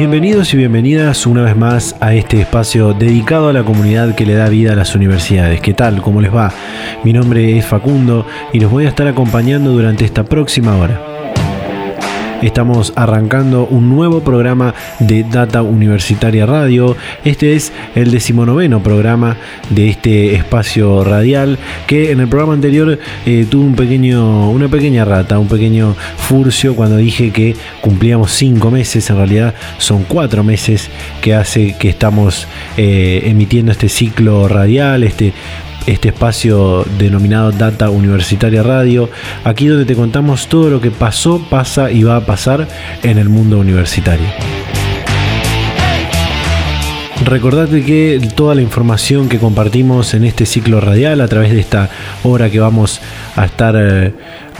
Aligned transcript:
Bienvenidos 0.00 0.54
y 0.54 0.56
bienvenidas 0.56 1.26
una 1.26 1.42
vez 1.42 1.54
más 1.54 1.94
a 2.00 2.14
este 2.14 2.40
espacio 2.40 2.94
dedicado 2.94 3.50
a 3.50 3.52
la 3.52 3.64
comunidad 3.64 4.14
que 4.14 4.24
le 4.24 4.32
da 4.32 4.48
vida 4.48 4.72
a 4.72 4.74
las 4.74 4.94
universidades. 4.94 5.60
¿Qué 5.60 5.74
tal? 5.74 6.00
¿Cómo 6.00 6.22
les 6.22 6.34
va? 6.34 6.50
Mi 7.04 7.12
nombre 7.12 7.58
es 7.58 7.66
Facundo 7.66 8.24
y 8.50 8.60
los 8.60 8.70
voy 8.70 8.86
a 8.86 8.88
estar 8.88 9.06
acompañando 9.06 9.72
durante 9.72 10.06
esta 10.06 10.24
próxima 10.24 10.74
hora. 10.78 11.09
Estamos 12.42 12.94
arrancando 12.96 13.66
un 13.66 13.90
nuevo 13.90 14.20
programa 14.20 14.74
de 14.98 15.24
Data 15.24 15.60
Universitaria 15.62 16.46
Radio. 16.46 16.96
Este 17.22 17.54
es 17.54 17.70
el 17.94 18.10
decimonoveno 18.10 18.82
programa 18.82 19.36
de 19.68 19.90
este 19.90 20.34
espacio 20.36 21.04
radial 21.04 21.58
que 21.86 22.12
en 22.12 22.20
el 22.20 22.28
programa 22.28 22.54
anterior 22.54 22.98
eh, 23.26 23.46
tuvo 23.50 23.64
un 23.64 23.74
pequeño, 23.74 24.50
una 24.50 24.68
pequeña 24.68 25.04
rata, 25.04 25.38
un 25.38 25.48
pequeño 25.48 25.94
furcio 26.16 26.74
cuando 26.74 26.96
dije 26.96 27.30
que 27.30 27.56
cumplíamos 27.82 28.32
cinco 28.32 28.70
meses. 28.70 29.10
En 29.10 29.16
realidad 29.16 29.54
son 29.76 30.04
cuatro 30.04 30.42
meses 30.42 30.88
que 31.20 31.34
hace 31.34 31.76
que 31.76 31.90
estamos 31.90 32.48
eh, 32.78 33.22
emitiendo 33.26 33.70
este 33.70 33.90
ciclo 33.90 34.48
radial, 34.48 35.04
este 35.04 35.34
este 35.86 36.08
espacio 36.08 36.84
denominado 36.98 37.52
Data 37.52 37.90
Universitaria 37.90 38.62
Radio, 38.62 39.08
aquí 39.44 39.66
donde 39.66 39.84
te 39.84 39.94
contamos 39.94 40.48
todo 40.48 40.70
lo 40.70 40.80
que 40.80 40.90
pasó, 40.90 41.40
pasa 41.50 41.90
y 41.90 42.02
va 42.02 42.16
a 42.16 42.26
pasar 42.26 42.66
en 43.02 43.18
el 43.18 43.28
mundo 43.28 43.58
universitario. 43.58 44.26
Recordate 47.24 47.84
que 47.84 48.18
toda 48.34 48.54
la 48.54 48.62
información 48.62 49.28
que 49.28 49.38
compartimos 49.38 50.14
en 50.14 50.24
este 50.24 50.46
ciclo 50.46 50.80
radial 50.80 51.20
a 51.20 51.28
través 51.28 51.52
de 51.52 51.60
esta 51.60 51.90
hora 52.22 52.48
que 52.48 52.60
vamos 52.60 53.00
a 53.36 53.44
estar 53.44 53.76
eh, 53.78 54.14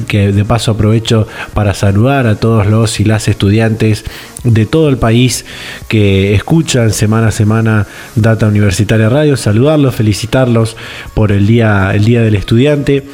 que 0.07 0.33
de 0.33 0.45
paso 0.45 0.71
aprovecho 0.73 1.27
para 1.55 1.73
saludar 1.75 2.27
a 2.27 2.37
todos 2.37 2.67
los 2.67 3.01
y 3.01 3.05
las 3.05 3.29
estudiantes 3.29 4.05
de 4.45 4.67
todo 4.67 4.89
el 4.89 4.97
país 4.99 5.45
que 5.89 6.35
escuchan 6.35 6.93
semana 6.93 7.29
a 7.29 7.33
semana 7.33 7.87
Data 8.15 8.47
Universitaria 8.47 9.09
Radio, 9.09 9.37
saludarlos, 9.37 9.95
felicitarlos 9.95 10.77
por 11.15 11.33
el 11.33 11.47
día, 11.47 11.93
el 11.95 12.05
día 12.05 12.23
del 12.23 12.35
estudiante. 12.35 13.05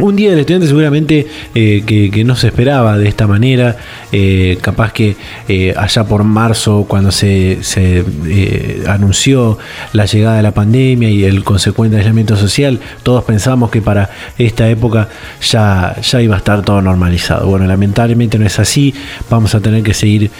Un 0.00 0.14
día 0.14 0.30
del 0.30 0.38
estudiante 0.38 0.68
seguramente 0.68 1.26
eh, 1.56 1.82
que, 1.84 2.22
no 2.24 2.36
se 2.36 2.48
esperaba 2.48 2.96
de 2.96 3.08
esta 3.08 3.26
manera, 3.26 3.76
eh, 4.12 4.56
capaz 4.60 4.92
que 4.92 5.16
eh, 5.48 5.74
allá 5.76 6.04
por 6.04 6.22
marzo 6.22 6.84
cuando 6.86 7.10
se, 7.10 7.58
anunció 8.86 9.58
la 9.92 10.06
llegada 10.06 10.36
de 10.36 10.42
la 10.44 10.52
pandemia 10.52 11.10
y 11.10 11.24
el 11.24 11.42
consecuente 11.42 11.96
aislamiento 11.96 12.36
social, 12.36 12.78
todos 13.02 13.24
pensamos 13.24 13.70
que 13.70 13.82
para 13.82 14.10
esta 14.38 14.68
época 14.68 15.08
ya, 15.42 15.96
ya 16.00 16.22
iba 16.22 16.36
a 16.36 16.38
estar 16.38 16.62
todo 16.62 16.80
normalizado. 16.80 17.48
Bueno, 17.48 17.66
lamentablemente 17.66 18.38
no 18.38 18.46
es 18.46 18.60
así, 18.60 18.94
vamos 19.28 19.56
a 19.56 19.60
tener 19.60 19.82
que 19.82 19.94
seguir 19.94 20.30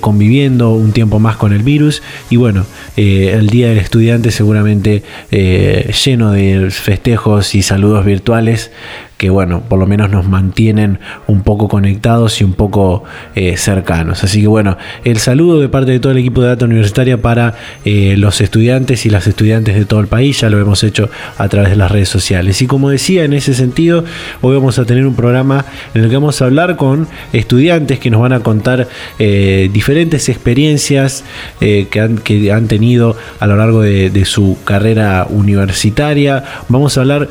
conviviendo 0.00 0.72
un 0.72 0.90
tiempo 0.90 1.20
más 1.20 1.36
con 1.36 1.52
el 1.52 1.62
virus 1.62 2.02
y 2.28 2.36
bueno, 2.36 2.66
el 2.96 3.48
día 3.50 3.68
del 3.68 3.78
estudiante 3.78 4.32
seguramente 4.32 5.04
lleno 5.30 6.32
de 6.32 6.70
festejos 6.70 7.54
y 7.54 7.62
saludos 7.62 8.04
virtuales 8.04 8.72
que 9.16 9.30
bueno, 9.30 9.62
por 9.62 9.78
lo 9.78 9.86
menos 9.86 10.10
nos 10.10 10.26
mantienen 10.28 10.98
un 11.26 11.42
poco 11.42 11.68
conectados 11.68 12.40
y 12.40 12.44
un 12.44 12.52
poco 12.52 13.04
eh, 13.34 13.56
cercanos. 13.56 14.22
Así 14.24 14.42
que 14.42 14.46
bueno, 14.46 14.76
el 15.04 15.18
saludo 15.18 15.60
de 15.60 15.68
parte 15.68 15.92
de 15.92 16.00
todo 16.00 16.12
el 16.12 16.18
equipo 16.18 16.42
de 16.42 16.48
Data 16.48 16.66
Universitaria 16.66 17.20
para 17.20 17.54
eh, 17.84 18.14
los 18.18 18.40
estudiantes 18.40 19.06
y 19.06 19.10
las 19.10 19.26
estudiantes 19.26 19.74
de 19.74 19.86
todo 19.86 20.00
el 20.00 20.06
país, 20.06 20.40
ya 20.40 20.50
lo 20.50 20.60
hemos 20.60 20.84
hecho 20.84 21.08
a 21.38 21.48
través 21.48 21.70
de 21.70 21.76
las 21.76 21.90
redes 21.90 22.10
sociales. 22.10 22.60
Y 22.60 22.66
como 22.66 22.90
decía, 22.90 23.24
en 23.24 23.32
ese 23.32 23.54
sentido, 23.54 24.04
hoy 24.42 24.54
vamos 24.54 24.78
a 24.78 24.84
tener 24.84 25.06
un 25.06 25.14
programa 25.14 25.64
en 25.94 26.04
el 26.04 26.10
que 26.10 26.16
vamos 26.16 26.42
a 26.42 26.44
hablar 26.44 26.76
con 26.76 27.08
estudiantes 27.32 27.98
que 27.98 28.10
nos 28.10 28.20
van 28.20 28.34
a 28.34 28.40
contar 28.40 28.86
eh, 29.18 29.70
diferentes 29.72 30.28
experiencias 30.28 31.24
que 31.58 31.88
han, 32.00 32.18
que, 32.18 32.52
han, 32.52 32.66
tenido 32.66 33.16
a 33.38 33.46
lo 33.46 33.56
largo 33.56 33.80
de, 33.80 34.10
de 34.10 34.24
su 34.24 34.58
carrera 34.64 35.26
universitaria. 35.30 36.44
Vamos 36.68 36.98
a 36.98 37.00
hablar 37.00 37.28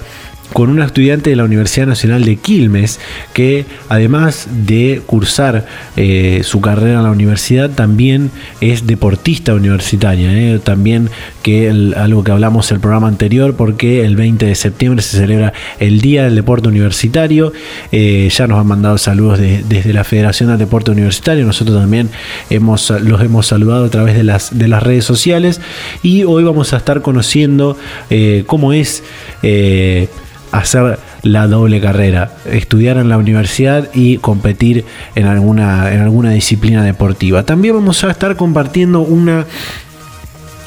con 0.54 0.70
una 0.70 0.86
estudiante 0.86 1.30
de 1.30 1.36
la 1.36 1.44
Universidad 1.44 1.88
Nacional 1.88 2.24
de 2.24 2.38
Quilmes 2.38 3.00
que 3.34 3.66
además 3.90 4.48
de 4.66 5.02
cursar 5.06 5.66
eh, 5.98 6.42
su 6.44 6.62
carrera 6.62 7.00
en 7.00 7.04
la 7.04 7.12
universidad 7.12 7.70
también 7.70 8.32
es 8.62 8.88
deportista 8.88 9.54
universitaria 9.54 10.32
eh, 10.32 10.60
también 10.60 11.10
que 11.44 11.70
algo 11.96 12.24
que 12.24 12.32
hablamos 12.32 12.72
el 12.72 12.80
programa 12.80 13.08
anterior 13.08 13.56
porque 13.56 14.06
el 14.06 14.16
20 14.16 14.46
de 14.46 14.56
septiembre 14.56 15.02
se 15.02 15.18
celebra 15.18 15.54
el 15.80 16.02
Día 16.02 16.24
del 16.24 16.36
Deporte 16.36 16.68
Universitario 16.68 17.52
eh, 17.92 18.30
ya 18.32 18.48
nos 18.48 18.60
han 18.60 18.68
mandado 18.68 18.98
saludos 18.98 19.40
desde 19.40 19.94
la 19.94 20.04
Federación 20.04 20.50
del 20.50 20.58
Deporte 20.58 20.92
Universitario 20.92 21.46
nosotros 21.46 21.78
también 21.78 22.10
hemos, 22.50 22.90
los 22.90 23.22
hemos 23.22 23.48
saludado 23.48 23.86
a 23.86 23.90
través 23.90 24.16
de 24.16 24.24
las, 24.24 24.58
de 24.58 24.68
las 24.68 24.84
redes 24.84 25.06
sociales 25.06 25.62
y 26.04 26.24
hoy 26.24 26.44
vamos 26.44 26.74
a 26.74 26.78
estar 26.78 27.02
conociendo 27.02 27.78
cómo 28.48 28.74
es 28.74 29.04
hacer 30.52 31.00
la 31.22 31.48
doble 31.48 31.82
carrera, 31.82 32.32
estudiar 32.46 32.98
en 32.98 33.10
la 33.10 33.18
universidad 33.18 33.90
y 33.94 34.18
competir 34.18 34.86
en 35.16 35.26
alguna, 35.26 35.94
en 35.94 36.02
alguna 36.02 36.32
disciplina 36.32 36.84
deportiva. 36.84 37.44
También 37.44 37.76
vamos 37.76 38.04
a 38.04 38.12
estar 38.12 38.36
compartiendo 38.36 39.02
una 39.02 39.46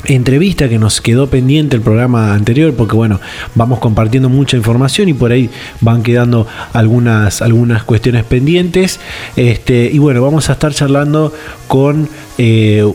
entrevista 0.05 0.69
que 0.69 0.79
nos 0.79 1.01
quedó 1.01 1.29
pendiente 1.29 1.77
el 1.77 1.83
programa 1.83 2.33
anterior 2.33 2.73
porque 2.75 2.95
bueno 2.95 3.21
vamos 3.55 3.81
compartiendo 3.81 4.29
mucha 4.29 4.57
información 4.57 5.09
y 5.09 5.13
por 5.13 5.33
ahí 5.33 5.51
van 5.81 6.03
quedando 6.03 6.47
algunas 6.73 7.43
algunas 7.43 7.83
cuestiones 7.83 8.25
pendientes 8.25 9.01
este 9.37 9.91
y 9.93 9.99
bueno 9.99 10.23
vamos 10.23 10.49
a 10.49 10.53
estar 10.53 10.73
charlando 10.73 11.33
con 11.67 12.09
eh, 12.39 12.91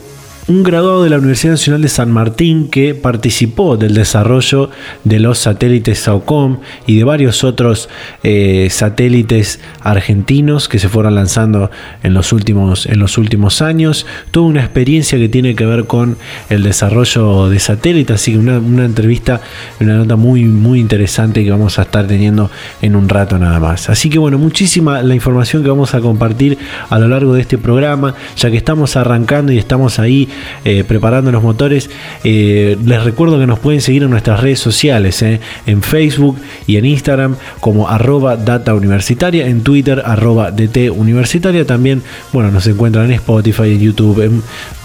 un 0.48 0.64
graduado 0.64 1.04
de 1.04 1.10
la 1.10 1.18
Universidad 1.18 1.54
Nacional 1.54 1.82
de 1.82 1.88
San 1.88 2.12
Martín 2.12 2.70
que 2.70 2.96
participó 2.96 3.78
del 3.78 3.94
desarrollo 3.94 4.70
de 5.06 5.20
los 5.20 5.38
satélites 5.38 6.00
SAOCOM 6.00 6.60
y 6.86 6.98
de 6.98 7.04
varios 7.06 7.46
otros 7.46 7.88
eh, 8.24 8.68
satélites 8.70 9.62
argentinos 9.82 10.68
que 10.68 10.80
se 10.80 10.90
fueron 10.90 11.16
lanzando 11.16 11.72
en 12.04 12.14
los 12.14 12.34
últimos, 12.34 12.86
en 12.88 13.00
los 13.00 13.18
últimos 13.18 13.62
años. 13.62 14.06
Toda 14.32 14.48
una 14.48 14.62
experiencia 14.62 15.18
que 15.18 15.30
tiene 15.30 15.56
que 15.56 15.66
ver 15.66 15.86
con 15.86 16.18
el 16.50 16.64
desarrollo 16.64 17.48
de 17.50 17.60
satélites, 17.60 18.16
así 18.16 18.34
que 18.34 18.38
una, 18.38 18.60
una 18.60 18.84
entrevista, 18.84 19.40
una 19.80 19.96
nota 19.96 20.18
muy, 20.18 20.44
muy 20.44 20.80
interesante 20.80 21.44
que 21.44 21.52
vamos 21.52 21.80
a 21.80 21.84
estar 21.84 22.06
teniendo 22.06 22.52
en 22.82 22.98
un 22.98 23.08
rato 23.08 23.40
nada 23.40 23.62
más. 23.62 23.90
Así 23.90 24.10
que 24.10 24.20
bueno, 24.20 24.38
muchísima 24.38 25.02
la 25.04 25.16
información 25.16 25.64
que 25.64 25.70
vamos 25.70 25.96
a 25.96 26.02
compartir 26.02 26.58
a 26.90 27.00
lo 27.00 27.08
largo 27.08 27.34
de 27.34 27.42
este 27.42 27.58
programa, 27.58 28.14
ya 28.36 28.52
que 28.52 28.58
estamos 28.58 28.98
arrancando 28.98 29.54
y 29.54 29.58
estamos 29.58 30.00
ahí 30.00 30.28
eh, 30.66 30.84
preparando 30.88 31.32
los 31.32 31.44
motores. 31.44 31.90
Eh, 32.24 32.78
les 32.84 33.04
recuerdo 33.04 33.40
que 33.40 33.48
nos 33.48 33.60
pueden 33.60 33.82
seguir 33.82 34.04
en 34.04 34.10
nuestras 34.10 34.40
redes 34.40 34.60
sociales, 34.60 35.22
eh, 35.22 35.40
en 35.66 35.82
Facebook 35.82 36.38
y 36.68 36.78
en 36.78 36.86
Instagram 36.86 37.36
como 37.60 37.90
arroba 37.90 38.36
data 38.38 38.74
universitaria, 38.74 39.48
en 39.48 39.62
Twitter 39.62 40.02
arroba 40.06 40.52
DT 40.52 40.90
universitaria. 40.90 41.66
También, 41.66 42.02
bueno, 42.32 42.52
nos 42.52 42.68
encuentran 42.68 43.06
en 43.06 43.12
Spotify, 43.12 43.72
en 43.74 43.80
YouTube, 43.80 44.22
en, 44.22 44.44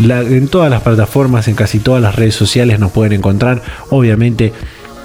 en 0.09 0.49
todas 0.49 0.71
las 0.71 0.83
plataformas, 0.83 1.49
en 1.49 1.55
casi 1.55 1.79
todas 1.79 2.03
las 2.03 2.15
redes 2.17 2.35
sociales 2.35 2.79
nos 2.79 2.93
pueden 2.93 3.13
encontrar. 3.13 3.63
Obviamente 3.91 4.53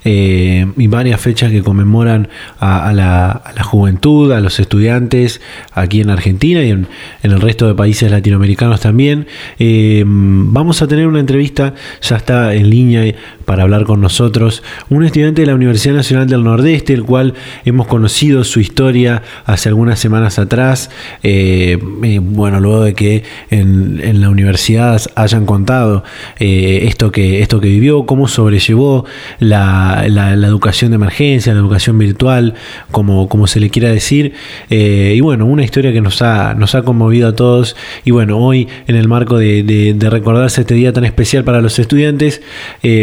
eh, 0.04 0.66
y 0.76 0.86
varias 0.86 1.20
fechas 1.20 1.50
que 1.50 1.62
conmemoran 1.62 2.28
a, 2.60 2.92
la, 2.92 3.42
juventud, 3.64 4.32
a 4.32 4.40
los 4.40 4.60
estudiantes 4.60 5.40
aquí 5.72 6.00
en 6.00 6.10
Argentina 6.10 6.62
y 6.62 6.70
en, 6.70 6.86
el 7.22 7.40
resto 7.40 7.66
de 7.66 7.74
países 7.74 8.10
latinoamericanos 8.10 8.80
también, 8.80 9.26
eh, 9.58 10.04
vamos 10.06 10.80
a 10.82 10.86
tener 10.86 11.08
una 11.08 11.20
entrevista, 11.20 11.74
ya 12.00 12.16
está 12.16 12.54
en 12.54 12.70
línea 12.70 13.14
para 13.44 13.64
hablar 13.64 13.84
con 13.84 14.00
nosotros, 14.00 14.62
un 14.88 15.04
estudiante 15.04 15.42
de 15.42 15.46
la 15.46 15.54
Universidad 15.54 15.94
Nacional 15.94 16.28
del 16.28 16.44
Nordeste, 16.44 16.94
el 16.94 17.04
cual 17.04 17.34
hemos 17.64 17.86
conocido 17.86 18.44
su 18.44 18.60
historia 18.60 19.22
hace 19.44 19.68
algunas 19.68 19.98
semanas 19.98 20.35
atrás. 20.38 20.90
Eh, 21.22 21.78
bueno, 21.80 22.60
luego 22.60 22.82
de 22.84 22.94
que 22.94 23.24
en, 23.50 24.20
la 24.20 24.30
universidad 24.30 25.00
hayan 25.14 25.46
contado 25.46 26.04
eh, 26.38 26.80
esto, 26.84 27.12
que, 27.12 27.42
esto 27.42 27.60
que 27.60 27.68
vivió, 27.68 28.06
cómo 28.06 28.28
sobrellevó 28.28 29.04
la, 29.38 30.04
educación 30.46 30.90
de 30.90 30.96
emergencia, 30.96 31.52
la 31.52 31.60
educación 31.60 31.98
virtual, 31.98 32.54
como, 32.90 33.28
como 33.28 33.46
se 33.46 33.60
le 33.60 33.70
quiera 33.70 33.90
decir. 33.90 34.32
Eh, 34.70 35.14
y 35.16 35.20
bueno, 35.20 35.46
una 35.46 35.64
historia 35.64 35.92
que 35.92 36.00
nos 36.00 36.22
ha, 36.22 36.54
nos 36.54 36.74
ha 36.74 36.82
conmovido 36.82 37.28
a 37.28 37.34
todos. 37.34 37.76
Y 38.04 38.10
bueno, 38.10 38.38
hoy 38.38 38.68
en 38.86 38.96
el 38.96 39.08
marco 39.08 39.38
de, 39.38 39.96
recordarse 40.10 40.60
este 40.60 40.74
día 40.74 40.92
tan 40.92 41.04
especial 41.04 41.44
para 41.44 41.60
los 41.60 41.78
estudiantes, 41.78 42.42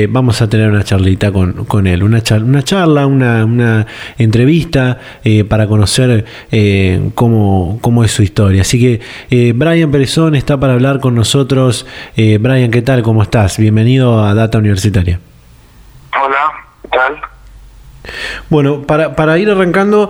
vamos 0.10 0.42
a 0.42 0.48
tener 0.48 0.70
una 0.70 0.84
charlita 0.84 1.32
con, 1.32 1.88
él, 1.88 2.04
una, 2.04 2.22
charla, 2.22 2.46
una, 2.46 2.64
charla, 2.64 3.06
una, 3.06 3.86
entrevista 4.18 5.00
para 5.50 5.68
conocer 5.68 6.26
eh, 6.52 7.10
cómo, 7.14 8.04
es 8.04 8.12
su 8.12 8.24
historia. 8.24 8.62
Así 8.62 8.80
que 8.80 9.02
eh, 9.30 9.54
Brian 9.56 9.92
Perezón 9.92 10.36
está 10.36 10.58
para 10.58 10.74
hablar 10.74 11.00
con 11.00 11.16
nosotros. 11.16 11.86
Brian, 12.16 12.72
¿qué 12.72 12.82
tal? 12.82 13.04
¿Cómo 13.04 13.24
estás? 13.24 13.58
Bienvenido 13.58 14.24
a 14.24 14.34
Data 14.34 14.58
Universitaria. 14.58 15.20
Hola, 16.22 16.54
¿qué 16.82 16.90
tal? 16.90 17.22
Bueno, 18.50 18.82
para, 18.82 19.16
para 19.16 19.38
ir 19.38 19.50
arrancando, 19.50 20.10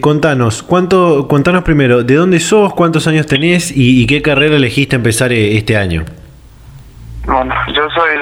contanos, 0.00 0.62
¿cuánto, 0.62 1.28
contanos 1.28 1.62
primero, 1.62 2.02
¿de 2.02 2.14
dónde 2.16 2.40
sos, 2.40 2.74
cuántos 2.74 3.06
años 3.06 3.26
tenés 3.26 3.70
y, 3.70 4.02
y 4.02 4.06
qué 4.06 4.22
carrera 4.22 4.56
elegiste 4.56 4.96
empezar 4.96 5.32
este 5.32 5.76
año? 5.76 6.04
Bueno, 7.24 7.54
yo 7.72 7.88
soy 7.90 8.18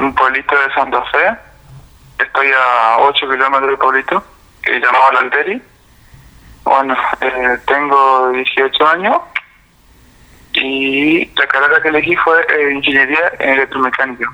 un 0.00 0.14
pueblito 0.14 0.54
de 0.54 0.74
Santa 0.74 1.02
Fe. 1.12 2.24
Estoy 2.24 2.46
a 2.48 2.98
8 3.00 3.28
kilómetros 3.28 3.68
del 3.68 3.78
pueblito, 3.78 4.24
que 4.62 4.72
se 4.72 4.80
llamaba 4.80 5.12
Lanteri. 5.12 5.60
Bueno, 6.64 6.96
eh, 7.20 7.58
tengo 7.66 8.30
18 8.32 8.86
años 8.86 9.16
y 10.54 11.26
la 11.36 11.46
carrera 11.46 11.82
que 11.82 11.88
elegí 11.88 12.16
fue 12.16 12.40
eh, 12.40 12.72
Ingeniería 12.74 13.32
en 13.38 13.50
Electromecánica. 13.50 14.32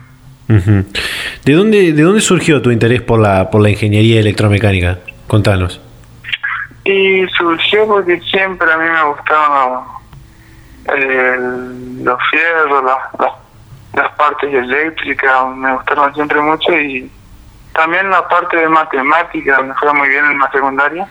¿De 0.49 1.53
dónde, 1.53 1.93
¿De 1.93 2.03
dónde 2.03 2.21
surgió 2.21 2.61
tu 2.61 2.73
interés 2.73 3.03
por 3.03 3.21
la, 3.21 3.51
por 3.51 3.63
la 3.63 3.71
ingeniería 3.71 4.19
electromecánica? 4.19 4.99
Contanos. 5.29 5.81
Y 6.85 7.25
surgió 7.39 7.87
porque 7.87 8.21
siempre 8.21 8.73
a 8.73 8.77
mí 8.77 8.85
me 8.85 9.05
gustaban 9.05 9.85
los 12.03 12.19
fierros, 12.31 12.85
las 12.85 13.31
las 13.95 14.13
partes 14.13 14.53
eléctricas 14.53 15.57
me 15.57 15.75
gustaron 15.75 16.15
siempre 16.15 16.41
mucho 16.41 16.73
y 16.79 17.11
también 17.73 18.11
la 18.11 18.27
parte 18.29 18.57
de 18.57 18.69
matemática 18.69 19.61
me 19.63 19.75
fue 19.75 19.93
muy 19.95 20.09
bien 20.09 20.25
en 20.27 20.39
la 20.39 20.51
secundaria 20.51 21.09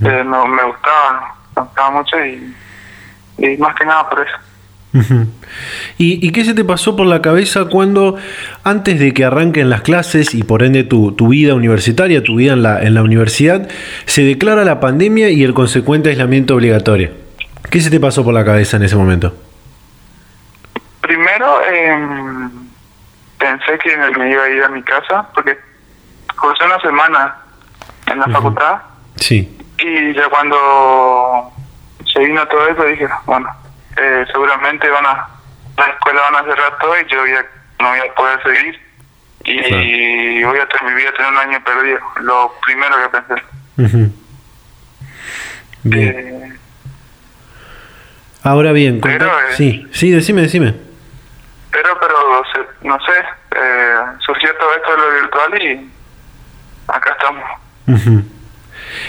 eh, 0.00 0.24
me, 0.24 0.48
me, 0.48 0.62
gustaba 0.64 1.34
me 1.54 1.62
gustaba 1.62 1.90
mucho 1.90 2.24
y, 2.24 2.54
y 3.38 3.56
más 3.56 3.74
que 3.74 3.84
nada 3.84 4.08
por 4.08 4.20
eso 4.20 4.36
¿Y, 5.98 6.26
¿Y, 6.26 6.32
qué 6.32 6.44
se 6.44 6.54
te 6.54 6.64
pasó 6.64 6.96
por 6.96 7.06
la 7.06 7.22
cabeza 7.22 7.66
cuando, 7.66 8.16
antes 8.64 8.98
de 8.98 9.12
que 9.12 9.24
arranquen 9.24 9.70
las 9.70 9.82
clases 9.82 10.34
y 10.34 10.42
por 10.42 10.62
ende 10.62 10.84
tu, 10.84 11.12
tu, 11.12 11.28
vida 11.28 11.54
universitaria, 11.54 12.22
tu 12.22 12.36
vida 12.36 12.52
en 12.52 12.62
la, 12.62 12.82
en 12.82 12.94
la 12.94 13.02
universidad, 13.02 13.68
se 14.04 14.22
declara 14.22 14.64
la 14.64 14.80
pandemia 14.80 15.30
y 15.30 15.42
el 15.42 15.54
consecuente 15.54 16.10
aislamiento 16.10 16.54
obligatorio? 16.54 17.10
¿Qué 17.70 17.80
se 17.80 17.90
te 17.90 18.00
pasó 18.00 18.24
por 18.24 18.34
la 18.34 18.44
cabeza 18.44 18.76
en 18.76 18.84
ese 18.84 18.96
momento? 18.96 19.34
Primero, 21.00 21.60
eh, 21.70 22.48
pensé 23.38 23.78
que 23.82 23.96
me 24.18 24.30
iba 24.30 24.42
a 24.42 24.50
ir 24.50 24.62
a 24.62 24.68
mi 24.68 24.82
casa 24.82 25.26
porque 25.34 25.56
cursé 26.38 26.64
una 26.64 26.80
semana 26.80 27.36
en 28.06 28.20
la 28.20 28.26
facultad. 28.26 28.78
Sí. 29.16 29.56
Y 29.78 30.14
ya 30.14 30.28
cuando 30.28 31.52
se 32.12 32.20
vino 32.20 32.46
todo 32.48 32.68
eso 32.68 32.84
dije, 32.84 33.08
bueno, 33.26 33.48
eh, 33.96 34.24
seguramente 34.32 34.88
van 34.88 35.06
a, 35.06 35.28
la 35.76 35.86
escuela 35.86 36.20
van 36.30 36.36
a 36.36 36.48
cerrar 36.48 36.78
todo 36.78 36.94
y 37.00 37.06
yo 37.10 37.20
voy 37.20 37.30
no 37.78 37.90
voy 37.90 37.98
a 37.98 38.14
poder 38.14 38.42
seguir. 38.42 38.80
Y 39.44 40.42
voy 40.42 40.58
a 40.58 40.66
tener, 40.66 41.08
a 41.08 41.12
tener 41.12 41.30
un 41.30 41.38
año 41.38 41.62
perdido, 41.62 42.00
lo 42.22 42.52
primero 42.64 42.96
que 42.96 43.18
pensé. 43.18 43.42
Bien. 45.84 46.08
Eh, 46.08 46.58
Ahora 48.42 48.72
bien, 48.72 49.00
pero, 49.00 49.26
eh, 49.26 49.52
sí, 49.56 49.86
sí, 49.92 50.10
decime, 50.10 50.42
decime 50.42 50.86
pero, 51.76 51.98
pero 52.00 52.42
no 52.82 52.98
sé, 53.00 53.12
eh, 53.56 53.96
surgió 54.24 54.54
todo 54.56 54.74
esto 54.74 54.90
de 54.92 54.96
lo 54.96 55.20
virtual 55.20 55.62
y 55.62 55.90
acá 56.88 57.10
estamos. 57.10 57.44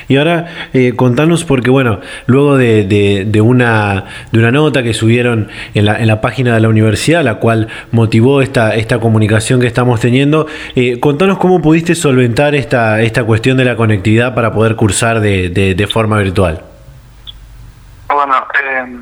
Y 0.07 0.17
ahora 0.17 0.69
eh, 0.73 0.93
contanos 0.95 1.43
porque 1.43 1.69
bueno, 1.69 2.01
luego 2.25 2.57
de, 2.57 2.83
de, 2.83 3.41
una, 3.41 4.05
de 4.31 4.39
una 4.39 4.51
nota 4.51 4.83
que 4.83 4.93
subieron 4.93 5.49
en 5.73 5.85
la, 5.85 5.99
en 5.99 6.07
la 6.07 6.21
página 6.21 6.53
de 6.53 6.59
la 6.59 6.69
universidad, 6.69 7.23
la 7.23 7.35
cual 7.35 7.67
motivó 7.91 8.41
esta, 8.41 8.75
esta 8.75 8.99
comunicación 8.99 9.59
que 9.59 9.67
estamos 9.67 9.99
teniendo, 9.99 10.47
eh, 10.75 10.99
contanos 10.99 11.37
cómo 11.37 11.61
pudiste 11.61 11.95
solventar 11.95 12.55
esta, 12.55 13.01
esta 13.01 13.23
cuestión 13.23 13.57
de 13.57 13.65
la 13.65 13.75
conectividad 13.75 14.33
para 14.35 14.53
poder 14.53 14.75
cursar 14.75 15.19
de, 15.19 15.49
de, 15.49 15.87
forma 15.87 16.17
virtual. 16.17 16.61
Bueno, 18.09 18.35
eh, 18.35 18.97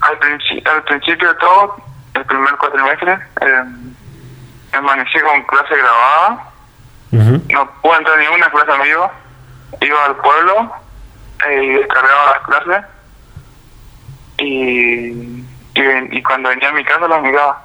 al, 0.00 0.74
al 0.74 0.84
principio 0.84 1.28
de 1.28 1.34
todo 1.34 1.76
el 2.14 2.24
primer 2.24 2.56
cuatrimestre, 2.56 3.12
eh, 3.12 3.64
amanecí 4.72 5.18
con 5.20 5.42
clase 5.44 5.74
grabada, 5.76 6.48
no 7.12 7.70
pude 7.82 7.96
entrar 7.98 8.18
ni 8.18 8.26
una 8.26 8.50
clase 8.50 8.72
en 8.72 8.82
vivo, 8.82 9.12
iba 9.80 10.04
al 10.04 10.16
pueblo 10.16 10.72
y 11.50 11.68
descargaba 11.74 12.32
las 12.32 12.38
clases 12.46 12.84
y, 14.38 15.44
y, 15.74 16.22
cuando 16.22 16.48
venía 16.50 16.68
a 16.68 16.72
mi 16.72 16.84
casa 16.84 17.08
las 17.08 17.22
miraba. 17.22 17.62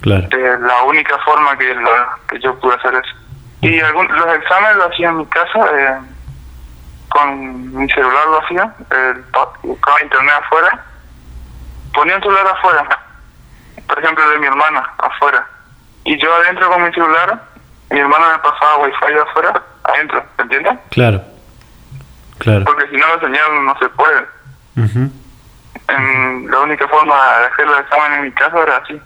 Claro. 0.00 0.26
Eh, 0.30 0.58
la 0.60 0.82
única 0.82 1.18
forma 1.20 1.56
que, 1.56 1.74
que 2.28 2.40
yo 2.40 2.58
pude 2.60 2.74
hacer 2.74 2.94
eso. 2.94 3.16
Y 3.62 3.80
algún, 3.80 4.06
los 4.08 4.34
exámenes 4.36 4.76
los 4.76 4.92
hacía 4.92 5.08
en 5.08 5.16
mi 5.16 5.26
casa, 5.26 5.66
eh, 5.74 5.98
con 7.08 7.74
mi 7.74 7.88
celular 7.88 8.26
lo 8.26 8.44
hacía, 8.44 8.74
eh, 8.90 9.14
buscaba 9.62 10.02
internet 10.02 10.34
afuera, 10.44 10.84
ponía 11.94 12.16
un 12.16 12.22
celular 12.22 12.46
afuera, 12.46 12.98
por 13.86 13.98
ejemplo 13.98 14.28
de 14.28 14.38
mi 14.38 14.46
hermana 14.46 14.92
afuera, 14.98 15.46
y 16.04 16.18
yo 16.18 16.34
adentro 16.34 16.68
con 16.68 16.84
mi 16.84 16.92
celular, 16.92 17.40
mi 17.90 18.00
hermana 18.00 18.32
me 18.32 18.38
pasaba 18.38 18.84
wifi 18.84 19.14
de 19.14 19.20
afuera, 19.20 19.62
adentro, 19.84 20.24
¿entiendes? 20.38 20.78
Claro, 20.90 21.22
claro. 22.38 22.64
Porque 22.64 22.88
si 22.90 22.96
no 22.96 23.06
la 23.14 23.20
señal 23.20 23.64
no 23.64 23.78
se 23.78 23.88
puede. 23.90 24.26
en, 25.88 26.50
la 26.50 26.60
única 26.60 26.86
forma 26.88 27.14
de 27.40 27.46
hacer 27.46 27.66
los 27.66 27.80
exámenes 27.80 28.18
en 28.18 28.24
mi 28.24 28.32
casa 28.32 28.58
era 28.62 28.76
así. 28.78 29.00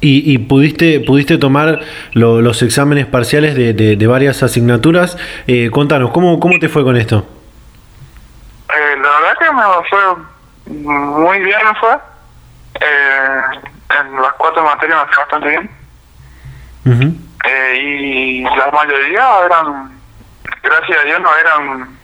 ¿Y, 0.00 0.32
y 0.34 0.38
pudiste, 0.38 1.00
pudiste 1.00 1.38
tomar 1.38 1.80
lo- 2.12 2.40
los 2.42 2.62
exámenes 2.62 3.06
parciales 3.06 3.54
de, 3.54 3.72
de- 3.72 3.96
de 3.96 4.06
varias 4.06 4.42
asignaturas? 4.42 5.16
Eh, 5.46 5.70
contanos, 5.70 6.10
¿cómo, 6.12 6.38
¿cómo 6.38 6.58
te 6.58 6.68
fue 6.68 6.84
con 6.84 6.96
esto? 6.96 7.26
Eh, 8.68 8.96
la 9.00 9.08
verdad 9.08 9.38
que 9.38 9.52
me 9.52 9.62
fue 9.88 10.00
muy 11.22 11.38
bien, 11.40 11.58
me 11.72 11.78
fue. 11.80 11.94
Eh, 12.80 13.40
en 14.00 14.20
las 14.20 14.32
cuatro 14.34 14.62
materias 14.64 14.98
me 15.06 15.12
fue 15.14 15.22
bastante 15.24 15.48
bien. 15.48 15.70
Eh, 17.44 17.78
y 17.80 18.42
la 18.42 18.70
mayoría 18.72 19.24
eran, 19.46 19.95
gracias 20.66 20.98
a 20.98 21.04
Dios, 21.04 21.20
no 21.20 21.30
eran, 21.36 21.98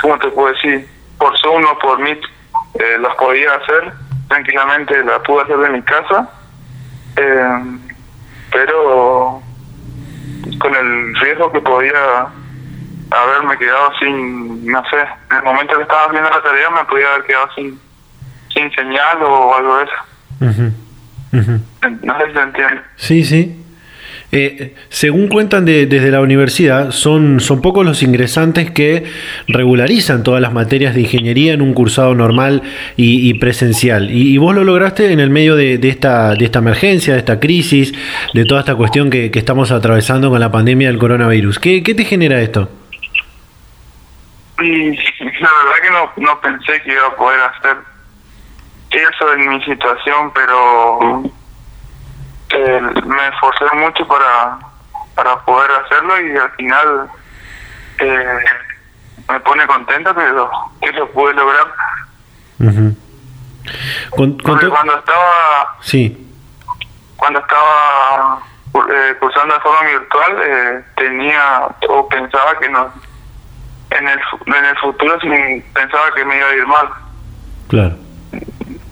¿cómo 0.00 0.18
te 0.18 0.28
puedo 0.28 0.52
decir? 0.52 0.88
Por 1.18 1.38
Zoom 1.40 1.64
o 1.64 1.78
por 1.78 1.98
Meet, 1.98 2.20
eh, 2.74 2.98
los 3.00 3.14
podía 3.16 3.54
hacer 3.54 3.92
tranquilamente, 4.28 5.02
la 5.04 5.22
pude 5.22 5.42
hacer 5.42 5.58
de 5.58 5.70
mi 5.70 5.82
casa, 5.82 6.28
eh, 7.16 7.78
pero 8.52 9.42
con 10.58 10.74
el 10.74 11.16
riesgo 11.16 11.50
que 11.52 11.60
podía 11.60 12.28
haberme 13.10 13.58
quedado 13.58 13.92
sin, 13.98 14.66
no 14.66 14.82
sé, 14.88 15.00
en 15.30 15.36
el 15.36 15.42
momento 15.42 15.76
que 15.76 15.82
estaba 15.82 16.06
haciendo 16.06 16.30
la 16.30 16.42
tarea 16.42 16.70
me 16.70 16.84
podía 16.84 17.08
haber 17.12 17.24
quedado 17.24 17.48
sin, 17.54 17.80
sin 18.54 18.72
señal 18.72 19.22
o 19.22 19.54
algo 19.56 19.76
de 19.78 19.84
eso. 19.84 20.74
No 22.02 22.18
sé 22.18 22.26
si 22.26 22.32
se 22.32 22.40
entiende. 22.40 22.82
Sí, 22.96 23.24
sí. 23.24 23.59
Eh, 24.32 24.74
según 24.90 25.26
cuentan 25.28 25.64
de- 25.64 25.86
desde 25.86 26.10
la 26.10 26.20
universidad, 26.20 26.92
son, 26.92 27.40
son 27.40 27.60
pocos 27.60 27.84
los 27.84 28.02
ingresantes 28.02 28.70
que 28.70 29.04
regularizan 29.48 30.22
todas 30.22 30.40
las 30.40 30.52
materias 30.52 30.94
de 30.94 31.00
ingeniería 31.00 31.52
en 31.52 31.62
un 31.62 31.74
cursado 31.74 32.14
normal 32.14 32.62
y, 32.96 33.34
presencial. 33.34 34.10
Y, 34.10 34.38
vos 34.38 34.54
lo 34.54 34.62
lograste 34.62 35.12
en 35.12 35.18
el 35.18 35.30
medio 35.30 35.56
de, 35.56 35.80
esta, 35.82 36.34
de 36.34 36.44
esta 36.44 36.60
emergencia, 36.60 37.14
de 37.14 37.18
esta 37.18 37.40
crisis, 37.40 37.92
de 38.32 38.44
toda 38.44 38.60
esta 38.60 38.76
cuestión 38.76 39.10
que, 39.10 39.30
estamos 39.34 39.72
atravesando 39.72 40.28
con 40.30 40.38
la 40.38 40.52
pandemia 40.52 40.88
del 40.88 40.98
coronavirus. 40.98 41.58
¿Qué, 41.58 41.82
qué 41.82 41.94
te 41.94 42.04
genera 42.04 42.40
esto? 42.40 42.68
La 44.58 44.66
verdad 44.66 45.78
que 45.82 45.90
no, 45.90 46.28
no 46.28 46.40
pensé 46.40 46.82
que 46.82 46.92
iba 46.92 47.06
a 47.06 47.16
poder 47.16 47.40
hacer 47.40 47.76
eso 48.90 49.34
en 49.34 49.48
mi 49.48 49.64
situación, 49.64 50.30
pero 50.34 51.22
eh, 52.66 52.80
me 53.06 53.28
esforcé 53.28 53.64
mucho 53.76 54.06
para, 54.06 54.58
para 55.14 55.38
poder 55.44 55.70
hacerlo 55.72 56.20
y 56.20 56.36
al 56.36 56.50
final 56.52 57.10
eh, 57.98 58.38
me 59.28 59.40
pone 59.40 59.66
contento 59.66 60.14
que 60.14 60.26
lo, 60.28 60.50
que 60.80 60.92
lo 60.92 61.10
pude 61.12 61.34
lograr. 61.34 61.66
Ujú. 62.60 62.96
Con- 64.10 64.32
con 64.38 64.38
Porque 64.38 64.66
to- 64.66 64.70
cuando 64.72 64.98
estaba 64.98 65.76
Sí. 65.80 66.26
cuando 67.16 67.38
estaba 67.40 68.40
eh, 68.74 69.14
cursando 69.20 69.54
de 69.54 69.60
forma 69.60 69.80
virtual 69.88 70.36
eh, 70.42 70.84
tenía 70.96 71.68
o 71.88 72.08
pensaba 72.08 72.58
que 72.58 72.68
no 72.68 72.90
en 73.90 74.08
el 74.08 74.18
en 74.46 74.64
el 74.64 74.78
futuro 74.78 75.18
sí 75.20 75.64
pensaba 75.74 76.10
que 76.14 76.24
me 76.24 76.36
iba 76.38 76.46
a 76.48 76.54
ir 76.54 76.66
mal 76.66 76.88
Claro. 77.68 77.96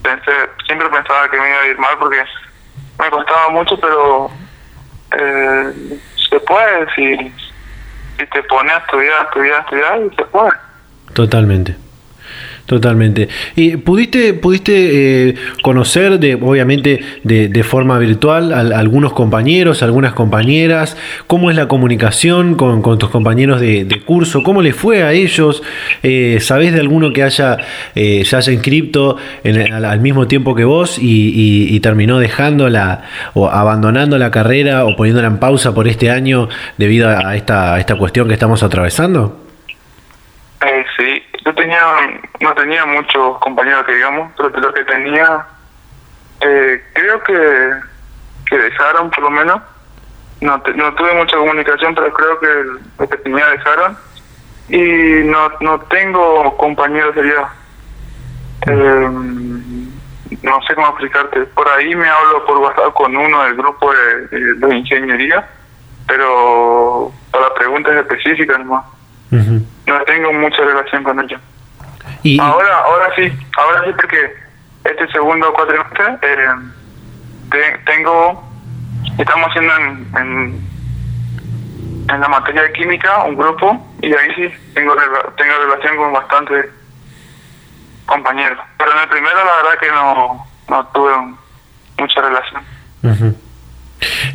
pensé 0.03 0.31
siempre 0.65 0.89
pensaba 0.89 1.29
que 1.29 1.39
me 1.39 1.49
iba 1.49 1.59
a 1.61 1.67
ir 1.67 1.79
mal 1.79 1.97
porque 1.97 2.23
me 2.99 3.09
costaba 3.09 3.49
mucho 3.49 3.79
pero 3.79 4.29
eh, 5.17 5.73
se 6.29 6.39
puede 6.41 6.93
si 6.95 7.33
si 8.17 8.25
te 8.27 8.43
pones 8.43 8.73
a 8.73 8.77
estudiar 8.79 9.25
estudiar 9.25 9.61
estudiar 9.61 10.01
y 10.01 10.15
se 10.15 10.23
puede 10.25 10.51
Totalmente. 11.13 11.75
Totalmente. 12.69 13.27
¿Y 13.55 13.77
pudiste, 13.77 14.35
pudiste 14.35 15.29
eh, 15.29 15.35
conocer, 15.63 16.19
de, 16.19 16.35
obviamente, 16.35 16.99
de, 17.23 17.47
de 17.47 17.63
forma 17.63 17.97
virtual, 17.97 18.53
a, 18.53 18.59
algunos 18.77 19.11
compañeros, 19.13 19.81
algunas 19.81 20.13
compañeras? 20.13 20.95
¿Cómo 21.25 21.49
es 21.49 21.55
la 21.55 21.67
comunicación 21.67 22.53
con, 22.53 22.83
con 22.83 22.99
tus 22.99 23.09
compañeros 23.09 23.59
de, 23.59 23.87
curso? 24.05 24.43
¿Cómo 24.43 24.61
les 24.61 24.75
fue 24.75 25.01
a 25.01 25.13
ellos? 25.13 25.63
Eh, 26.03 26.37
¿Sabés 26.41 26.71
de 26.71 26.79
alguno 26.79 27.11
que 27.11 27.23
haya, 27.23 27.57
eh, 27.95 28.23
se 28.23 28.35
haya 28.35 28.53
inscripto 28.53 29.17
en 29.43 29.73
al, 29.73 29.85
al 29.85 29.99
mismo 29.99 30.27
tiempo 30.27 30.53
que 30.53 30.63
vos 30.63 30.99
y, 30.99 31.29
y- 31.29 31.75
y 31.75 31.79
terminó 31.79 32.19
dejando 32.19 32.69
la, 32.69 33.01
o 33.33 33.49
abandonando 33.49 34.19
la 34.19 34.29
carrera 34.29 34.85
o 34.85 34.95
poniéndola 34.95 35.27
en 35.27 35.39
pausa 35.39 35.73
por 35.73 35.87
este 35.87 36.11
año 36.11 36.49
debido 36.77 37.09
a 37.09 37.35
esta, 37.35 37.73
a 37.73 37.79
esta 37.79 37.95
cuestión 37.95 38.27
que 38.27 38.35
estamos 38.35 38.61
atravesando? 38.61 39.39
Eh, 40.61 40.83
sí, 40.97 41.18
no 42.39 42.53
tenía 42.53 42.85
muchos 42.85 43.37
compañeros 43.39 43.85
que 43.85 43.93
digamos, 43.95 44.31
pero 44.37 44.49
de 44.49 44.59
los 44.61 44.73
que 44.73 44.83
tenía, 44.85 45.45
eh, 46.41 46.83
creo 46.93 47.21
que, 47.23 47.71
que 48.49 48.57
dejaron 48.57 49.09
por 49.11 49.23
lo 49.23 49.29
menos. 49.31 49.61
No, 50.41 50.61
te- 50.61 50.73
no 50.73 50.93
tuve 50.95 51.13
mucha 51.15 51.35
comunicación, 51.35 51.93
pero 51.95 52.13
creo 52.13 52.39
que 52.39 52.47
los 52.99 53.09
que 53.09 53.17
tenía 53.17 53.45
dejaron. 53.49 53.97
Y 54.69 55.23
no, 55.25 55.51
no 55.59 55.79
tengo 55.81 56.55
compañeros 56.57 57.13
sería. 57.15 57.49
Eh, 58.67 59.09
no 60.41 60.61
sé 60.67 60.75
cómo 60.75 60.87
explicarte. 60.89 61.41
Por 61.47 61.67
ahí 61.69 61.93
me 61.95 62.07
hablo 62.07 62.45
por 62.45 62.57
WhatsApp 62.59 62.93
con 62.93 63.17
uno 63.17 63.43
del 63.43 63.55
grupo 63.55 63.91
de, 63.93 64.27
de- 64.27 64.53
de 64.53 64.75
ingeniería, 64.77 65.45
pero 66.07 67.11
para 67.31 67.53
preguntas 67.55 67.93
específicas 67.95 68.59
nomás 68.59 68.85
no 69.85 70.01
tengo 70.05 70.31
mucha 70.33 70.63
relación 70.63 71.03
con 71.03 71.19
ellos. 71.19 71.41
Y, 72.23 72.39
Ahora, 72.39 72.79
ahora 72.79 73.09
sí, 73.15 73.31
ahora 73.57 73.83
sí 73.85 73.91
porque 73.93 74.33
este 74.83 75.07
segundo 75.11 75.53
cuatrimestre 75.53 76.17
eh, 76.21 76.47
te- 77.51 77.77
tengo, 77.85 78.43
estamos 79.17 79.47
haciendo 79.49 79.75
en, 79.77 80.11
en, 80.17 80.69
en 82.09 82.21
la 82.21 82.27
materia 82.27 82.63
de 82.63 82.73
química 82.73 83.23
un 83.23 83.35
grupo 83.37 83.87
y 84.01 84.13
ahí 84.13 84.33
sí 84.35 84.53
tengo 84.73 84.95
tengo 85.37 85.53
relación 85.65 85.97
con 85.97 86.13
bastantes 86.13 86.65
compañeros. 88.05 88.59
Pero 88.77 88.91
en 88.91 88.99
el 88.99 89.09
primero 89.09 89.35
la 89.35 89.55
verdad 89.63 89.79
que 89.79 89.91
no, 89.91 90.47
no 90.69 90.87
tuve 90.87 91.13
mucha 91.97 92.21
relación. 92.21 92.63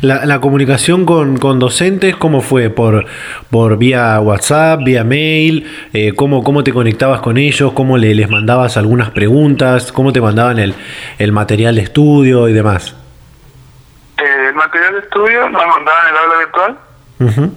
La, 0.01 0.25
la 0.25 0.39
comunicación 0.41 1.05
con, 1.05 1.37
con 1.37 1.59
docentes, 1.59 2.15
¿cómo 2.15 2.41
fue? 2.41 2.69
¿Por, 2.69 3.05
por 3.49 3.77
vía 3.77 4.19
WhatsApp, 4.19 4.81
vía 4.83 5.03
mail? 5.03 5.69
Eh, 5.93 6.13
¿cómo, 6.15 6.43
¿Cómo 6.43 6.63
te 6.63 6.73
conectabas 6.73 7.21
con 7.21 7.37
ellos? 7.37 7.71
¿Cómo 7.73 7.97
le- 7.97 8.13
les 8.15 8.29
mandabas 8.29 8.77
algunas 8.77 9.09
preguntas? 9.11 9.91
¿Cómo 9.91 10.11
te 10.13 10.21
mandaban 10.21 10.59
el, 10.59 10.75
el 11.17 11.31
material 11.31 11.75
de 11.75 11.81
estudio 11.81 12.47
y 12.49 12.53
demás? 12.53 12.95
Eh, 14.17 14.47
el 14.49 14.55
material 14.55 14.93
de 14.93 14.99
estudio 14.99 15.49
nos 15.49 15.65
mandaban 15.65 16.07
en 16.07 16.11
el 16.11 16.17
aula 16.17 16.37
virtual 16.39 16.77
Ujú. 17.19 17.53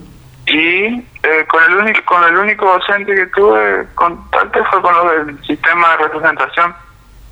y 0.47 0.85
eh, 1.23 1.45
con 1.47 1.63
el 1.63 1.75
único 1.77 1.99
con 2.05 2.23
el 2.23 2.35
único 2.37 2.65
docente 2.65 3.13
que 3.15 3.27
tuve 3.27 3.85
contacto 3.95 4.59
fue 4.69 4.81
con 4.81 4.93
los 4.93 5.25
del 5.27 5.45
sistema 5.45 5.91
de 5.91 6.03
representación 6.03 6.73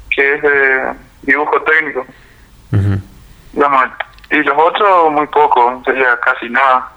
que 0.09 0.35
es 0.35 0.41
de 0.41 0.81
dibujo 1.23 1.61
técnico 1.61 2.05
Ujú. 2.71 3.01
digamos, 3.53 3.83
y 4.31 4.35
los 4.43 4.57
otros 4.57 5.11
muy 5.11 5.27
poco 5.27 5.81
sería 5.85 6.19
casi 6.19 6.49
nada 6.49 6.91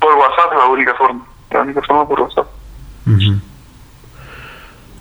por 0.00 0.14
WhatsApp 0.14 0.52
la 0.56 0.66
única 0.66 0.94
forma 0.94 1.24
la 1.50 1.62
única 1.62 1.82
forma 1.82 2.08
por 2.08 2.20
WhatsApp. 2.20 2.46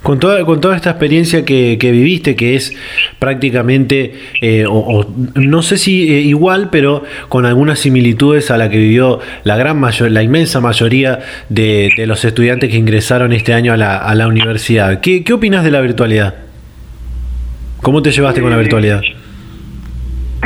Con 0.04 0.20
toda, 0.20 0.46
con 0.46 0.62
toda 0.62 0.76
esta 0.76 0.92
experiencia 0.92 1.44
que, 1.46 1.80
que 1.80 1.90
viviste, 1.90 2.36
que 2.36 2.56
es 2.56 2.76
prácticamente, 3.18 4.20
eh, 4.40 4.66
o, 4.68 4.76
o 4.76 5.06
no 5.34 5.64
sé 5.64 5.80
si 5.80 6.14
eh, 6.14 6.22
igual, 6.22 6.70
pero 6.70 7.04
con 7.28 7.48
algunas 7.48 7.80
similitudes 7.80 8.52
a 8.52 8.58
la 8.58 8.70
que 8.70 8.78
vivió 8.78 9.20
la 9.44 9.58
gran 9.58 9.80
mayor, 9.80 10.12
la 10.12 10.22
inmensa 10.22 10.62
mayoría 10.62 11.22
de, 11.50 11.90
de 11.98 12.06
los 12.06 12.24
estudiantes 12.24 12.70
que 12.70 12.78
ingresaron 12.78 13.34
este 13.34 13.56
año 13.56 13.74
a 13.74 13.78
la, 13.78 13.98
a 13.98 14.14
la 14.14 14.28
universidad. 14.28 15.00
¿Qué, 15.00 15.24
¿Qué 15.24 15.34
opinas 15.34 15.64
de 15.64 15.72
la 15.72 15.82
virtualidad? 15.82 16.36
¿Cómo 17.82 18.04
te 18.04 18.12
llevaste 18.12 18.42
con 18.42 18.52
la 18.52 18.58
virtualidad? 18.58 19.02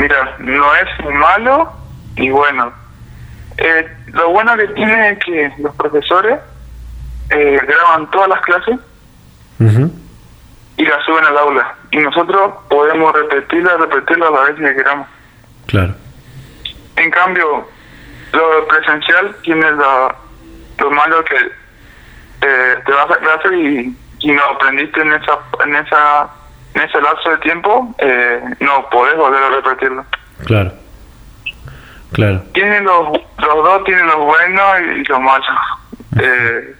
Mira, 0.00 0.34
no 0.38 0.74
es 0.76 1.14
malo 1.14 1.70
y 2.16 2.30
bueno. 2.30 2.72
Eh, 3.58 3.86
lo 4.06 4.30
bueno 4.30 4.56
que 4.56 4.68
tiene 4.68 5.10
es 5.10 5.18
que 5.18 5.52
los 5.58 5.74
profesores 5.74 6.38
eh, 7.28 7.60
graban 7.66 8.10
todas 8.10 8.30
las 8.30 8.40
clases 8.40 8.78
y 9.58 10.84
las 10.86 11.04
suben 11.04 11.26
al 11.26 11.36
aula. 11.36 11.74
Y 11.90 11.98
nosotros 11.98 12.52
podemos 12.70 13.12
repetirla, 13.12 13.76
repetirla 13.76 14.30
las 14.30 14.48
veces 14.48 14.70
que 14.70 14.76
queramos. 14.76 15.06
Claro. 15.66 15.94
en 16.96 17.10
cambio, 17.10 17.68
lo 18.32 18.66
presencial 18.68 19.36
tiene 19.42 19.70
lo, 19.72 20.14
lo 20.78 20.90
malo 20.90 21.22
que 21.24 21.36
eh, 22.40 22.76
te 22.86 22.92
vas 22.92 23.10
a 23.10 23.18
clase 23.18 23.54
y, 23.54 23.96
y 24.20 24.32
no 24.32 24.42
aprendiste 24.44 25.02
en 25.02 25.12
esa 25.12 25.38
en 25.62 25.76
esa 25.76 26.30
en 26.74 26.82
ese 26.82 27.00
lapso 27.00 27.30
de 27.30 27.38
tiempo, 27.38 27.94
eh, 27.98 28.40
no 28.60 28.88
podés 28.90 29.16
volver 29.16 29.42
a 29.42 29.48
repetirlo. 29.50 30.04
Claro. 30.44 30.72
Claro. 32.12 32.42
Tienen 32.52 32.84
los, 32.84 33.08
los 33.38 33.64
dos 33.64 33.84
tienen 33.84 34.06
lo 34.06 34.24
bueno 34.24 34.62
y 34.96 35.04
lo 35.04 35.20
malo. 35.20 35.44
Eh, 36.20 36.74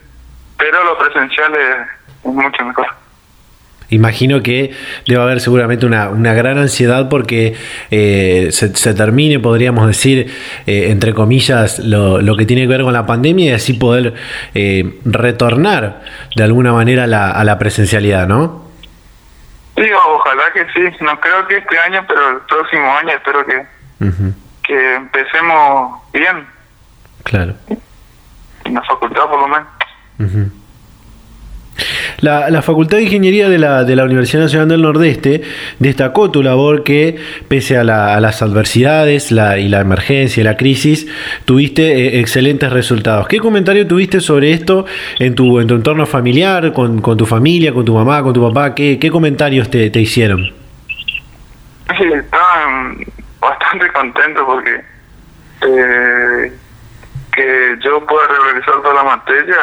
pero 0.59 0.85
lo 0.85 0.99
presencial 0.99 1.53
es, 1.55 1.87
es 2.25 2.33
mucho 2.33 2.65
mejor. 2.65 2.87
Imagino 3.91 4.41
que 4.41 4.73
debe 5.07 5.21
haber 5.21 5.41
seguramente 5.41 5.85
una, 5.85 6.11
una 6.11 6.33
gran 6.33 6.59
ansiedad 6.59 7.09
porque 7.09 7.57
eh, 7.91 8.49
se, 8.53 8.77
se 8.77 8.95
termine, 8.95 9.41
podríamos 9.41 9.87
decir, 9.87 10.33
eh, 10.67 10.91
entre 10.91 11.13
comillas, 11.13 11.81
lo, 11.81 12.21
lo 12.21 12.37
que 12.37 12.47
tiene 12.47 12.63
que 12.63 12.69
ver 12.69 12.83
con 12.83 12.93
la 12.93 13.05
pandemia 13.05 13.51
y 13.51 13.53
así 13.53 13.73
poder 13.73 14.15
eh, 14.55 15.01
retornar 15.05 16.03
de 16.37 16.45
alguna 16.45 16.73
manera 16.73 17.05
a 17.05 17.07
la, 17.09 17.31
a 17.33 17.43
la 17.43 17.59
presencialidad, 17.59 18.29
¿no? 18.29 18.70
Sí, 19.77 19.91
ojalá 19.93 20.53
que 20.53 20.67
sí. 20.73 20.97
No 21.01 21.19
creo 21.21 21.47
que 21.47 21.59
este 21.59 21.79
año, 21.79 22.05
pero 22.07 22.31
el 22.31 22.41
próximo 22.43 22.97
año 22.97 23.11
espero 23.11 23.45
que, 23.47 23.67
que 24.63 24.95
empecemos 24.95 26.01
bien. 26.13 26.47
Claro. 27.25 27.55
En 28.65 28.75
la 28.75 28.83
facultad, 28.83 29.29
por 29.29 29.41
lo 29.41 29.49
menos. 29.49 30.53
La, 32.21 32.51
la 32.51 32.61
Facultad 32.61 32.99
de 32.99 33.05
Ingeniería 33.05 33.49
de 33.49 33.59
la, 33.59 33.85
de 33.85 33.97
la 33.97 34.05
Universidad 34.05 34.43
Nacional 34.43 34.69
del 34.69 34.83
Nordeste 34.83 35.43
destacó 35.79 36.31
tu 36.31 36.43
labor 36.43 36.85
que, 36.85 37.17
pese 37.49 37.79
a, 37.79 37.85
la- 37.85 38.21
las 38.21 38.43
adversidades 38.43 39.31
y 39.33 39.35
la 39.35 39.81
emergencia 39.81 40.41
y 40.43 40.45
la 40.45 40.57
crisis, 40.59 41.07
tuviste 41.47 41.83
eh, 42.17 42.21
excelentes 42.21 42.71
resultados. 42.71 43.27
¿Qué 43.29 43.39
comentario 43.39 43.87
tuviste 43.87 44.21
sobre 44.21 44.53
esto 44.53 44.85
en 45.19 45.35
tu, 45.35 45.59
en 45.61 45.67
tu 45.69 45.75
entorno 45.77 46.05
familiar, 46.05 46.73
con, 46.75 47.01
con 47.01 47.17
tu 47.17 47.25
familia, 47.25 47.73
con 47.73 47.85
tu 47.87 47.95
mamá, 47.95 48.23
con 48.23 48.35
tu 48.35 48.47
papá? 48.47 48.75
¿Qué, 48.75 48.99
qué 48.99 49.11
comentarios 49.11 49.71
te, 49.71 49.89
te 49.89 50.01
hicieron? 50.01 50.53
Sí, 51.97 52.05
bastante 53.41 53.91
contento 53.95 54.45
porque 54.47 54.81
eh, 55.67 56.53
que 57.35 57.77
yo 57.83 58.05
pueda 58.07 58.27
regresar 58.47 58.75
toda 58.83 58.95
la 58.95 59.03
materia 59.05 59.57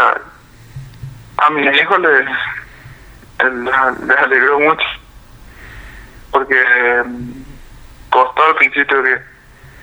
a 1.37 1.49
mi 1.49 1.61
hijo 1.67 1.97
le, 1.97 2.19
él- 3.39 3.65
les 4.07 4.17
alegró 4.17 4.59
mucho 4.59 4.85
porque 6.31 6.55
mm, 7.05 7.31
costó 8.09 8.43
al 8.43 8.55
principio 8.55 9.03
que 9.03 9.17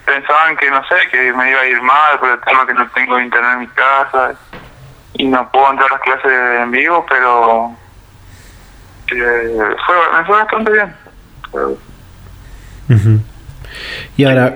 pensaban 0.05 0.55
que 0.57 0.69
no 0.69 0.81
sé 0.87 0.95
que 1.11 1.33
me 1.33 1.49
iba 1.49 1.59
a 1.61 1.67
ir 1.67 1.81
mal 1.81 2.19
por 2.19 2.29
el 2.29 2.39
tema 2.41 2.65
que 2.67 2.73
no 2.73 2.87
tengo 2.91 3.19
internet 3.19 3.51
en 3.53 3.59
mi 3.59 3.67
casa 3.67 4.33
y 5.13 5.25
no 5.27 5.49
puedo 5.51 5.71
entrar 5.71 5.89
a 5.89 5.93
las 5.93 6.01
clases 6.01 6.31
en 6.61 6.71
vivo 6.71 7.05
pero 7.09 7.75
eh, 9.11 9.75
fue 9.85 9.95
me 10.17 10.25
fue 10.25 10.35
bastante 10.37 10.71
bien 10.71 10.95
Ujú. 12.89 13.19
Y 14.17 14.25
ahora, 14.25 14.53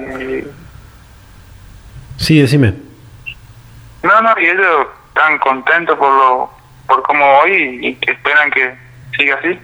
sí, 2.18 2.40
decime. 2.42 2.74
No, 4.04 4.22
no, 4.22 4.34
y 4.40 4.46
ellos 4.46 4.88
están 5.08 5.38
contentos 5.40 5.98
por 5.98 6.12
lo 6.14 6.52
por 7.00 7.04
cómo 7.04 7.26
voy 7.42 7.80
y, 7.82 7.96
que 7.96 8.12
esperan 8.12 8.52
que 8.52 8.76
siga 9.18 9.36
así. 9.36 9.60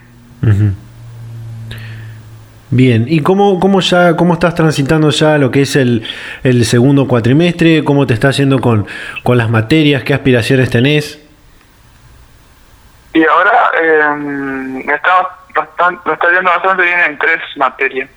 Bien, 2.70 3.06
¿y 3.08 3.22
cómo, 3.22 3.60
cómo 3.60 3.80
ya 3.80 4.16
cómo 4.16 4.34
estás 4.34 4.56
transitando 4.56 5.10
ya 5.10 5.38
lo 5.38 5.52
que 5.52 5.62
es 5.62 5.76
el, 5.76 6.08
el 6.44 6.66
segundo 6.66 7.08
cuatrimestre? 7.08 7.84
¿Cómo 7.84 8.06
te 8.06 8.14
está 8.14 8.32
yendo 8.32 8.60
con, 8.60 8.88
con 9.24 9.38
las 9.38 9.50
materias? 9.50 10.04
¿Qué 10.04 10.14
aspiraciones 10.14 10.70
tenés? 10.70 11.22
Y 13.14 13.24
ahora 13.26 13.72
eh, 13.82 14.16
me, 14.18 14.94
está 14.94 15.30
bastante, 15.54 16.02
me 16.06 16.14
está 16.14 16.32
yendo 16.32 16.50
bastante 16.52 16.84
bien 16.84 17.00
en 17.00 17.18
tres 17.18 17.40
materias. 17.56 18.10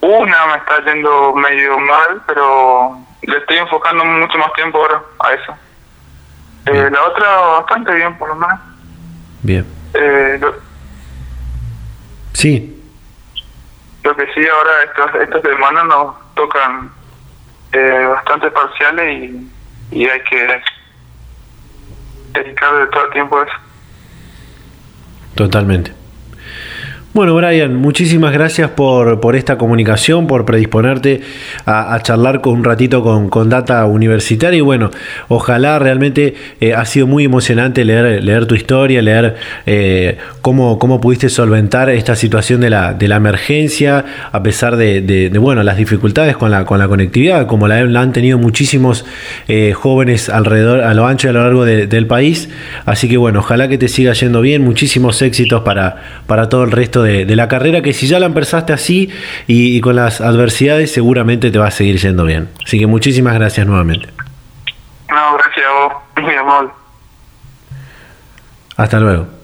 Una 0.00 0.46
me 0.46 0.56
está 0.56 0.84
yendo 0.84 1.34
medio 1.34 1.78
mal, 1.78 2.22
pero 2.26 2.98
le 3.22 3.36
estoy 3.38 3.58
enfocando 3.58 4.04
mucho 4.04 4.38
más 4.38 4.52
tiempo 4.54 4.78
ahora 4.78 5.02
a 5.20 5.32
eso. 5.34 5.56
Eh, 6.66 6.90
la 6.90 7.02
otra 7.04 7.36
bastante 7.60 7.94
bien, 7.94 8.16
por 8.16 8.28
lo 8.28 8.34
menos. 8.36 8.58
Bien. 9.42 9.66
Eh, 9.94 10.38
lo, 10.40 10.54
Sí, 12.32 12.82
lo 14.02 14.16
que 14.16 14.26
sí, 14.34 14.40
ahora 14.46 14.70
estas, 14.84 15.14
estas 15.22 15.42
semanas 15.42 15.84
nos 15.86 16.14
tocan 16.34 16.90
eh, 17.72 18.06
bastante 18.08 18.50
parciales 18.50 19.22
y, 19.22 19.50
y 19.92 20.08
hay 20.08 20.20
que 20.24 20.60
dedicarle 22.32 22.86
todo 22.88 23.06
el 23.06 23.12
tiempo 23.12 23.38
a 23.38 23.44
eso. 23.44 23.52
totalmente. 25.36 25.92
Bueno, 27.14 27.36
Brian, 27.36 27.76
muchísimas 27.76 28.32
gracias 28.32 28.70
por, 28.70 29.20
por 29.20 29.36
esta 29.36 29.56
comunicación, 29.56 30.26
por 30.26 30.44
predisponerte 30.44 31.20
a, 31.64 31.94
a 31.94 32.02
charlar 32.02 32.40
con 32.40 32.54
un 32.54 32.64
ratito 32.64 33.04
con, 33.04 33.28
con 33.30 33.48
Data 33.48 33.86
Universitaria. 33.86 34.58
Y 34.58 34.62
bueno, 34.62 34.90
ojalá 35.28 35.78
realmente 35.78 36.34
eh, 36.60 36.74
ha 36.74 36.84
sido 36.84 37.06
muy 37.06 37.22
emocionante 37.22 37.84
leer, 37.84 38.24
leer 38.24 38.46
tu 38.46 38.56
historia, 38.56 39.00
leer 39.00 39.36
eh, 39.64 40.18
cómo, 40.42 40.80
cómo 40.80 41.00
pudiste 41.00 41.28
solventar 41.28 41.88
esta 41.88 42.16
situación 42.16 42.60
de 42.60 42.70
la, 42.70 42.94
de 42.94 43.06
la 43.06 43.14
emergencia, 43.14 44.04
a 44.32 44.42
pesar 44.42 44.76
de, 44.76 45.00
de- 45.00 45.28
bueno, 45.38 45.62
las 45.62 45.76
dificultades 45.76 46.36
con 46.36 46.50
la, 46.50 46.64
con 46.64 46.80
la 46.80 46.88
conectividad, 46.88 47.46
como 47.46 47.68
la, 47.68 47.76
han 47.78 48.12
tenido 48.12 48.38
muchísimos 48.38 49.04
eh, 49.46 49.72
jóvenes 49.72 50.28
alrededor, 50.28 50.80
a 50.80 50.92
lo 50.94 51.06
ancho 51.06 51.28
y 51.28 51.30
a 51.30 51.32
lo 51.34 51.42
largo 51.44 51.64
de- 51.64 51.86
del 51.86 52.08
país. 52.08 52.48
Así 52.86 53.08
que 53.08 53.18
bueno, 53.18 53.38
ojalá 53.38 53.68
que 53.68 53.78
te 53.78 53.86
siga 53.86 54.14
yendo 54.14 54.40
bien, 54.40 54.62
muchísimos 54.64 55.22
éxitos 55.22 55.62
para, 55.62 56.02
para 56.26 56.48
todo 56.48 56.64
el 56.64 56.72
resto 56.72 57.03
de, 57.04 57.24
de 57.24 57.36
la 57.36 57.46
carrera, 57.46 57.82
que 57.82 57.92
si 57.92 58.08
ya 58.08 58.18
la 58.18 58.26
empezaste 58.26 58.72
así 58.72 59.10
y, 59.46 59.76
y 59.76 59.80
con 59.80 59.94
las 59.94 60.20
adversidades, 60.20 60.92
seguramente 60.92 61.50
te 61.50 61.58
va 61.58 61.68
a 61.68 61.70
seguir 61.70 61.98
yendo 61.98 62.24
bien. 62.24 62.48
Así 62.64 62.78
que 62.78 62.86
muchísimas 62.86 63.34
gracias 63.34 63.66
nuevamente. 63.66 64.08
No, 65.08 65.36
gracias 65.36 65.66
a 65.66 65.84
vos, 65.84 65.92
muy 66.22 66.34
amable. 66.34 66.70
Hasta 68.76 68.98
luego. 68.98 69.43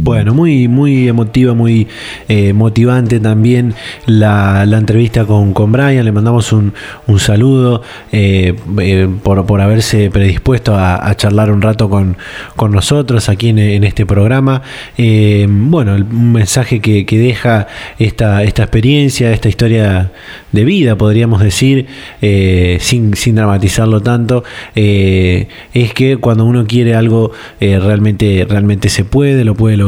Bueno, 0.00 0.32
muy, 0.32 0.68
muy 0.68 1.08
emotiva, 1.08 1.54
muy 1.54 1.88
eh, 2.28 2.52
motivante 2.52 3.18
también 3.18 3.74
la, 4.06 4.64
la 4.64 4.78
entrevista 4.78 5.24
con, 5.24 5.52
con 5.52 5.72
Brian. 5.72 6.04
Le 6.04 6.12
mandamos 6.12 6.52
un, 6.52 6.72
un 7.08 7.18
saludo 7.18 7.82
eh, 8.12 8.54
eh, 8.80 9.08
por, 9.24 9.44
por 9.44 9.60
haberse 9.60 10.08
predispuesto 10.10 10.76
a, 10.76 11.12
charlar 11.16 11.50
un 11.50 11.62
rato 11.62 11.90
con, 11.90 12.16
con 12.54 12.70
nosotros 12.70 13.28
aquí 13.28 13.48
en, 13.48 13.58
en 13.58 13.82
este 13.82 14.06
programa. 14.06 14.62
Eh, 14.96 15.48
bueno, 15.50 15.96
el, 15.96 16.04
mensaje 16.04 16.78
que, 16.78 17.04
que 17.04 17.18
deja 17.18 17.66
esta, 17.98 18.44
esta 18.44 18.62
experiencia, 18.62 19.32
esta 19.32 19.48
historia 19.48 20.12
de 20.52 20.64
vida, 20.64 20.96
podríamos 20.96 21.42
decir, 21.42 21.88
sin, 22.20 23.16
sin 23.16 23.34
dramatizarlo 23.34 24.00
tanto, 24.00 24.44
es 24.76 25.92
que 25.94 26.18
cuando 26.18 26.44
uno 26.44 26.66
quiere 26.66 26.94
algo 26.94 27.32
realmente, 27.60 28.46
realmente 28.48 28.88
se 28.90 29.04
puede, 29.04 29.44
lo 29.44 29.56
puede 29.56 29.76
lograr. 29.76 29.87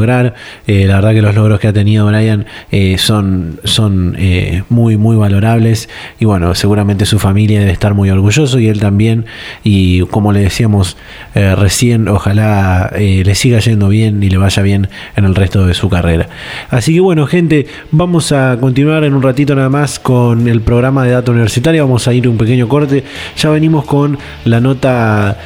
Eh, 0.67 0.87
la 0.87 0.97
verdad 0.97 1.13
que 1.13 1.23
los 1.23 1.35
logros 1.35 1.61
que 1.61 1.69
ha 1.69 1.73
tenido 1.73 2.07
Brian 2.07 2.47
eh, 2.71 2.97
son, 2.99 3.61
son 3.65 4.17
eh, 4.19 4.63
muy, 4.69 4.97
muy 4.97 5.17
valorables 5.17 5.89
y 6.19 6.25
bueno, 6.25 6.55
seguramente 6.55 7.07
su 7.07 7.19
familia 7.19 7.61
debe 7.61 7.73
estar 7.73 7.95
muy 7.95 8.11
orgulloso 8.11 8.59
y 8.59 8.69
él 8.69 8.81
también. 8.81 9.27
Y 9.63 10.01
como 10.07 10.33
le 10.33 10.41
decíamos 10.41 10.97
recién, 11.35 12.09
ojalá 12.09 12.93
le 12.97 13.35
siga 13.35 13.59
yendo 13.61 13.89
bien 13.89 14.23
y 14.23 14.31
le 14.31 14.39
vaya 14.39 14.63
bien 14.63 14.89
en 15.17 15.25
el 15.25 15.35
resto 15.35 15.67
de 15.67 15.75
su 15.75 15.89
carrera. 15.89 16.29
Así 16.71 16.95
que 16.95 17.01
bueno, 17.01 17.27
gente, 17.27 17.67
vamos 17.91 18.33
a 18.33 18.57
continuar 18.61 19.05
en 19.05 19.15
un 19.15 19.23
ratito 19.23 19.55
nada 19.55 19.69
más 19.69 19.99
con 19.99 20.49
el 20.49 20.61
programa 20.61 21.05
de 21.05 21.13
Data 21.13 21.31
Universitaria. 21.31 21.83
Vamos 21.83 22.09
a 22.09 22.15
ir 22.15 22.29
un 22.29 22.37
pequeño 22.37 22.69
corte. 22.69 23.05
Ya 23.37 23.51
venimos 23.51 23.85
con 23.85 24.19
la 24.45 24.61
nota 24.61 25.39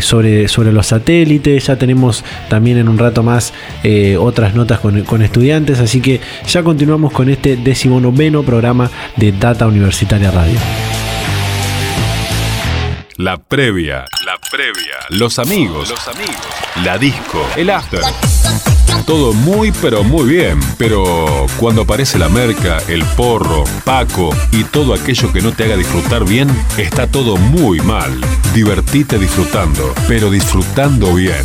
sobre, 0.00 0.48
sobre 0.48 0.72
los 0.72 0.86
satélites. 0.86 1.66
Ya 1.66 1.76
tenemos 1.76 2.24
también 2.48 2.78
en 2.78 2.88
un 2.88 2.98
rato 2.98 3.22
más 3.22 3.52
otras 4.18 4.54
notas 4.54 4.80
con, 4.80 5.02
con 5.04 5.22
estudiantes. 5.22 5.80
Así 5.80 6.00
que 6.00 6.20
ya 6.46 6.62
continuamos 6.62 7.12
con 7.12 7.28
este 7.28 7.56
decimonoveno 7.56 8.42
programa 8.42 8.90
de 9.16 9.32
Data 9.32 9.66
Universitaria 9.66 10.30
Radio. 10.30 10.58
la 13.20 13.36
previa, 13.36 14.06
la 14.24 14.38
previa, 14.50 14.96
los 15.10 15.38
amigos, 15.38 15.90
los 15.90 16.08
amigos, 16.08 16.46
la 16.82 16.96
disco, 16.96 17.46
el 17.54 17.68
after. 17.68 18.00
Todo 19.04 19.34
muy 19.34 19.72
pero 19.72 20.02
muy 20.02 20.26
bien, 20.26 20.58
pero 20.78 21.46
cuando 21.58 21.82
aparece 21.82 22.18
la 22.18 22.30
merca, 22.30 22.78
el 22.88 23.04
porro, 23.16 23.64
Paco 23.84 24.30
y 24.52 24.64
todo 24.64 24.94
aquello 24.94 25.30
que 25.34 25.42
no 25.42 25.52
te 25.52 25.64
haga 25.64 25.76
disfrutar 25.76 26.24
bien, 26.24 26.48
está 26.78 27.08
todo 27.08 27.36
muy 27.36 27.80
mal. 27.80 28.10
Divertite 28.54 29.18
disfrutando, 29.18 29.92
pero 30.08 30.30
disfrutando 30.30 31.14
bien. 31.14 31.44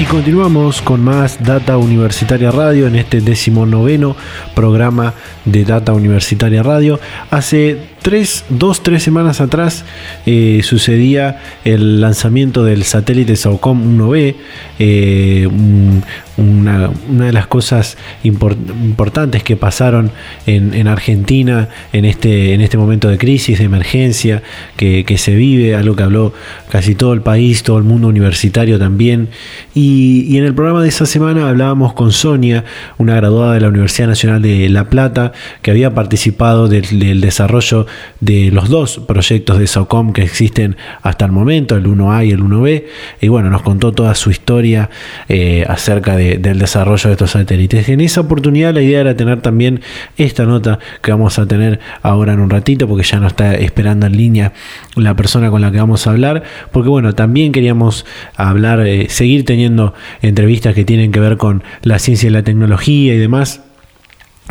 Y 0.00 0.04
continuamos 0.04 0.80
con 0.80 1.04
más 1.04 1.44
Data 1.44 1.76
Universitaria 1.76 2.50
Radio 2.50 2.86
en 2.86 2.96
este 2.96 3.20
decimonoveno 3.20 4.16
programa 4.54 5.12
de 5.44 5.62
Data 5.62 5.92
Universitaria 5.92 6.62
Radio. 6.62 6.98
Hace 7.30 7.89
tres, 8.02 8.44
dos, 8.48 8.82
tres 8.82 9.02
semanas 9.02 9.40
atrás 9.40 9.84
eh, 10.26 10.60
sucedía 10.62 11.40
el 11.64 12.00
lanzamiento 12.00 12.64
del 12.64 12.84
satélite 12.84 13.36
SAOCOM 13.36 13.98
1B, 13.98 14.34
eh, 14.78 15.48
una, 16.40 16.90
de 17.26 17.32
las 17.32 17.46
cosas 17.46 17.96
importantes 18.22 19.42
que 19.42 19.56
pasaron 19.56 20.10
en, 20.46 20.88
Argentina 20.88 21.68
en 21.92 22.04
este, 22.04 22.54
en 22.54 22.60
este 22.60 22.78
momento 22.78 23.08
de 23.08 23.18
crisis, 23.18 23.58
de 23.58 23.64
emergencia 23.64 24.42
que, 24.76 25.04
se 25.18 25.34
vive, 25.34 25.74
algo 25.74 25.96
que 25.96 26.02
habló 26.02 26.32
casi 26.70 26.94
todo 26.94 27.12
el 27.12 27.20
país, 27.20 27.62
todo 27.62 27.78
el 27.78 27.84
mundo 27.84 28.08
universitario 28.08 28.78
también. 28.78 29.28
Y, 29.74 30.38
en 30.38 30.44
el 30.44 30.54
programa 30.54 30.82
de 30.82 30.88
esa 30.88 31.04
semana 31.04 31.48
hablábamos 31.48 31.92
con 31.92 32.12
Sonia, 32.12 32.64
una 32.96 33.14
graduada 33.14 33.54
de 33.54 33.60
la 33.60 33.68
Universidad 33.68 34.08
Nacional 34.08 34.40
de 34.40 34.68
La 34.70 34.88
Plata, 34.88 35.32
que 35.62 35.70
había 35.70 35.94
participado 35.94 36.68
del, 36.68 37.20
desarrollo 37.20 37.86
de 38.20 38.50
los 38.50 38.68
dos 38.68 38.98
proyectos 39.06 39.58
de 39.58 39.66
SOCOM 39.66 40.12
que 40.12 40.22
existen 40.22 40.76
hasta 41.02 41.24
el 41.24 41.32
momento, 41.32 41.76
el 41.76 41.86
1A 41.86 42.26
y 42.26 42.30
el 42.32 42.42
1B. 42.42 42.84
Y 43.20 43.28
bueno, 43.28 43.50
nos 43.50 43.62
contó 43.62 43.92
toda 43.92 44.14
su 44.14 44.30
historia 44.30 44.90
eh, 45.28 45.64
acerca 45.68 46.16
de 46.16 46.30
del 46.38 46.58
desarrollo 46.58 47.08
de 47.08 47.12
estos 47.12 47.30
satélites. 47.32 47.88
En 47.88 48.00
esa 48.00 48.20
oportunidad 48.20 48.74
la 48.74 48.82
idea 48.82 49.00
era 49.00 49.16
tener 49.16 49.40
también 49.40 49.80
esta 50.16 50.44
nota 50.44 50.78
que 51.02 51.10
vamos 51.10 51.38
a 51.38 51.46
tener 51.46 51.80
ahora 52.02 52.32
en 52.32 52.40
un 52.40 52.50
ratito, 52.50 52.88
porque 52.88 53.04
ya 53.04 53.20
no 53.20 53.26
está 53.26 53.54
esperando 53.54 54.06
en 54.06 54.16
línea 54.16 54.52
la 54.96 55.14
persona 55.14 55.50
con 55.50 55.60
la 55.60 55.70
que 55.70 55.78
vamos 55.78 56.06
a 56.06 56.10
hablar, 56.10 56.42
porque 56.72 56.88
bueno, 56.88 57.14
también 57.14 57.52
queríamos 57.52 58.06
hablar, 58.36 58.80
eh, 58.86 59.06
seguir 59.08 59.44
teniendo 59.44 59.94
entrevistas 60.22 60.74
que 60.74 60.84
tienen 60.84 61.12
que 61.12 61.20
ver 61.20 61.36
con 61.36 61.62
la 61.82 61.98
ciencia 61.98 62.28
y 62.28 62.30
la 62.30 62.42
tecnología 62.42 63.14
y 63.14 63.18
demás 63.18 63.62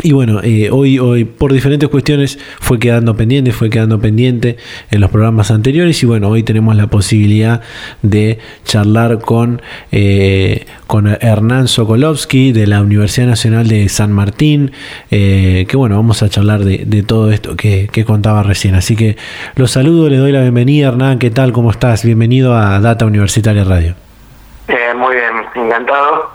y 0.02 0.14
bueno, 0.14 0.40
eh, 0.44 0.70
hoy, 0.72 0.98
hoy 1.00 1.26
por 1.26 1.52
diferentes 1.52 1.90
cuestiones 1.90 2.40
fue 2.60 2.80
quedando 2.80 3.16
pendiente, 3.16 3.52
fue 3.52 3.70
quedando 3.70 4.00
pendiente 4.00 4.58
en 4.92 5.02
los 5.02 5.10
programas 5.10 5.52
anteriores 5.52 6.02
y 6.04 6.06
bueno, 6.06 6.30
hoy 6.30 6.44
tenemos 6.44 6.76
la 6.76 6.88
posibilidad 6.88 7.62
de 8.02 8.40
charlar 8.64 9.20
con, 9.20 9.62
eh, 9.92 10.66
con 10.88 11.08
Hernán 11.08 11.68
Sokolovsky 11.68 12.52
de 12.54 12.68
la 12.68 12.82
Universidad 12.82 13.28
Nacional 13.28 13.68
de 13.68 13.90
San 13.90 14.14
Martín, 14.14 14.72
eh, 15.12 15.66
que 15.68 15.76
bueno, 15.76 15.96
vamos 15.98 16.24
a 16.24 16.30
charlar 16.30 16.62
de, 16.62 17.04
todo 17.04 17.32
esto 17.32 17.56
que, 17.56 17.90
que, 17.92 18.06
contaba 18.06 18.44
recién. 18.44 18.76
Así 18.76 18.96
que 18.96 19.18
los 19.56 19.72
saludo, 19.72 20.10
le 20.10 20.18
doy 20.18 20.32
la 20.32 20.42
bienvenida 20.42 20.90
Hernán, 20.90 21.20
¿qué 21.20 21.30
tal? 21.30 21.52
¿Cómo 21.52 21.72
estás? 21.72 22.06
Bienvenido 22.06 22.56
a 22.56 22.80
Data 22.80 23.06
Universitaria 23.06 23.64
Radio. 23.64 23.96
muy 24.96 25.16
bien, 25.16 25.66
encantado. 25.66 26.30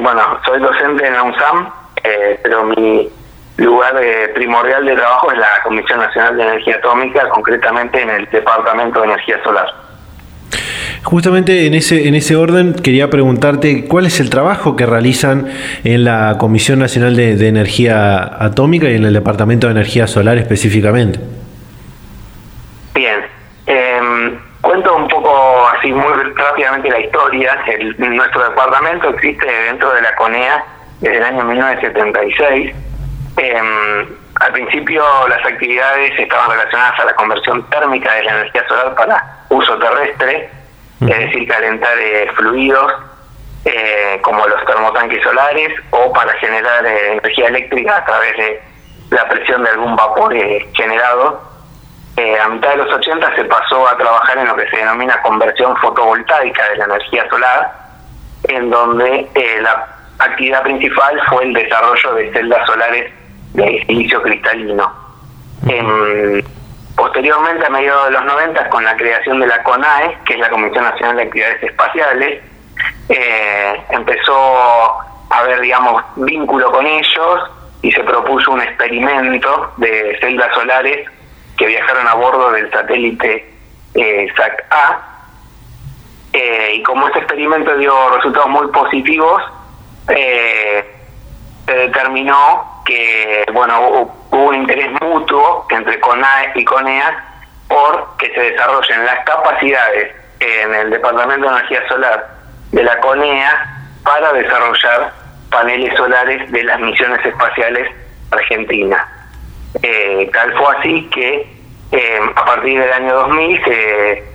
bueno, 0.00 0.20
soy 0.44 0.60
docente 0.60 1.06
en 1.06 1.12
la 1.12 1.22
UNSAM 1.22 1.83
eh, 2.02 2.38
pero 2.42 2.64
mi 2.64 3.10
lugar 3.56 3.94
eh, 4.02 4.30
primordial 4.34 4.84
de 4.84 4.96
trabajo 4.96 5.30
es 5.30 5.38
la 5.38 5.62
Comisión 5.62 6.00
Nacional 6.00 6.36
de 6.36 6.42
Energía 6.42 6.76
Atómica, 6.76 7.28
concretamente 7.28 8.02
en 8.02 8.10
el 8.10 8.28
Departamento 8.30 9.00
de 9.00 9.06
Energía 9.06 9.42
Solar. 9.42 9.66
Justamente 11.04 11.66
en 11.66 11.74
ese, 11.74 12.08
en 12.08 12.14
ese 12.14 12.34
orden 12.34 12.72
quería 12.74 13.10
preguntarte 13.10 13.84
cuál 13.86 14.06
es 14.06 14.20
el 14.20 14.30
trabajo 14.30 14.74
que 14.74 14.86
realizan 14.86 15.48
en 15.84 16.04
la 16.04 16.36
Comisión 16.38 16.78
Nacional 16.78 17.14
de, 17.14 17.46
Energía 17.46 18.22
Atómica 18.42 18.88
y 18.88 18.96
en 18.96 19.04
el 19.04 19.12
Departamento 19.12 19.66
de 19.66 19.72
Energía 19.72 20.06
Solar 20.06 20.38
específicamente. 20.38 21.20
Bien, 22.94 23.20
em, 23.66 24.38
cuento 24.62 24.96
un 24.96 25.06
poco 25.08 25.68
así 25.76 25.92
muy 25.92 26.12
rápidamente 26.34 26.90
la 26.90 27.00
historia. 27.00 27.58
nuestro 27.98 28.48
departamento 28.48 29.10
existe 29.10 29.46
dentro 29.68 29.92
de 29.92 30.00
la 30.00 30.14
CONEA 30.16 30.64
desde 31.04 31.18
el 31.18 31.24
año 31.24 31.44
1976. 31.44 32.74
Em, 33.36 34.06
al 34.40 34.52
principio 34.52 35.04
las 35.28 35.44
actividades 35.44 36.18
estaban 36.18 36.50
relacionadas 36.50 36.98
a 36.98 37.04
la 37.04 37.14
conversión 37.14 37.62
térmica 37.68 38.12
de 38.14 38.22
la 38.24 38.32
energía 38.32 38.66
solar 38.66 38.94
para 38.94 39.44
uso 39.50 39.78
terrestre, 39.78 40.50
es 41.00 41.18
decir, 41.18 41.46
calentar 41.46 41.96
eh, 41.98 42.30
fluidos 42.34 42.92
eh, 43.66 44.18
como 44.22 44.46
los 44.46 44.64
termotanques 44.64 45.22
solares 45.22 45.72
o 45.90 46.12
para 46.12 46.32
generar 46.34 46.86
eh, 46.86 47.12
energía 47.12 47.48
eléctrica 47.48 47.98
a 47.98 48.04
través 48.04 48.36
de 48.36 48.62
la 49.10 49.28
presión 49.28 49.62
de 49.62 49.70
algún 49.70 49.94
vapor 49.96 50.34
generado. 50.72 51.42
a 52.16 52.48
mitad 52.48 52.70
de 52.70 52.76
los 52.76 52.92
80 52.92 53.36
se 53.36 53.44
pasó 53.44 53.86
a 53.88 53.96
trabajar 53.96 54.38
en 54.38 54.48
lo 54.48 54.56
que 54.56 54.68
se 54.70 54.76
denomina 54.78 55.20
conversión 55.22 55.76
fotovoltaica 55.76 56.68
de 56.70 56.76
la 56.76 56.84
energía 56.84 57.28
solar, 57.28 57.72
en 58.48 58.70
donde 58.70 59.28
la 59.60 59.93
actividad 60.18 60.62
principal 60.62 61.20
fue 61.28 61.44
el 61.44 61.52
desarrollo 61.52 62.14
de 62.14 62.32
celdas 62.32 62.66
solares 62.66 63.12
de 63.54 63.84
silicio 63.86 64.22
cristalino. 64.22 64.92
posteriormente, 66.96 67.66
a 67.66 67.70
mediados 67.70 68.06
de 68.06 68.10
los 68.12 68.24
90, 68.24 68.68
con 68.70 68.84
la 68.84 68.96
creación 68.96 69.40
de 69.40 69.46
la 69.46 69.62
CONAE, 69.62 70.18
que 70.24 70.34
es 70.34 70.40
la 70.40 70.50
Comisión 70.50 70.84
Nacional 70.84 71.16
de 71.16 71.22
Actividades 71.22 71.62
Espaciales, 71.62 72.42
eh, 73.08 73.84
empezó 73.90 74.34
a 75.30 75.38
haber, 75.38 75.60
digamos, 75.60 76.02
vínculo 76.16 76.70
con 76.70 76.86
ellos 76.86 77.40
y 77.82 77.92
se 77.92 78.02
propuso 78.02 78.52
un 78.52 78.62
experimento 78.62 79.72
de 79.76 80.16
celdas 80.20 80.52
solares 80.54 81.08
que 81.56 81.66
viajaron 81.66 82.06
a 82.08 82.14
bordo 82.14 82.50
del 82.52 82.70
satélite 82.70 83.52
eh, 83.94 84.26
SAC-A. 84.36 85.10
Eh, 86.32 86.74
y 86.76 86.82
como 86.82 87.06
este 87.06 87.20
experimento 87.20 87.76
dio 87.76 87.94
resultados 88.16 88.48
muy 88.48 88.66
positivos, 88.68 89.42
eh, 90.08 90.84
se 91.66 91.72
determinó 91.72 92.82
que 92.84 93.44
bueno 93.52 93.88
hubo 94.30 94.48
un 94.48 94.54
interés 94.54 94.90
mutuo 95.00 95.66
entre 95.70 95.98
CONAE 96.00 96.52
y 96.54 96.64
CONEA 96.64 97.24
por 97.68 98.16
que 98.18 98.32
se 98.34 98.40
desarrollen 98.40 99.06
las 99.06 99.24
capacidades 99.24 100.14
en 100.40 100.74
el 100.74 100.90
Departamento 100.90 101.48
de 101.48 101.56
Energía 101.56 101.88
Solar 101.88 102.28
de 102.72 102.82
la 102.82 103.00
CONEA 103.00 103.84
para 104.02 104.32
desarrollar 104.32 105.12
paneles 105.50 105.96
solares 105.96 106.50
de 106.50 106.64
las 106.64 106.80
misiones 106.80 107.24
espaciales 107.24 107.88
argentinas. 108.30 109.06
Eh, 109.82 110.28
tal 110.32 110.52
fue 110.54 110.76
así 110.76 111.08
que 111.10 111.54
eh, 111.92 112.20
a 112.34 112.44
partir 112.44 112.80
del 112.80 112.92
año 112.92 113.14
2000 113.14 113.64
se 113.64 114.33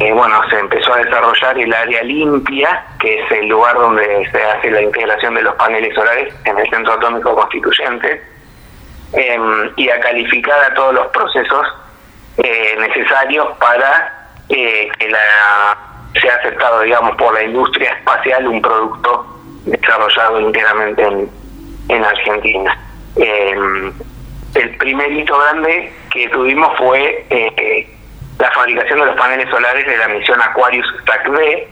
eh, 0.00 0.12
bueno, 0.12 0.40
se 0.48 0.58
empezó 0.58 0.94
a 0.94 0.96
desarrollar 0.96 1.58
el 1.58 1.74
área 1.74 2.02
limpia, 2.02 2.86
que 2.98 3.20
es 3.20 3.30
el 3.32 3.48
lugar 3.48 3.74
donde 3.74 4.26
se 4.32 4.42
hace 4.42 4.70
la 4.70 4.80
integración 4.80 5.34
de 5.34 5.42
los 5.42 5.54
paneles 5.56 5.94
solares 5.94 6.32
en 6.46 6.58
el 6.58 6.70
Centro 6.70 6.94
Atómico 6.94 7.34
Constituyente, 7.34 8.22
em, 9.12 9.70
y 9.76 9.90
a 9.90 10.00
calificar 10.00 10.58
a 10.64 10.72
todos 10.72 10.94
los 10.94 11.06
procesos 11.08 11.66
eh, 12.38 12.76
necesarios 12.78 13.46
para 13.58 14.30
eh, 14.48 14.88
que 14.98 15.10
la, 15.10 15.76
sea 16.18 16.34
aceptado, 16.36 16.80
digamos, 16.80 17.14
por 17.16 17.34
la 17.34 17.42
industria 17.42 17.92
espacial 17.92 18.46
un 18.46 18.62
producto 18.62 19.26
desarrollado 19.66 20.40
íntegramente 20.40 21.02
en, 21.02 21.30
en 21.90 22.04
Argentina. 22.06 22.78
Em, 23.16 23.92
el 24.54 24.76
primer 24.78 25.12
hito 25.12 25.36
grande 25.36 25.92
que 26.10 26.26
tuvimos 26.30 26.74
fue 26.78 27.26
la 28.40 28.50
fabricación 28.52 28.98
de 29.00 29.06
los 29.06 29.16
paneles 29.16 29.48
solares 29.50 29.86
de 29.86 29.96
la 29.96 30.08
misión 30.08 30.40
Aquarius 30.40 30.86
SAC-B, 31.06 31.68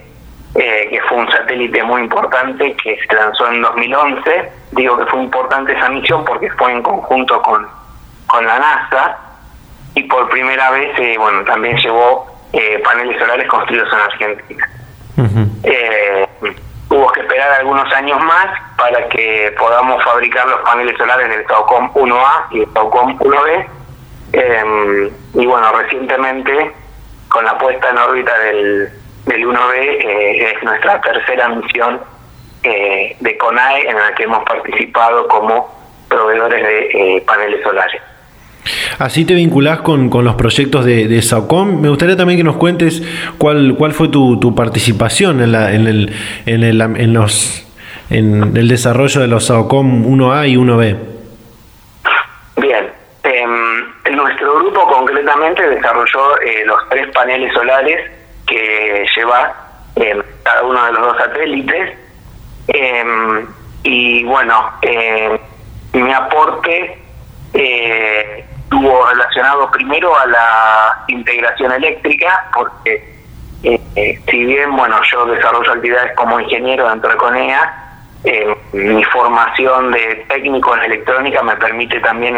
eh, 0.54 0.88
que 0.90 1.00
fue 1.08 1.18
un 1.18 1.30
satélite 1.30 1.82
muy 1.82 2.02
importante 2.02 2.74
que 2.74 2.98
se 3.08 3.14
lanzó 3.14 3.50
en 3.50 3.62
2011. 3.62 4.52
Digo 4.72 4.98
que 4.98 5.06
fue 5.06 5.20
importante 5.20 5.72
esa 5.72 5.88
misión 5.88 6.24
porque 6.24 6.50
fue 6.52 6.72
en 6.72 6.82
conjunto 6.82 7.40
con, 7.42 7.66
con 8.26 8.46
la 8.46 8.58
NASA. 8.58 9.18
y 9.94 10.02
por 10.04 10.28
primera 10.28 10.70
vez, 10.70 10.96
eh, 10.98 11.16
bueno, 11.18 11.42
también 11.44 11.76
llevó 11.78 12.26
eh, 12.52 12.80
paneles 12.84 13.18
solares 13.18 13.48
construidos 13.48 13.88
en 13.92 13.98
Argentina. 13.98 14.70
Eh, 15.64 16.28
hubo 16.90 17.12
que 17.12 17.20
esperar 17.20 17.50
algunos 17.52 17.92
años 17.92 18.22
más 18.22 18.46
para 18.76 19.08
que 19.08 19.54
podamos 19.58 20.02
fabricar 20.04 20.46
los 20.46 20.60
paneles 20.60 20.96
solares 20.96 21.28
del 21.28 21.46
Saucom 21.46 21.92
1A 21.94 22.46
y 22.52 22.60
el 22.60 22.72
Saucom 22.72 23.18
1B. 23.18 23.66
Y 24.32 25.46
bueno, 25.46 25.72
recientemente, 25.72 26.72
con 27.28 27.44
la 27.44 27.56
puesta 27.58 27.90
en 27.90 27.98
órbita 27.98 28.38
del, 28.40 28.88
del 29.26 29.46
1B, 29.46 30.54
es 30.54 30.62
nuestra 30.62 31.00
tercera 31.00 31.48
misión 31.48 32.00
de 32.62 33.38
CONAE 33.38 33.88
en 33.88 33.96
la 33.96 34.14
que 34.14 34.24
hemos 34.24 34.44
participado 34.44 35.26
como 35.28 35.74
proveedores 36.08 36.62
de 36.62 37.22
paneles 37.26 37.62
solares. 37.62 38.02
Así 38.98 39.24
te 39.24 39.34
vinculás 39.34 39.80
con, 39.80 40.10
con 40.10 40.24
los 40.24 40.34
proyectos 40.34 40.84
de, 40.84 41.08
de, 41.08 41.22
SAOCOM. 41.22 41.80
Me 41.80 41.88
gustaría 41.88 42.16
también 42.16 42.38
que 42.38 42.44
nos 42.44 42.56
cuentes 42.56 43.02
cuál, 43.38 43.76
cuál 43.78 43.92
fue 43.92 44.08
tu, 44.08 44.38
tu 44.40 44.54
participación 44.54 45.40
en, 45.40 45.52
la, 45.52 45.72
en, 45.72 45.86
el, 45.86 46.12
en, 46.46 46.64
el, 46.64 46.80
en, 46.80 47.12
los, 47.14 47.66
en 48.10 48.56
el 48.56 48.68
desarrollo 48.68 49.20
de 49.20 49.28
los 49.28 49.46
SAOCOM 49.46 50.04
1A 50.04 50.48
y 50.48 50.56
1B. 50.56 50.96
Bien. 52.56 52.87
Eh, 54.08 54.10
nuestro 54.10 54.54
grupo 54.54 54.86
concretamente 54.86 55.68
desarrolló 55.68 56.40
eh, 56.40 56.64
los 56.64 56.88
tres 56.88 57.08
paneles 57.12 57.52
solares 57.52 58.10
que 58.46 59.06
lleva 59.14 59.54
eh, 59.96 60.22
cada 60.42 60.62
uno 60.62 60.84
de 60.86 60.92
los 60.92 61.02
dos 61.02 61.16
satélites. 61.18 61.98
Em, 62.68 63.46
y 63.82 64.24
bueno, 64.24 64.72
eh, 64.82 65.38
mi 65.92 66.12
aporte 66.12 66.98
eh, 67.54 68.44
estuvo 68.62 69.06
relacionado 69.06 69.70
primero 69.70 70.16
a 70.18 70.26
la 70.26 71.04
integración 71.08 71.72
eléctrica, 71.72 72.50
porque 72.54 73.14
eh, 73.62 73.80
eh, 73.96 74.20
si 74.30 74.44
bien 74.44 74.76
bueno 74.76 75.00
yo 75.10 75.26
desarrollo 75.26 75.72
actividades 75.72 76.14
como 76.14 76.40
ingeniero 76.40 76.88
dentro 76.88 77.10
de 77.10 77.16
CONEA, 77.16 77.84
eh, 78.24 78.56
mi 78.72 79.04
formación 79.04 79.92
de 79.92 80.24
técnico 80.28 80.74
en 80.76 80.84
electrónica 80.84 81.42
me 81.42 81.56
permite 81.56 82.00
también 82.00 82.36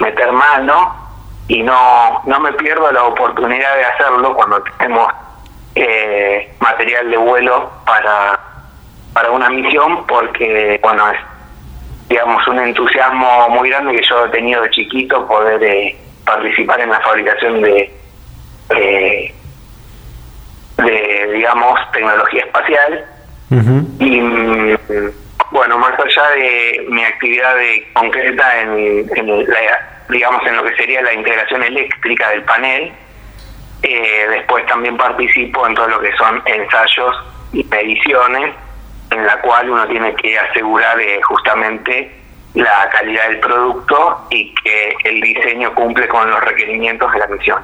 meter 0.00 0.32
mano 0.32 0.94
y 1.48 1.62
no, 1.62 2.22
no 2.26 2.40
me 2.40 2.52
pierdo 2.54 2.90
la 2.90 3.04
oportunidad 3.04 3.76
de 3.76 3.84
hacerlo 3.84 4.34
cuando 4.34 4.62
tenemos 4.78 5.12
material 6.58 7.10
de 7.10 7.16
vuelo 7.16 7.70
para, 7.86 8.38
para 9.12 9.30
una 9.30 9.48
misión, 9.48 10.06
porque 10.06 10.78
bueno, 10.82 11.10
es 11.10 11.18
digamos, 12.10 12.46
un 12.48 12.58
entusiasmo 12.58 13.48
muy 13.50 13.70
grande 13.70 13.94
que 13.94 14.02
yo 14.06 14.26
he 14.26 14.28
tenido 14.30 14.62
de 14.62 14.70
chiquito 14.70 15.26
poder 15.28 15.62
eh, 15.62 15.96
participar 16.26 16.80
en 16.80 16.90
la 16.90 17.00
fabricación 17.00 17.62
de, 17.62 17.88
eh, 18.76 19.34
de, 20.76 21.32
digamos, 21.32 21.78
tecnología 21.92 22.44
espacial. 22.44 23.04
Y 24.00 24.20
mm, 24.20 24.76
bueno, 25.50 25.78
más 25.78 25.92
allá 25.98 26.30
de 26.30 26.86
mi 26.88 27.02
actividad 27.02 27.56
de, 27.56 27.88
concreta 27.92 28.60
en, 28.60 29.06
digamos, 30.08 30.46
en 30.46 30.56
lo 30.56 30.64
que 30.64 30.76
sería 30.76 31.02
la 31.02 31.12
integración 31.12 31.62
eléctrica 31.62 32.30
del 32.30 32.42
panel, 32.44 32.92
eh, 33.82 34.26
después 34.30 34.64
también 34.66 34.96
participo 34.96 35.66
en 35.66 35.74
todo 35.74 35.88
lo 35.88 36.00
que 36.00 36.12
son 36.16 36.42
ensayos 36.46 37.16
y 37.52 37.64
mediciones 37.64 38.54
en 39.10 39.26
la 39.26 39.40
cual 39.40 39.70
uno 39.70 39.86
tiene 39.88 40.14
que 40.14 40.38
asegurar 40.38 41.00
eh, 41.00 41.20
justamente 41.22 42.12
la 42.54 42.88
calidad 42.92 43.28
del 43.28 43.40
producto 43.40 44.26
y 44.30 44.54
que 44.62 44.94
el 45.04 45.20
diseño 45.20 45.74
cumple 45.74 46.06
con 46.08 46.30
los 46.30 46.40
requerimientos 46.40 47.12
de 47.12 47.18
la 47.18 47.26
misión. 47.26 47.58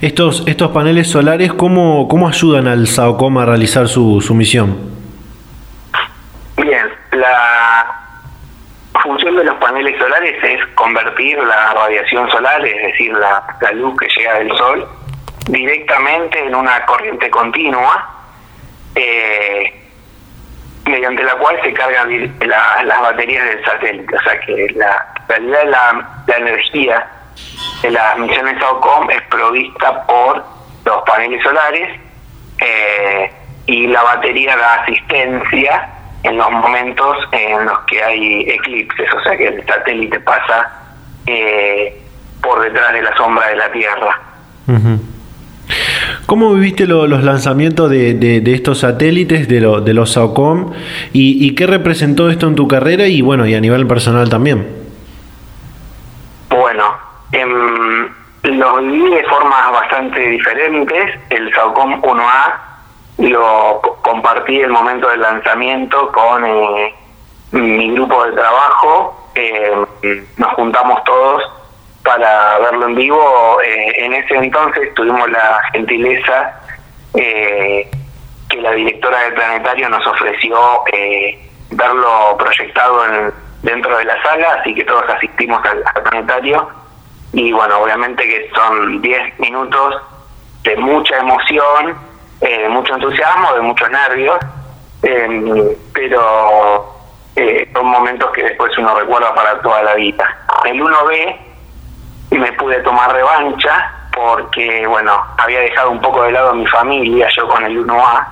Estos, 0.00 0.44
estos 0.46 0.70
paneles 0.70 1.10
solares, 1.10 1.52
¿cómo, 1.52 2.08
¿cómo 2.08 2.28
ayudan 2.28 2.68
al 2.68 2.86
SAOCOM 2.86 3.38
a 3.38 3.46
realizar 3.46 3.88
su, 3.88 4.20
su 4.20 4.34
misión? 4.34 4.95
Bien, 6.66 6.92
la 7.12 7.86
función 9.00 9.36
de 9.36 9.44
los 9.44 9.54
paneles 9.58 9.96
solares 10.00 10.42
es 10.42 10.66
convertir 10.74 11.38
la 11.38 11.74
radiación 11.74 12.28
solar, 12.28 12.66
es 12.66 12.82
decir, 12.90 13.12
la, 13.12 13.56
la 13.60 13.70
luz 13.70 13.96
que 14.00 14.08
llega 14.16 14.34
del 14.40 14.50
sol, 14.56 14.88
directamente 15.46 16.44
en 16.44 16.56
una 16.56 16.84
corriente 16.86 17.30
continua 17.30 18.10
eh, 18.96 19.80
mediante 20.86 21.22
la 21.22 21.36
cual 21.36 21.56
se 21.62 21.72
cargan 21.72 22.36
las 22.40 23.00
baterías 23.00 23.44
del 23.44 23.64
satélite. 23.64 24.16
O 24.16 24.22
sea 24.22 24.40
que 24.40 24.66
la 24.74 25.14
realidad 25.28 25.60
de 25.60 25.70
la, 25.70 26.36
energía 26.38 27.06
de 27.82 27.90
las 27.92 28.18
misiones 28.18 28.58
SAOCOM 28.58 29.08
es 29.12 29.22
provista 29.30 30.04
por 30.04 30.44
los 30.84 31.02
paneles 31.04 31.40
solares 31.44 32.00
eh, 32.58 33.32
y 33.66 33.86
la 33.86 34.02
batería 34.02 34.56
da 34.56 34.82
asistencia 34.82 35.92
en 36.26 36.36
los 36.36 36.50
momentos 36.50 37.16
en 37.30 37.64
los 37.66 37.78
que 37.80 38.02
hay 38.02 38.50
eclipses, 38.50 39.08
o 39.14 39.22
sea 39.22 39.36
que 39.36 39.46
el 39.46 39.64
satélite 39.64 40.18
pasa 40.20 40.72
eh, 41.26 42.02
por 42.42 42.60
detrás 42.62 42.92
de 42.92 43.02
la 43.02 43.16
sombra 43.16 43.46
de 43.48 43.56
la 43.56 43.70
Tierra. 43.70 44.20
¿Cómo 46.26 46.54
viviste 46.54 46.86
los 46.86 47.22
lanzamientos 47.22 47.88
de, 47.90 48.14
de, 48.14 48.54
estos 48.54 48.80
satélites, 48.80 49.48
de, 49.48 49.60
lo, 49.60 49.80
de 49.80 49.94
los 49.94 50.12
SAOCOM, 50.12 50.72
y, 51.12 51.54
qué 51.54 51.66
representó 51.66 52.28
esto 52.28 52.48
en 52.48 52.56
tu 52.56 52.66
carrera 52.66 53.06
y 53.06 53.22
bueno, 53.22 53.46
y 53.46 53.54
a 53.54 53.60
nivel 53.60 53.86
personal 53.86 54.28
también? 54.28 54.66
Bueno, 56.50 56.84
em, 57.30 58.08
los 58.42 58.82
viví 58.82 59.10
de 59.10 59.24
formas 59.24 59.72
bastante 59.72 60.20
diferentes. 60.20 61.14
El 61.30 61.52
SAOCOM 61.54 62.02
1A 62.02 62.75
lo 63.18 63.80
compartí 64.02 64.60
el 64.60 64.70
momento 64.70 65.08
del 65.08 65.20
lanzamiento 65.20 66.12
con 66.12 66.44
eh, 66.44 66.94
mi 67.52 67.92
grupo 67.92 68.24
de 68.24 68.32
trabajo. 68.32 69.30
Em, 69.34 70.26
nos 70.36 70.52
juntamos 70.54 71.02
todos 71.04 71.42
para 72.06 72.58
verlo 72.60 72.86
en 72.86 72.94
vivo. 72.94 73.60
Eh, 73.62 74.04
en 74.04 74.14
ese 74.14 74.36
entonces 74.36 74.94
tuvimos 74.94 75.28
la 75.30 75.60
gentileza 75.72 76.60
eh, 77.14 77.90
que 78.48 78.60
la 78.60 78.72
directora 78.72 79.20
del 79.22 79.34
planetario 79.34 79.88
nos 79.88 80.06
ofreció 80.06 80.56
eh, 80.92 81.50
verlo 81.70 82.36
proyectado 82.38 83.04
en, 83.06 83.32
dentro 83.62 83.98
de 83.98 84.04
la 84.04 84.22
sala, 84.22 84.60
así 84.60 84.74
que 84.74 84.84
todos 84.84 85.04
asistimos 85.08 85.60
al, 85.64 85.82
planetario. 86.04 86.68
Y 87.32 87.52
bueno, 87.52 87.80
obviamente 87.80 88.22
que 88.24 88.50
son 88.54 89.02
10 89.02 89.40
minutos 89.40 89.96
de 90.62 90.76
mucha 90.76 91.18
emoción, 91.18 91.96
eh, 92.40 92.68
mucho 92.68 92.94
entusiasmo, 92.94 93.52
de 93.54 93.60
muchos 93.60 93.90
nervios, 93.90 94.38
pero 95.92 96.94
son 97.72 97.86
momentos 97.86 98.30
que 98.32 98.42
después 98.42 98.76
uno 98.78 98.94
recuerda 98.98 99.34
para 99.34 99.60
toda 99.60 99.82
la 99.82 99.94
vida. 99.94 100.24
El 100.64 100.80
1B 100.80 101.36
y 102.30 102.38
me 102.38 102.52
pude 102.54 102.80
tomar 102.80 103.12
revancha 103.12 103.92
porque, 104.14 104.86
bueno, 104.86 105.22
había 105.38 105.60
dejado 105.60 105.90
un 105.90 106.00
poco 106.00 106.22
de 106.22 106.32
lado 106.32 106.50
a 106.50 106.54
mi 106.54 106.66
familia, 106.66 107.28
yo 107.36 107.46
con 107.48 107.64
el 107.64 107.86
1A, 107.86 108.26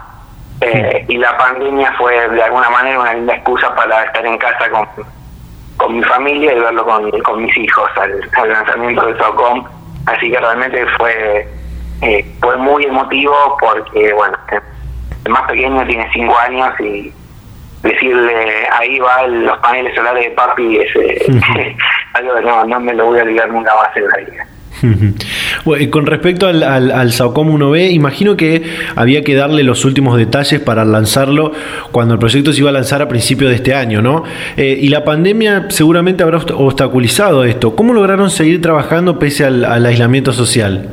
eh, 0.62 1.04
y 1.08 1.18
la 1.18 1.36
pandemia 1.36 1.92
fue 1.98 2.28
de 2.28 2.42
alguna 2.42 2.70
manera 2.70 3.00
una 3.00 3.12
linda 3.12 3.34
excusa 3.34 3.74
para 3.74 4.04
estar 4.04 4.24
en 4.24 4.38
casa 4.38 4.70
con, 4.70 4.88
con 5.76 5.96
mi 5.96 6.02
familia 6.04 6.54
y 6.54 6.60
verlo 6.60 6.84
con, 6.84 7.10
con 7.20 7.44
mis 7.44 7.56
hijos 7.56 7.90
al, 7.96 8.50
lanzamiento 8.50 9.06
de 9.06 9.18
SOCOM. 9.18 9.64
Así 10.06 10.30
que 10.30 10.38
realmente 10.38 10.86
fue, 10.96 11.48
eh, 12.02 12.24
fue 12.40 12.57
muy 12.57 12.85
emotivo 12.85 13.35
porque, 13.61 14.12
bueno, 14.12 14.37
el 15.24 15.33
más 15.33 15.42
pequeño 15.42 15.87
tiene 15.87 16.09
5 16.12 16.38
años 16.38 16.80
y 16.80 17.12
decirle 17.83 18.66
ahí 18.72 18.98
va 18.98 19.26
los 19.26 19.59
paneles 19.59 19.94
solares 19.94 20.24
de 20.24 20.30
papi 20.30 20.78
es 20.78 20.96
eh, 20.96 21.26
algo 22.14 22.35
que 22.35 22.40
no, 22.40 22.64
no 22.64 22.80
me 22.80 22.94
lo 22.94 23.07
voy 23.07 23.20
a 23.20 23.22
olvidar 23.22 23.48
nunca 23.50 23.74
más 23.74 23.96
en 23.96 24.09
la 24.09 24.16
vida. 24.16 24.46
Bueno, 25.64 25.90
con 25.90 26.04
respecto 26.04 26.46
al, 26.46 26.62
al, 26.62 26.90
al, 26.90 27.12
Saucom 27.12 27.48
1B, 27.48 27.92
imagino 27.92 28.37
que 28.37 28.62
había 28.96 29.22
que 29.24 29.35
darle 29.35 29.62
los 29.62 29.85
últimos 29.85 30.18
detalles 30.18 30.61
para 30.61 30.85
lanzarlo 30.85 31.52
cuando 31.90 32.14
el 32.14 32.20
proyecto 32.20 32.52
se 32.52 32.61
iba 32.61 32.70
a 32.70 32.72
lanzar 32.72 33.00
a 33.00 33.09
principios 33.09 33.50
de 33.50 33.57
este 33.57 33.74
año, 33.74 34.02
¿no? 34.02 34.24
Eh, 34.57 34.78
y 34.83 34.88
la 34.88 35.04
pandemia 35.04 35.70
seguramente 35.70 36.22
habrá 36.22 36.38
obstaculizado 36.38 37.44
esto. 37.44 37.74
¿Cómo 37.76 37.94
lograron 37.94 38.30
seguir 38.30 38.61
trabajando 38.61 39.18
pese 39.18 39.46
al, 39.46 39.64
al 39.64 39.87
aislamiento 39.87 40.33
social? 40.33 40.90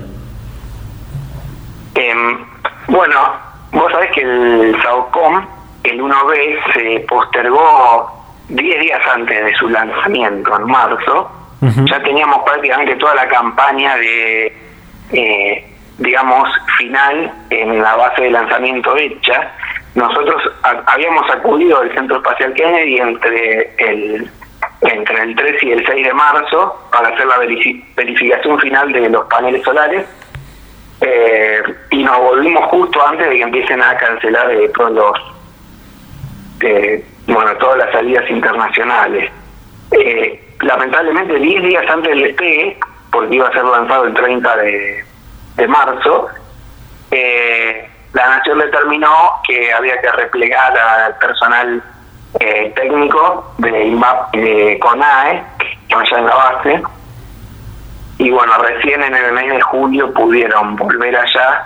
Bueno, 3.02 3.34
vos 3.72 3.92
sabés 3.92 4.12
que 4.12 4.22
el 4.22 4.80
Saucom 4.84 5.44
el 5.82 6.00
1B 6.00 6.72
se 6.72 7.00
postergó 7.08 8.12
10 8.50 8.80
días 8.80 9.02
antes 9.16 9.44
de 9.44 9.56
su 9.56 9.68
lanzamiento, 9.70 10.56
en 10.56 10.66
marzo. 10.66 11.32
Ya 11.62 12.04
teníamos 12.04 12.44
prácticamente 12.44 12.96
toda 12.98 13.16
la 13.16 13.28
campaña 13.28 13.96
de, 13.96 14.56
eh, 15.14 15.68
digamos, 15.98 16.48
final 16.78 17.34
en 17.50 17.82
la 17.82 17.96
base 17.96 18.22
de 18.22 18.30
lanzamiento 18.30 18.96
hecha. 18.96 19.52
Nosotros 19.96 20.40
habíamos 20.62 21.28
acudido 21.32 21.82
al 21.82 21.92
Centro 21.96 22.18
Espacial 22.18 22.54
Kennedy 22.54 23.00
entre 23.00 23.74
el 23.80 24.30
entre 24.82 25.24
el 25.24 25.36
3 25.36 25.64
y 25.64 25.72
el 25.72 25.86
6 25.88 26.06
de 26.06 26.14
marzo 26.14 26.88
para 26.92 27.08
hacer 27.08 27.26
la 27.26 27.40
verificación 27.96 28.60
final 28.60 28.92
de 28.92 29.10
los 29.10 29.26
paneles 29.26 29.64
solares 29.64 30.06
eh, 31.02 31.64
y 31.90 32.04
nos 32.04 32.18
volvimos 32.20 32.64
justo 32.66 33.06
antes 33.06 33.28
de 33.28 33.36
que 33.36 33.42
empiecen 33.42 33.82
a 33.82 33.98
cancelar 33.98 34.52
eh, 34.52 34.70
todos 34.70 34.92
los 34.92 35.20
eh, 36.62 37.04
bueno 37.26 37.56
todas 37.58 37.78
las 37.80 37.92
salidas 37.92 38.30
internacionales. 38.30 39.32
Lamentablemente 40.62 41.34
10 41.40 41.64
días 41.64 41.84
antes 41.90 42.12
del 42.12 42.24
despegue 42.24 42.78
porque 43.12 43.36
iba 43.36 43.48
a 43.48 43.52
ser 43.52 43.66
lanzado 43.66 44.06
el 44.06 44.14
30 44.14 44.58
de, 44.58 45.06
de 45.56 45.68
marzo 45.68 46.28
la 48.14 48.28
nación 48.28 48.60
determinó 48.60 49.10
que 49.48 49.74
había 49.74 50.00
que 50.00 50.12
replegar 50.12 50.78
al 50.78 51.18
personal 51.18 51.84
técnico 52.76 53.54
de 53.58 53.86
IMAP 53.88 54.36
de 54.36 54.80
CONAE 54.80 55.44
que 55.90 55.96
allá 55.96 56.20
en 56.20 56.26
la 56.26 56.36
base 56.36 56.84
y 58.22 58.30
bueno, 58.30 58.54
recién 58.60 59.02
en 59.02 59.16
el 59.16 59.32
mes 59.32 59.52
de 59.52 59.62
julio 59.62 60.14
pudieron 60.14 60.76
volver 60.76 61.18
allá 61.18 61.66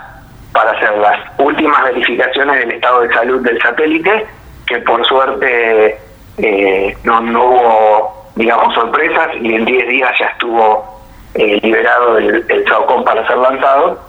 para 0.52 0.70
hacer 0.70 0.96
las 0.96 1.18
últimas 1.38 1.84
verificaciones 1.84 2.60
del 2.60 2.72
estado 2.72 3.02
de 3.02 3.12
salud 3.12 3.42
del 3.42 3.60
satélite, 3.60 4.26
que 4.66 4.78
por 4.78 5.04
suerte 5.04 6.00
eh, 6.38 6.96
no, 7.04 7.20
hubo, 7.20 8.30
digamos, 8.36 8.72
sorpresas 8.72 9.28
y 9.38 9.54
en 9.54 9.66
10 9.66 9.88
días 9.88 10.10
ya 10.18 10.28
estuvo 10.28 11.02
eh, 11.34 11.60
liberado 11.62 12.16
el, 12.16 12.46
el 12.48 12.64
para 13.04 13.26
ser 13.26 13.36
lanzado. 13.36 14.00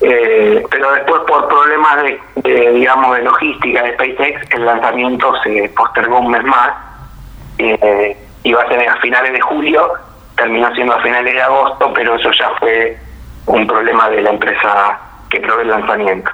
Eh, 0.00 0.64
pero 0.68 0.92
después 0.94 1.22
por 1.28 1.46
problemas 1.46 2.02
de, 2.42 2.70
digamos 2.72 3.16
de 3.16 3.22
logística 3.22 3.84
de 3.84 3.94
SpaceX 3.94 4.50
el 4.50 4.66
lanzamiento 4.66 5.32
se 5.44 5.72
postergó 5.76 6.18
un 6.18 6.32
mes 6.32 6.44
más 6.44 6.72
iba 8.42 8.62
a 8.62 8.68
ser 8.68 8.86
a 8.86 8.96
finales 8.96 9.32
de 9.32 9.40
julio 9.40 9.90
terminó 10.36 10.72
siendo 10.74 10.94
a 10.94 11.02
finales 11.02 11.34
de 11.34 11.42
agosto, 11.42 11.92
pero 11.94 12.16
eso 12.16 12.30
ya 12.38 12.50
fue 12.58 12.98
un 13.46 13.66
problema 13.66 14.08
de 14.10 14.22
la 14.22 14.30
empresa 14.30 14.98
que 15.30 15.40
provee 15.40 15.62
el 15.62 15.68
lanzamiento. 15.68 16.30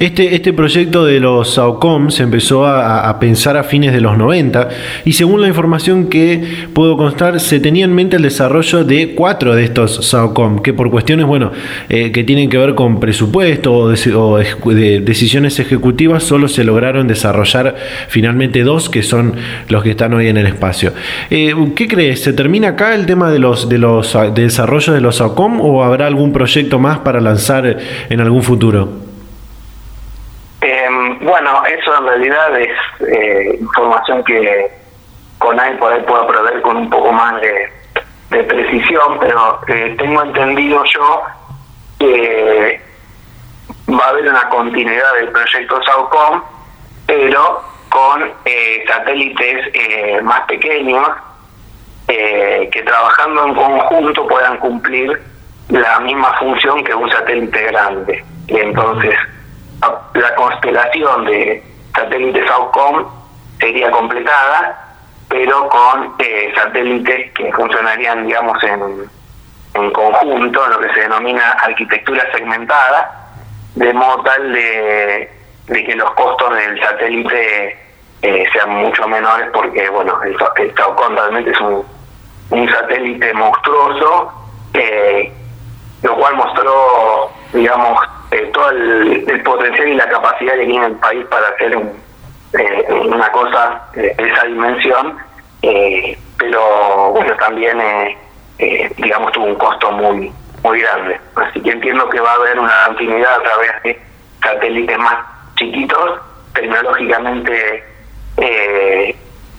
Este, 0.00 0.34
este 0.34 0.54
proyecto 0.54 1.04
de 1.04 1.20
los 1.20 1.56
SAOCOM 1.56 2.08
se 2.08 2.22
empezó 2.22 2.66
a, 2.66 3.20
pensar 3.20 3.58
a 3.58 3.64
fines 3.64 3.92
de 3.92 4.00
los 4.00 4.16
90 4.16 4.70
y 5.04 5.12
según 5.12 5.42
la 5.42 5.48
información 5.48 6.08
que 6.08 6.42
puedo 6.72 6.96
constar, 6.96 7.38
se 7.38 7.60
tenía 7.60 7.84
en 7.84 7.94
mente 7.94 8.16
el 8.16 8.22
desarrollo 8.22 8.82
de 8.82 9.14
cuatro 9.14 9.54
de 9.54 9.64
estos 9.64 10.06
SAOCOM, 10.06 10.60
que 10.62 10.72
por 10.72 10.90
cuestiones, 10.90 11.26
bueno, 11.26 11.52
eh, 11.90 12.12
que 12.12 12.24
tienen 12.24 12.48
que 12.48 12.56
ver 12.56 12.74
con 12.74 12.98
presupuesto 12.98 13.74
o, 13.74 13.88
de, 13.90 15.00
decisiones 15.00 15.58
ejecutivas, 15.58 16.22
solo 16.22 16.48
se 16.48 16.64
lograron 16.64 17.06
desarrollar 17.06 17.76
finalmente 18.08 18.62
dos, 18.62 18.88
que 18.88 19.02
son 19.02 19.34
los 19.68 19.82
que 19.82 19.90
están 19.90 20.14
hoy 20.14 20.28
en 20.28 20.38
el 20.38 20.46
espacio. 20.46 20.94
Eh, 21.28 21.54
¿Qué 21.76 21.86
crees? 21.86 22.22
¿Se 22.22 22.32
termina 22.32 22.68
acá 22.68 22.94
el 22.94 23.04
tema 23.04 23.30
de 23.30 23.38
los, 23.38 23.68
de 23.68 23.76
los 23.76 24.16
de 24.34 24.44
desarrollo 24.44 24.94
de 24.94 25.02
los 25.02 25.16
SAOCOM 25.16 25.60
o 25.60 25.84
habrá 25.84 26.06
algún 26.06 26.32
proyecto 26.32 26.78
más 26.78 27.00
para 27.00 27.20
lanzar 27.20 27.76
en 28.08 28.20
algún 28.20 28.42
futuro? 28.42 29.09
Bueno, 31.20 31.62
eso 31.66 31.96
en 31.98 32.06
realidad 32.06 32.60
es 32.60 32.76
eh, 33.08 33.58
información 33.60 34.24
que 34.24 34.70
CONAI 35.38 35.76
por 35.78 35.92
ahí 35.92 36.02
pueda 36.02 36.26
proveer 36.26 36.62
con 36.62 36.76
un 36.76 36.90
poco 36.90 37.12
más 37.12 37.40
de, 37.40 37.72
precisión, 38.44 39.18
pero 39.18 39.60
eh, 39.66 39.94
tengo 39.98 40.22
entendido 40.22 40.84
yo 40.84 41.22
que 41.98 42.80
va 43.88 44.04
a 44.04 44.08
haber 44.10 44.28
una 44.28 44.48
continuidad 44.48 45.14
del 45.16 45.28
proyecto 45.30 45.82
SAUCOM, 45.82 46.42
pero 47.06 47.62
con 47.88 48.32
eh, 48.44 48.84
satélites 48.86 50.22
más 50.22 50.42
pequeños 50.42 51.08
que 52.06 52.82
trabajando 52.84 53.46
en 53.46 53.54
conjunto 53.54 54.26
puedan 54.26 54.58
cumplir 54.58 55.20
la 55.68 56.00
misma 56.00 56.32
función 56.38 56.82
que 56.84 56.94
un 56.94 57.10
satélite 57.10 57.62
grande. 57.66 58.24
Y 58.48 58.56
entonces 58.56 59.14
la 60.14 60.34
constelación 60.34 61.24
de 61.24 61.62
satélites 61.94 62.46
Southcom 62.46 63.06
sería 63.58 63.90
completada, 63.90 64.96
pero 65.28 65.68
con 65.68 66.14
eh, 66.18 66.52
satélites 66.54 67.32
que 67.32 67.52
funcionarían, 67.52 68.26
digamos, 68.26 68.62
en, 68.64 69.08
en 69.74 69.90
conjunto, 69.92 70.66
lo 70.68 70.80
que 70.80 70.92
se 70.92 71.00
denomina 71.00 71.52
arquitectura 71.62 72.30
segmentada, 72.32 73.32
de 73.74 73.92
modo 73.92 74.22
tal 74.22 74.52
de, 74.52 75.30
que 75.68 75.94
los 75.94 76.10
costos 76.12 76.54
del 76.56 76.80
satélite 76.80 77.78
eh, 78.22 78.44
sean 78.52 78.70
mucho 78.70 79.06
menores, 79.08 79.48
porque, 79.52 79.88
bueno, 79.88 80.20
el, 80.22 80.36
el 80.56 80.74
realmente 81.16 81.50
es 81.50 81.60
un, 81.60 81.84
un 82.50 82.68
satélite 82.68 83.32
monstruoso, 83.34 84.32
eh, 84.74 85.32
lo 86.02 86.16
cual 86.16 86.34
mostró, 86.34 87.30
digamos, 87.52 88.00
eh, 88.30 88.48
todo 88.52 88.70
el, 88.70 89.42
potencial 89.42 89.88
y 89.88 89.94
la 89.94 90.08
capacidad 90.08 90.52
que 90.54 90.66
tiene 90.66 90.86
el 90.86 90.96
país 90.96 91.24
para 91.26 91.48
hacer 91.48 91.76
eh, 92.52 92.86
una 92.92 93.30
cosa 93.32 93.82
de 93.94 94.14
esa 94.16 94.46
dimensión, 94.46 95.18
eh, 95.62 96.16
pero 96.38 97.10
bueno, 97.10 97.34
también, 97.36 97.78
digamos, 98.96 99.32
tuvo 99.32 99.46
un 99.46 99.54
costo 99.56 99.90
muy 99.92 100.32
muy 100.62 100.80
grande. 100.82 101.18
Así 101.36 101.60
que 101.60 101.70
entiendo 101.70 102.08
que 102.10 102.20
va 102.20 102.32
a 102.32 102.34
haber 102.34 102.58
una 102.58 102.86
continuidad 102.88 103.34
a 103.34 103.42
través 103.42 103.82
de 103.82 104.02
satélites 104.42 104.98
más 104.98 105.16
chiquitos, 105.56 106.20
tecnológicamente 106.52 107.84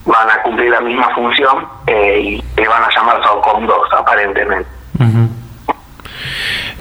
van 0.04 0.30
a 0.30 0.42
cumplir 0.42 0.70
la 0.70 0.80
misma 0.80 1.12
función 1.14 1.68
y 1.88 2.42
se 2.54 2.68
van 2.68 2.84
a 2.84 2.88
llamar 2.94 3.22
SOCOM 3.22 3.66
2 3.66 3.92
aparentemente. 3.92 4.68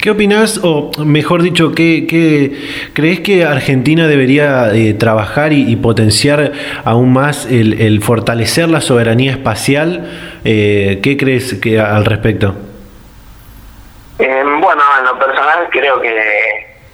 ¿Qué 0.01 0.10
opinas, 0.10 0.60
o 0.63 0.91
mejor 1.06 1.43
dicho, 1.43 1.73
¿qué, 1.75 2.58
crees 2.93 3.19
que 3.19 3.45
Argentina 3.45 4.08
debería 4.08 4.73
eh, 4.73 4.93
trabajar 4.93 5.54
y, 5.54 5.75
potenciar 5.75 6.51
aún 6.86 7.13
más 7.13 7.45
el, 7.45 8.01
fortalecer 8.01 8.67
la 8.69 8.82
soberanía 8.82 9.32
espacial? 9.32 10.10
Eh, 10.43 10.99
¿Qué 11.04 11.17
crees 11.17 11.54
que 11.62 11.80
al 11.80 12.06
respecto? 12.06 12.56
Eh, 14.19 14.43
bueno, 14.43 14.82
en 14.99 15.06
lo 15.06 15.19
personal 15.19 15.67
creo 15.69 16.01
que 16.01 16.15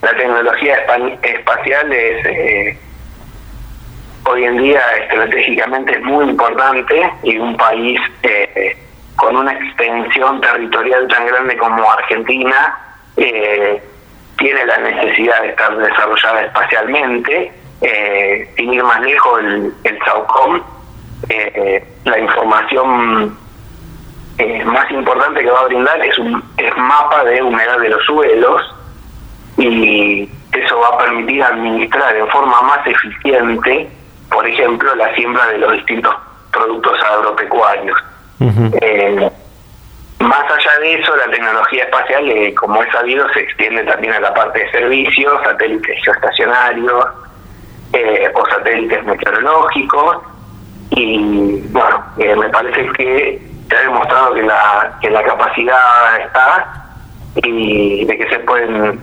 la 0.02 0.16
tecnología 0.16 0.76
espacial 1.24 1.94
es 1.94 2.78
hoy 4.26 4.44
en 4.44 4.58
día 4.58 4.82
estratégicamente 5.04 5.94
es 5.94 6.04
muy 6.04 6.26
importante 6.26 7.10
y 7.24 7.38
un 7.38 7.56
país 7.56 8.00
con 9.18 9.36
una 9.36 9.52
extensión 9.52 10.40
territorial 10.40 11.08
tan 11.08 11.26
grande 11.26 11.58
como 11.58 11.92
Argentina 11.92 12.78
eh, 13.18 13.82
tiene 14.38 14.66
la 14.66 14.78
necesidad 14.78 15.42
de 15.42 15.50
estar 15.50 15.76
desarrollada 15.76 16.44
espacialmente. 16.44 17.52
Eh, 17.82 18.54
sin 18.56 18.74
ir 18.74 18.84
más 18.84 19.02
lejos, 19.02 19.40
el, 19.40 19.74
el 19.84 20.00
SAUCOM, 20.06 20.62
eh, 21.30 21.84
la 22.06 22.20
información 22.20 23.38
más 24.66 24.92
importante 24.92 25.42
que 25.42 25.50
va 25.50 25.62
a 25.62 25.66
brindar 25.66 26.00
es 26.06 26.18
un 26.20 26.44
mapa 26.78 27.24
de 27.24 27.42
humedad 27.42 27.80
de 27.80 27.90
los 27.90 28.06
suelos 28.06 28.62
y 29.58 30.30
eso 30.52 30.80
va 30.80 30.90
a 30.90 30.98
permitir 31.00 31.42
administrar 31.44 32.16
en 32.16 32.28
forma 32.28 32.62
más 32.62 32.86
eficiente, 32.86 33.90
por 34.30 34.48
ejemplo, 34.48 34.94
la 34.96 35.14
siembra 35.16 35.48
de 35.48 35.58
los 35.58 35.72
distintos 35.74 36.16
productos 36.52 37.00
agropecuarios. 37.04 37.98
Más 40.20 40.52
allá 40.52 40.80
de 40.80 40.96
eso, 40.96 41.16
la 41.16 41.30
tecnología 41.32 41.84
espacial, 41.84 42.30
eh, 42.30 42.54
como 42.56 42.82
es 42.82 42.92
sabido, 42.92 43.28
se 43.34 43.42
extiende 43.42 43.84
también 43.84 44.14
a 44.14 44.20
la 44.20 44.34
parte 44.34 44.60
de 44.60 44.72
servicios, 44.72 45.42
satélites 45.44 46.04
geoestacionarios 46.04 47.06
eh, 47.94 48.32
o 48.34 48.46
satélites 48.48 49.06
meteorológicos. 49.06 50.18
Y 50.90 51.62
bueno, 51.70 52.04
eh, 52.18 52.36
me 52.36 52.50
parece 52.50 52.90
que 52.94 53.42
se 53.70 53.76
ha 53.76 53.82
demostrado 53.82 54.34
que 54.34 54.42
la, 54.42 54.98
que 55.02 55.10
la 55.12 55.24
capacidad 55.24 56.20
está 56.26 56.84
y 57.36 58.06
de 58.06 58.18
que 58.18 58.30
se 58.30 58.40
pueden, 58.40 59.00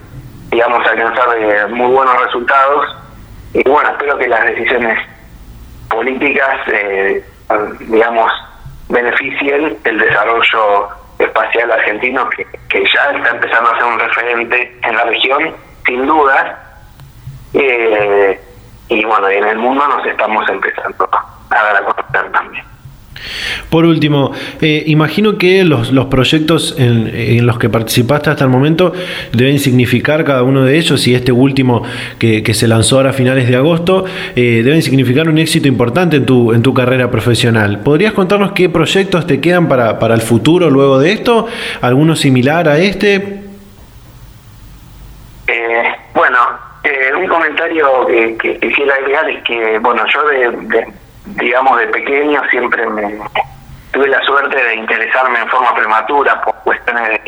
digamos, 0.51 0.85
alcanzar 0.85 1.69
muy 1.69 1.91
buenos 1.93 2.21
resultados. 2.23 2.97
Y 3.53 3.63
bueno, 3.69 3.89
espero 3.89 4.17
que 4.17 4.27
las 4.27 4.43
decisiones 4.47 4.99
políticas, 5.89 6.59
digamos, 7.79 8.31
beneficien 8.89 9.77
el 9.83 9.99
desarrollo 9.99 10.89
espacial 11.19 11.71
argentino 11.71 12.29
que, 12.29 12.45
que 12.69 12.83
ya 12.93 13.11
está 13.11 13.29
empezando 13.29 13.71
a 13.71 13.77
ser 13.77 13.85
un 13.85 13.99
referente 13.99 14.79
en 14.83 14.95
la 14.95 15.03
región, 15.03 15.55
sin 15.85 16.05
duda. 16.05 16.61
Eh, 17.53 18.39
y 18.89 19.03
bueno, 19.05 19.29
en 19.29 19.43
el 19.45 19.57
mundo 19.57 19.87
nos 19.87 20.05
estamos 20.05 20.47
empezando 20.49 21.09
a 21.11 21.55
dar 21.55 21.77
a 21.77 21.83
conocer 21.83 22.31
también. 22.31 22.74
Por 23.69 23.85
último, 23.85 24.31
eh, 24.61 24.83
imagino 24.87 25.37
que 25.37 25.63
los, 25.63 25.89
proyectos 26.05 26.75
en, 26.77 27.45
los 27.45 27.57
que 27.57 27.69
participaste 27.69 28.29
hasta 28.29 28.43
el 28.43 28.49
momento 28.49 28.93
deben 29.31 29.59
significar 29.59 30.23
cada 30.23 30.43
uno 30.43 30.63
de 30.63 30.77
ellos, 30.77 31.07
y 31.07 31.15
este 31.15 31.31
último 31.31 31.83
que, 32.19 32.43
se 32.55 32.67
lanzó 32.67 32.97
ahora 32.97 33.09
a 33.09 33.13
finales 33.13 33.49
de 33.49 33.55
agosto, 33.55 34.05
eh, 34.35 34.61
deben 34.63 34.81
significar 34.81 35.27
un 35.27 35.37
éxito 35.37 35.67
importante 35.67 36.17
en 36.17 36.25
tu, 36.25 36.53
en 36.53 36.61
tu 36.61 36.73
carrera 36.73 37.11
profesional. 37.11 37.79
¿Podrías 37.79 38.13
contarnos 38.13 38.53
qué 38.53 38.69
proyectos 38.69 39.27
te 39.27 39.41
quedan 39.41 39.67
para, 39.67 39.99
para 39.99 40.15
el 40.15 40.21
futuro 40.21 40.69
luego 40.69 40.99
de 40.99 41.11
esto? 41.11 41.47
¿Alguno 41.81 42.15
similar 42.15 42.69
a 42.69 42.77
este? 42.77 43.15
Eh, 45.47 45.83
bueno, 46.13 46.37
un 47.19 47.27
comentario 47.27 48.05
que, 48.07 48.57
quisiera 48.59 48.95
agregar 48.95 49.29
es 49.29 49.43
que, 49.43 49.79
bueno, 49.79 50.03
yo 50.13 50.27
de 50.27 50.87
digamos, 51.25 51.79
de 51.79 51.87
pequeño 51.87 52.41
siempre 52.49 52.85
me 52.87 53.19
tuve 53.91 54.07
la 54.07 54.21
suerte 54.23 54.61
de 54.61 54.75
interesarme 54.75 55.39
en 55.39 55.47
forma 55.47 55.73
prematura 55.73 56.41
por 56.41 56.55
cuestiones 56.63 57.19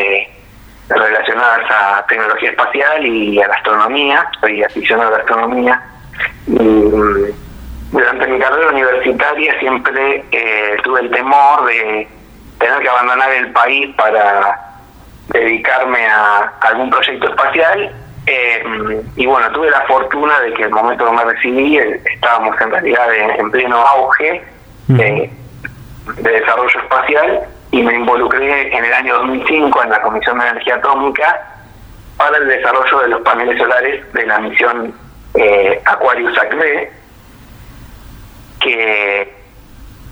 relacionadas 0.89 1.69
a 1.69 2.05
tecnología 2.07 2.51
espacial 2.51 3.05
y 3.05 3.41
a 3.41 3.47
la 3.47 3.55
astronomía. 3.55 4.29
Soy 4.39 4.63
aficionado 4.63 5.09
a 5.09 5.17
la 5.17 5.23
astronomía. 5.23 5.81
Mm, 6.47 7.25
durante 7.91 8.27
mi 8.27 8.39
carrera 8.39 8.69
universitaria 8.69 9.59
siempre 9.59 10.25
eh, 10.31 10.77
tuve 10.83 11.01
el 11.01 11.11
temor 11.11 11.65
de 11.65 12.07
tener 12.59 12.79
que 12.79 12.89
abandonar 12.89 13.31
el 13.31 13.51
país 13.51 13.95
para 13.95 14.59
dedicarme 15.29 16.05
a 16.07 16.51
algún 16.61 16.89
proyecto 16.89 17.29
espacial 17.29 17.95
eh, 18.29 19.01
y 19.15 19.25
bueno, 19.25 19.49
tuve 19.53 19.69
la 19.71 19.81
fortuna 19.87 20.37
de 20.41 20.53
que 20.53 20.63
el 20.63 20.69
momento 20.69 21.05
que 21.05 21.11
me 21.13 21.23
recibí 21.23 21.77
eh, 21.77 22.01
estábamos 22.13 22.59
en 22.59 22.71
realidad 22.71 23.07
en, 23.15 23.49
pleno 23.51 23.77
auge 23.77 24.43
de 24.87 25.31
desarrollo 26.21 26.79
espacial 26.81 27.47
y 27.71 27.81
me 27.83 27.93
involucré 27.93 28.75
en 28.75 28.83
el 28.83 28.93
año 28.93 29.15
2005 29.19 29.81
en 29.81 29.89
la 29.89 30.01
Comisión 30.01 30.39
de 30.39 30.47
Energía 30.49 30.75
Atómica 30.75 31.57
para 32.17 32.37
el 32.37 32.47
desarrollo 32.49 32.99
de 32.99 33.07
los 33.07 33.21
paneles 33.21 33.57
solares 33.57 34.13
de 34.13 34.25
la 34.25 34.39
misión 34.39 34.93
eh, 35.35 35.81
Aquarius 35.85 36.37
ACD, 36.37 36.89
que, 38.59 39.33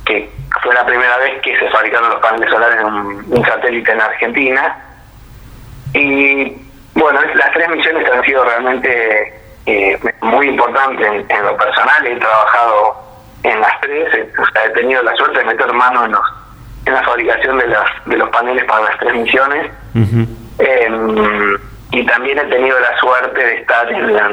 que 0.05 0.29
fue 0.63 0.73
la 0.73 0.85
primera 0.85 1.17
vez 1.17 1.41
que 1.41 1.57
se 1.59 1.69
fabricaron 1.69 2.11
los 2.11 2.19
paneles 2.21 2.49
solares 2.49 2.79
en 2.79 2.85
un 2.87 3.45
satélite 3.45 3.91
en 3.91 4.01
Argentina. 4.01 4.81
Y 5.93 6.64
bueno, 6.95 7.19
las 7.35 7.51
tres 7.51 7.69
misiones 7.69 8.09
han 8.09 8.23
sido 8.23 8.43
realmente 8.45 9.33
eh, 9.65 9.99
muy 10.21 10.47
importantes 10.47 11.25
en, 11.27 11.45
lo 11.45 11.57
personal. 11.57 12.07
He 12.07 12.15
trabajado 12.15 12.95
en 13.43 13.59
las 13.59 13.81
tres, 13.81 14.13
eh, 14.13 14.33
o 14.41 14.45
sea, 14.51 14.65
he 14.65 14.69
tenido 14.69 15.03
la 15.03 15.13
suerte 15.15 15.39
de 15.39 15.45
meter 15.45 15.73
mano 15.73 16.05
en, 16.05 16.13
los, 16.13 16.25
en 16.85 16.93
la 16.93 17.03
fabricación 17.03 17.57
de, 17.57 17.67
las, 17.67 17.85
de 18.05 18.15
los 18.15 18.29
paneles 18.29 18.63
para 18.63 18.85
las 18.85 18.97
tres 18.99 19.13
misiones. 19.13 19.71
Em, 20.57 21.57
y 21.91 22.05
también 22.05 22.39
he 22.39 22.45
tenido 22.45 22.79
la 22.79 22.97
suerte 22.97 23.45
de 23.45 23.55
estar 23.57 23.91
en 23.91 24.13
la, 24.13 24.29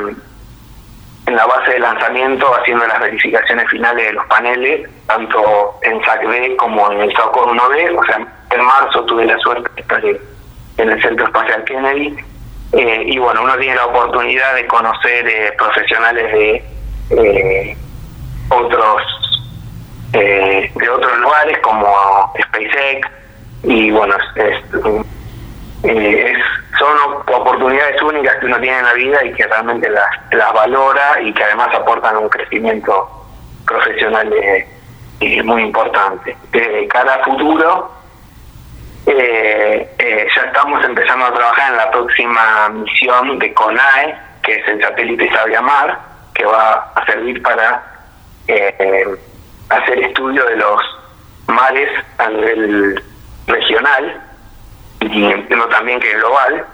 en 1.27 1.37
la 1.37 1.47
base 1.47 1.73
de 1.73 1.79
lanzamiento 1.81 2.47
haciendo 2.55 2.87
las 2.87 3.01
verificaciones 3.01 3.69
finales 3.71 4.07
de 4.07 4.13
los 4.13 4.27
paneles, 4.27 4.89
tanto 5.09 5.81
en 5.83 6.01
SACB 6.05 6.57
como 6.57 6.93
en 6.93 7.01
el 7.01 7.13
SACOR 7.13 7.49
1B. 7.49 7.99
O 7.99 8.05
sea, 8.05 8.19
en 8.51 8.65
marzo 8.65 9.05
tuve 9.05 9.27
la 9.27 9.39
suerte 9.39 9.69
de 9.75 9.81
estar 9.83 10.05
en 10.05 10.91
el 10.91 11.03
Centro 11.03 11.27
Espacial 11.27 11.65
Kennedy 11.65 12.17
eh, 12.73 13.03
y 13.07 13.19
bueno, 13.19 13.43
uno 13.43 13.57
tiene 13.59 13.75
la 13.75 13.85
oportunidad 13.87 14.55
de 14.55 14.67
conocer 14.67 15.29
eh, 15.29 15.53
profesionales 15.59 16.33
de 16.33 16.65
eh, 17.11 17.77
otros 18.49 19.03
de 20.13 20.91
otros 20.91 21.19
lugares 21.21 21.59
como 21.61 22.35
SpaceX 22.39 23.09
y 23.63 23.91
bueno, 23.91 24.15
son 26.79 26.99
oportunidades 27.35 28.03
únicas 28.03 28.37
que 28.37 28.47
uno 28.47 28.61
tiene 28.61 28.79
en 28.79 28.85
la 28.85 28.93
vida 28.93 29.25
y 29.25 29.33
que 29.33 29.47
realmente 29.47 29.89
las, 29.89 30.11
las 30.33 30.53
valora 30.53 31.19
y 31.23 31.33
que 31.33 31.45
además 31.45 31.75
aportan 31.75 32.19
un 32.19 32.29
crecimiento 32.29 33.09
profesional 33.67 34.31
muy 35.45 35.63
importante. 35.63 36.37
De 36.51 36.87
cara 36.89 37.15
a 37.15 37.25
futuro, 37.25 37.91
eh, 39.07 39.95
eh, 39.99 40.27
ya 40.35 40.43
estamos 40.43 40.85
empezando 40.85 41.27
a 41.27 41.35
trabajar 41.35 41.73
en 41.73 41.77
la 41.77 41.91
próxima 41.91 42.69
misión 42.69 43.39
de 43.39 43.53
CONAE, 43.53 44.17
que 44.43 44.55
es 44.55 44.69
el 44.69 44.81
satélite 44.81 45.31
Mar, 45.61 45.99
que 46.35 46.45
va 46.45 46.93
a 46.95 47.05
servir 47.07 47.43
para 47.43 47.83
eh, 48.49 49.07
hacer 49.69 49.99
estudio 49.99 50.45
de 50.45 50.57
los 50.57 50.81
mares 51.49 51.91
a 52.19 52.29
nivel 52.29 53.03
regional 53.47 54.23
y 55.01 55.25
entiendo 55.25 55.67
también 55.69 56.01
que 56.01 56.15
global. 56.15 56.67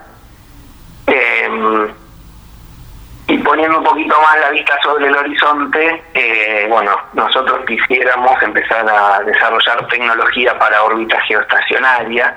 Y 3.29 3.37
poniendo 3.37 3.77
un 3.77 3.83
poquito 3.83 4.19
más 4.21 4.39
la 4.39 4.49
vista 4.49 4.75
sobre 4.81 5.05
el 5.05 5.15
horizonte, 5.15 6.03
eh, 6.15 6.65
bueno, 6.67 6.97
nosotros 7.13 7.59
quisiéramos 7.67 8.41
empezar 8.41 8.89
a 8.89 9.19
desarrollar 9.19 9.87
tecnología 9.87 10.57
para 10.57 10.81
órbita 10.81 11.21
geoestacionaria, 11.21 12.35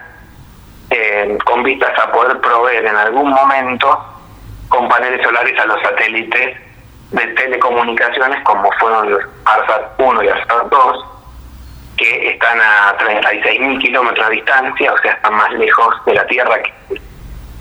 eh, 0.90 1.38
con 1.46 1.62
vistas 1.62 1.98
a 1.98 2.12
poder 2.12 2.38
proveer 2.42 2.84
en 2.84 2.94
algún 2.94 3.30
momento 3.30 4.04
con 4.68 4.86
paneles 4.86 5.22
solares 5.22 5.58
a 5.58 5.64
los 5.64 5.80
satélites 5.80 6.58
de 7.10 7.26
telecomunicaciones 7.28 8.44
como 8.44 8.70
fueron 8.72 9.12
los 9.12 9.22
ARSAT 9.46 9.98
1 9.98 10.22
y 10.24 10.28
ARSAT 10.28 10.68
2, 10.70 11.06
que 11.96 12.28
están 12.32 12.60
a 12.60 12.98
36.000 12.98 13.80
kilómetros 13.80 14.28
de 14.28 14.34
distancia, 14.34 14.92
o 14.92 14.98
sea, 14.98 15.12
están 15.12 15.34
más 15.36 15.52
lejos 15.52 16.04
de 16.04 16.12
la 16.12 16.26
Tierra 16.26 16.62
que, 16.62 17.00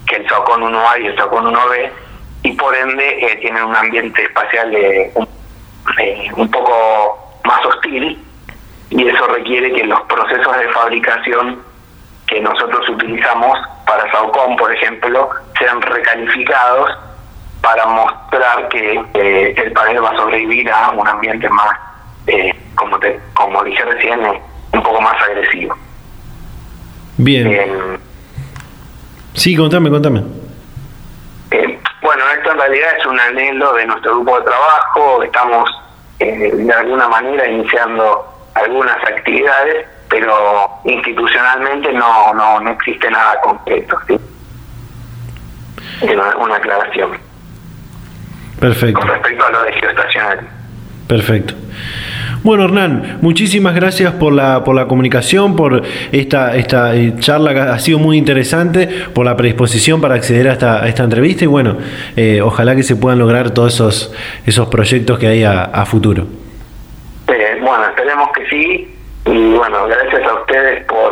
que 0.06 0.16
el 0.18 0.28
SOCON 0.28 0.64
1A 0.64 1.02
y 1.02 1.06
el 1.06 1.18
SOCON 1.18 1.46
1B 1.46 1.92
y 2.44 2.52
por 2.54 2.76
ende 2.76 3.18
eh, 3.20 3.38
tienen 3.42 3.64
un 3.64 3.76
ambiente 3.76 4.24
espacial 4.24 4.74
eh, 4.74 5.12
un, 6.36 6.50
poco 6.50 7.38
más 7.44 7.66
hostil 7.66 8.20
y 8.90 9.08
eso 9.08 9.28
requiere 9.28 9.72
que 9.74 9.84
los 9.84 10.02
procesos 10.02 10.58
de 10.58 10.70
fabricación 10.70 11.60
que 12.28 12.42
nosotros 12.42 12.88
utilizamos 12.90 13.58
para 13.86 14.10
Saucon, 14.12 14.56
por 14.56 14.74
ejemplo, 14.74 15.30
sean 15.60 15.82
recalificados 15.82 16.92
para 17.62 17.86
mostrar 17.86 18.68
que 18.70 19.02
eh, 19.14 19.54
el 19.56 19.72
panel 19.74 20.04
va 20.04 20.10
a 20.10 20.18
sobrevivir 20.18 20.70
a 20.72 20.92
un 20.92 21.08
ambiente 21.08 21.48
más, 21.50 21.78
como 22.76 22.98
te, 23.00 23.20
como 23.34 23.64
dije 23.64 23.84
recién, 23.84 24.20
un 24.74 24.84
poco 24.84 25.02
más 25.02 25.22
agresivo. 25.22 25.76
Bien. 27.18 28.00
sí, 29.34 29.56
contame, 29.56 29.90
contame. 29.90 30.24
Bueno, 32.02 32.24
esto 32.36 32.52
en 32.52 32.58
realidad 32.58 32.90
es 32.98 33.06
un 33.06 33.20
anhelo 33.20 33.74
de 33.74 33.86
nuestro 33.86 34.12
grupo 34.16 34.40
de 34.40 34.46
trabajo, 34.46 35.24
estamos 35.24 35.70
eh, 36.20 36.52
de 36.54 36.74
alguna 36.74 37.08
manera 37.08 37.48
iniciando 37.48 38.28
algunas 38.56 38.98
actividades, 39.04 39.86
pero 40.10 40.80
institucionalmente 40.84 41.94
no, 41.94 42.34
no, 42.34 42.60
no 42.60 42.72
existe 42.72 43.10
nada 43.10 43.40
concreto. 43.42 43.98
¿sí? 44.08 44.20
Una, 46.02 46.36
una 46.38 46.56
aclaración. 46.56 47.18
Perfecto. 48.60 49.00
Con 49.00 49.10
respecto 49.10 49.46
a 49.46 49.50
lo 49.52 49.64
de 49.64 49.74
geoestacionario. 49.74 50.48
Perfecto. 51.08 51.54
Bueno, 52.44 52.66
Hernán, 52.66 53.20
muchísimas 53.22 53.76
gracias 53.76 54.14
por 54.14 54.34
la, 54.34 54.64
por 54.64 54.76
la 54.76 54.88
comunicación, 54.88 55.56
por 55.56 55.84
esta, 56.12 56.56
esta 56.56 56.96
eh, 56.96 57.14
charla 57.20 57.54
que 57.54 57.60
ha 57.60 57.78
sido 57.78 58.00
muy 58.00 58.18
interesante, 58.18 58.90
por 59.14 59.26
la 59.26 59.38
predisposición 59.38 60.02
para 60.02 60.16
acceder 60.16 60.48
a 60.48 60.54
esta, 60.54 60.88
esta 60.88 61.04
entrevista 61.04 61.44
y 61.44 61.48
bueno, 61.48 61.78
eh, 62.16 62.42
ojalá 62.42 62.76
que 62.76 62.82
se 62.82 62.96
puedan 62.96 63.20
lograr 63.20 63.52
todos 63.52 63.76
esos, 63.76 64.16
esos 64.44 64.68
proyectos 64.70 65.20
que 65.20 65.28
hay 65.28 65.44
a, 65.44 65.86
futuro. 65.86 66.26
Eh, 67.28 67.60
bueno, 67.62 67.86
esperemos 67.86 68.30
que 68.32 68.48
sí 68.50 68.96
y 69.26 69.54
bueno, 69.54 69.88
gracias 69.88 70.28
a 70.28 70.40
ustedes 70.42 70.84
por, 70.86 71.12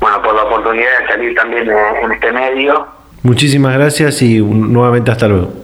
bueno, 0.00 0.22
por 0.22 0.34
la 0.34 0.42
oportunidad 0.44 1.00
de 1.00 1.06
salir 1.06 1.34
también 1.34 1.68
en 2.02 2.12
este 2.12 2.32
medio. 2.32 2.86
Muchísimas 3.22 3.74
gracias 3.74 4.22
y 4.22 4.40
nuevamente 4.40 5.10
hasta 5.10 5.28
luego. 5.28 5.63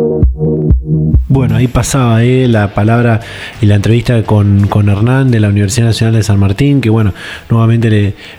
Bueno, 1.27 1.55
ahí 1.55 1.67
pasaba 1.67 2.23
eh, 2.23 2.47
la 2.47 2.73
palabra 2.73 3.21
y 3.61 3.65
la 3.65 3.75
entrevista 3.75 4.23
con, 4.23 4.67
con, 4.67 4.89
Hernán 4.89 5.31
de 5.31 5.39
la 5.39 5.49
Universidad 5.49 5.87
Nacional 5.87 6.15
de 6.15 6.23
San 6.23 6.39
Martín, 6.39 6.81
que 6.81 6.89
bueno, 6.89 7.13
nuevamente 7.49 7.89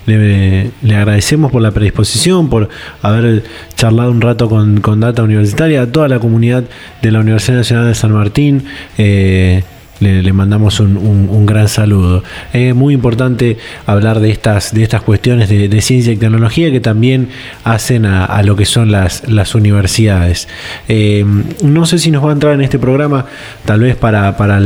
le, 0.07 0.71
le, 0.83 0.97
agradecemos 0.97 1.51
por 1.51 1.63
la 1.63 1.71
predisposición, 1.71 2.51
por 2.51 2.69
haber 3.01 3.45
charlado 3.77 4.11
un 4.11 4.21
rato 4.21 4.49
con, 4.49 4.81
con, 4.81 5.01
Data 5.01 5.23
Universitaria, 5.23 5.83
a 5.83 5.87
toda 5.87 6.09
la 6.09 6.19
comunidad 6.19 6.65
de 7.01 7.11
la 7.11 7.21
Universidad 7.21 7.59
Nacional 7.59 7.87
de 7.87 7.95
San 7.95 8.13
Martín. 8.13 8.65
Eh, 8.99 9.63
le, 10.03 10.33
mandamos 10.33 10.81
un, 10.81 11.47
gran 11.47 11.69
saludo. 11.69 12.23
Es 12.53 12.75
muy 12.75 12.95
importante 12.95 13.59
hablar 13.87 14.21
de 14.21 14.31
estas, 14.31 14.75
de 14.75 14.83
estas 14.83 15.03
cuestiones 15.03 15.49
de, 15.49 15.81
ciencia 15.81 16.13
y 16.13 16.17
tecnología 16.17 16.71
que 16.71 16.81
también 16.81 17.29
hacen 17.65 18.07
a, 18.07 18.43
lo 18.43 18.57
que 18.57 18.65
son 18.65 18.91
las, 18.91 19.29
las 19.29 19.55
universidades. 19.55 20.49
Eh, 20.89 21.25
no 21.63 21.87
sé 21.87 21.99
si 21.99 22.11
nos 22.11 22.25
va 22.25 22.31
a 22.31 22.33
entrar 22.33 22.55
en 22.55 22.61
este 22.61 22.79
programa, 22.79 23.27
tal 23.65 23.81
vez 23.81 23.97
para, 23.97 24.37
para, 24.37 24.61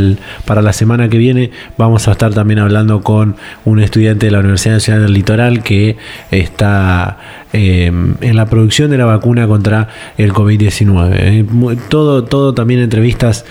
para 0.45 0.63
la 0.63 0.73
semana 0.73 1.09
que 1.09 1.19
viene 1.19 1.51
vamos 1.77 2.09
a 2.09 2.13
estar 2.13 2.35
también 2.35 2.59
hablando 2.59 3.03
con 3.03 3.37
un 3.65 3.81
estudiante 3.81 4.27
de 4.27 4.33
la 4.33 4.41
Universidad 4.41 4.75
Nacional 4.75 5.03
del 5.03 5.13
Litoral 5.13 5.63
que 5.63 5.97
está 6.31 7.46
eh, 7.53 7.87
en 7.87 8.37
la 8.37 8.47
producción 8.47 8.91
de 8.91 8.99
la 8.99 9.05
vacuna 9.05 9.47
contra 9.47 9.89
el 10.19 10.33
COVID-19. 10.33 11.11
Eh, 11.15 11.47
todo, 11.89 12.25
todo 12.25 12.55
también 12.55 12.81
entrevistas, 12.81 13.45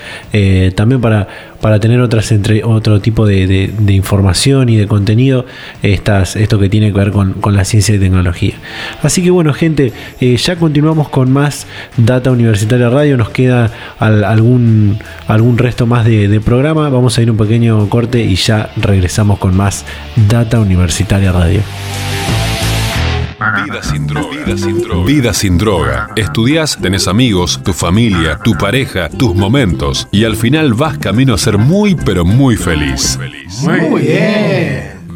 también 0.75 1.01
para 1.01 1.27
para 1.65 1.79
tener 1.79 1.99
otras 1.99 2.31
entre, 2.31 2.63
otro 2.63 3.01
tipo 3.01 3.25
de, 3.25 3.73
información 3.87 4.69
y 4.69 4.75
de 4.75 4.85
contenido, 4.85 5.47
estas, 5.81 6.35
esto 6.35 6.59
que 6.59 6.69
tiene 6.69 6.93
que 6.93 6.99
ver 6.99 7.11
con, 7.11 7.35
la 7.55 7.65
ciencia 7.65 7.95
y 7.95 7.97
tecnología. 7.97 8.53
Así 9.01 9.23
que 9.23 9.31
bueno, 9.31 9.51
gente, 9.51 9.91
eh, 10.21 10.37
ya 10.37 10.57
continuamos 10.57 11.09
con 11.09 11.31
más 11.31 11.65
Data 11.97 12.29
Universitaria 12.29 12.87
Radio, 12.91 13.17
nos 13.17 13.29
queda 13.29 13.71
algún, 13.97 14.99
algún 15.27 15.57
resto 15.57 15.87
más 15.87 16.05
de, 16.05 16.39
programa, 16.39 16.87
vamos 16.89 17.17
a 17.17 17.23
ir 17.23 17.31
un 17.31 17.37
pequeño 17.37 17.89
corte 17.89 18.21
y 18.21 18.35
ya 18.35 18.69
regresamos 18.77 19.39
con 19.39 19.57
más 19.57 19.85
Data 20.29 20.59
Universitaria 20.59 21.31
Radio. 21.31 21.61
Vida 23.65 23.81
sin 23.81 24.05
droga. 24.05 24.29
Vida 24.45 24.57
sin 24.57 24.81
droga. 24.81 25.05
Vida 25.05 25.33
sin 25.33 25.57
droga. 25.57 26.09
Estudias, 26.15 26.77
tenés 26.79 27.07
amigos, 27.07 27.59
tu 27.63 27.73
familia, 27.73 28.37
tu 28.43 28.53
pareja, 28.53 29.09
tus 29.09 29.33
momentos. 29.33 30.07
Y 30.11 30.23
al 30.23 30.35
final 30.35 30.75
vas 30.75 30.99
camino 30.99 31.33
a 31.33 31.37
ser 31.39 31.57
muy, 31.57 31.95
pero 31.95 32.25
muy 32.25 32.57
feliz. 32.57 33.17
Muy 33.63 34.01
bien. 34.01 34.94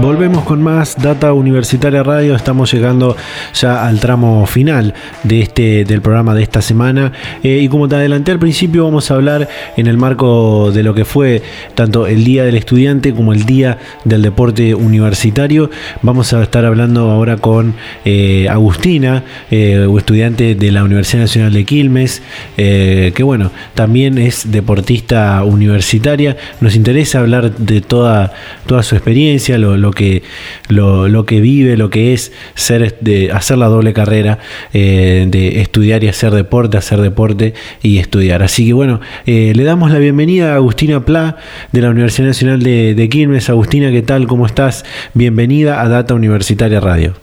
Volvemos 0.00 0.44
con 0.44 0.62
más 0.62 0.96
Data 0.96 1.32
Universitaria 1.32 2.02
Radio. 2.02 2.36
Estamos 2.36 2.72
llegando 2.72 3.16
ya 3.52 3.86
al 3.86 3.98
tramo 3.98 4.46
final 4.46 4.94
de 5.24 5.40
este, 5.40 5.84
del 5.84 6.02
programa 6.02 6.34
de 6.34 6.42
esta 6.44 6.62
semana. 6.62 7.12
Eh, 7.42 7.60
y 7.62 7.68
como 7.68 7.88
te 7.88 7.96
adelanté 7.96 8.30
al 8.30 8.38
principio, 8.38 8.84
vamos 8.84 9.10
a 9.10 9.14
hablar 9.14 9.48
en 9.76 9.86
el 9.88 9.96
marco 9.96 10.70
de 10.70 10.82
lo 10.84 10.94
que 10.94 11.04
fue 11.04 11.42
tanto 11.74 12.06
el 12.06 12.22
Día 12.22 12.44
del 12.44 12.56
Estudiante 12.56 13.12
como 13.12 13.32
el 13.32 13.44
Día 13.44 13.78
del 14.04 14.22
Deporte 14.22 14.74
Universitario. 14.74 15.70
Vamos 16.02 16.32
a 16.32 16.42
estar 16.42 16.64
hablando 16.64 17.10
ahora 17.10 17.36
con 17.36 17.74
eh, 18.04 18.46
Agustina, 18.48 19.24
eh, 19.50 19.88
estudiante 19.96 20.54
de 20.54 20.70
la 20.70 20.84
Universidad 20.84 21.22
Nacional 21.22 21.52
de 21.52 21.64
Quilmes, 21.64 22.22
que 22.56 23.22
bueno, 23.24 23.50
también 23.74 24.18
es 24.18 24.50
deportista 24.50 25.42
universitaria. 25.44 26.36
Nos 26.60 26.76
interesa 26.76 27.18
hablar 27.18 27.56
de 27.56 27.80
toda, 27.80 28.32
toda 28.66 28.82
su 28.82 28.94
experiencia, 28.94 29.58
lo 29.58 29.76
lo 29.87 29.87
que, 29.90 30.22
lo, 30.68 31.24
que 31.26 31.40
vive, 31.40 31.76
lo 31.76 31.90
que 31.90 32.12
es 32.12 32.32
ser, 32.54 32.98
de, 33.00 33.30
hacer 33.32 33.58
la 33.58 33.66
doble 33.66 33.92
carrera, 33.92 34.38
eh, 34.72 35.26
de 35.28 35.60
estudiar 35.60 36.04
y 36.04 36.08
hacer 36.08 36.32
deporte, 36.32 36.76
hacer 36.76 37.00
deporte 37.00 37.54
y 37.82 37.98
estudiar. 37.98 38.42
Así 38.42 38.66
que 38.66 38.72
bueno, 38.72 39.00
eh, 39.26 39.52
le 39.54 39.64
damos 39.64 39.90
la 39.90 39.98
bienvenida 39.98 40.52
a 40.52 40.56
Agustina 40.56 41.04
Pla 41.04 41.36
de 41.72 41.80
la 41.80 41.90
Universidad 41.90 42.28
Nacional 42.28 42.62
de, 42.62 42.94
de 42.94 43.08
Quilmes. 43.08 43.50
Agustina, 43.50 43.90
¿qué 43.90 44.02
tal? 44.02 44.26
¿Cómo 44.26 44.46
estás? 44.46 44.84
Bienvenida 45.14 45.80
a 45.80 45.88
Data 45.88 46.14
Universitaria 46.14 46.80
Radio. 46.80 47.14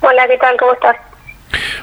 Hola, 0.00 0.26
¿qué 0.28 0.36
tal? 0.38 0.56
¿Cómo 0.58 0.72
estás? 0.74 0.96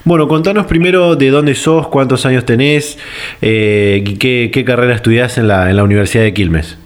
Bueno, 0.03 0.27
contanos 0.27 0.65
primero 0.65 1.15
de 1.15 1.29
dónde 1.29 1.55
sos, 1.55 1.87
cuántos 1.87 2.25
años 2.25 2.45
tenés 2.45 2.97
eh, 3.41 4.03
qué, 4.19 4.63
carrera 4.65 4.95
estudiás 4.95 5.37
en 5.37 5.47
la, 5.47 5.69
en 5.69 5.77
la 5.77 5.83
Universidad 5.83 6.23
de 6.23 6.33
Quilmes. 6.33 6.77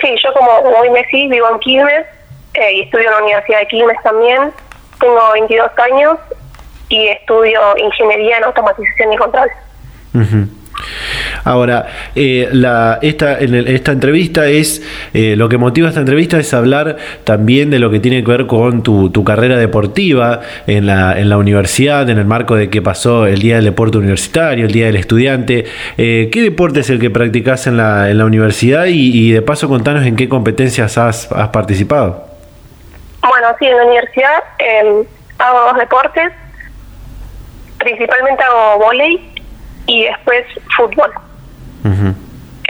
Sí, 0.00 0.14
yo 0.22 0.32
como 0.32 0.50
hoy 0.78 0.90
me 0.90 1.04
sí, 1.06 1.28
vivo 1.28 1.48
en 1.50 1.58
Quilmes 1.60 2.06
eh, 2.54 2.72
y 2.74 2.80
estudio 2.82 3.06
en 3.06 3.12
la 3.12 3.22
Universidad 3.22 3.60
de 3.60 3.66
Quilmes 3.68 4.02
también. 4.02 4.52
Tengo 5.00 5.32
22 5.32 5.70
años 5.92 6.18
y 6.88 7.08
estudio 7.08 7.60
Ingeniería 7.76 8.38
en 8.38 8.44
Automatización 8.44 9.12
y 9.12 9.16
Control. 9.16 9.50
Ahora, 11.46 11.86
eh, 12.16 12.48
la, 12.50 12.98
esta, 13.02 13.38
en 13.38 13.54
esta 13.54 13.92
entrevista 13.92 14.48
es, 14.48 14.82
eh, 15.14 15.36
lo 15.36 15.48
que 15.48 15.58
motiva 15.58 15.88
esta 15.88 16.00
entrevista 16.00 16.38
es 16.38 16.52
hablar 16.52 16.96
también 17.22 17.70
de 17.70 17.78
lo 17.78 17.88
que 17.88 18.00
tiene 18.00 18.24
que 18.24 18.30
ver 18.32 18.46
con 18.48 18.82
tu, 18.82 19.12
carrera 19.24 19.56
deportiva 19.56 20.40
en 20.66 20.86
la, 20.86 21.16
en 21.16 21.28
la 21.28 21.38
universidad, 21.38 22.10
en 22.10 22.18
el 22.18 22.24
marco 22.24 22.56
de 22.56 22.68
que 22.68 22.82
pasó 22.82 23.28
el 23.28 23.38
Día 23.38 23.56
del 23.56 23.66
Deporte 23.66 23.96
Universitario, 23.98 24.66
el 24.66 24.72
Día 24.72 24.86
del 24.86 24.96
Estudiante. 24.96 25.66
Eh, 25.96 26.30
¿Qué 26.32 26.42
deporte 26.42 26.80
es 26.80 26.90
el 26.90 26.98
que 26.98 27.10
practicas 27.10 27.68
en 27.68 27.76
la, 27.76 28.10
en 28.10 28.18
la 28.18 28.24
universidad 28.24 28.86
y, 28.88 29.30
de 29.30 29.40
paso 29.40 29.68
contanos 29.68 30.04
en 30.04 30.16
qué 30.16 30.28
competencias 30.28 30.98
has, 30.98 31.30
has 31.30 31.48
participado? 31.50 32.26
Bueno, 33.20 33.48
sí, 33.60 33.66
en 33.66 33.76
la 33.76 33.84
universidad 33.84 34.42
em, 34.58 35.04
hago 35.38 35.60
dos 35.60 35.78
deportes. 35.78 36.32
Principalmente 37.78 38.42
hago 38.42 38.84
volei 38.84 39.32
y 39.86 40.06
después 40.06 40.44
fútbol. 40.76 41.12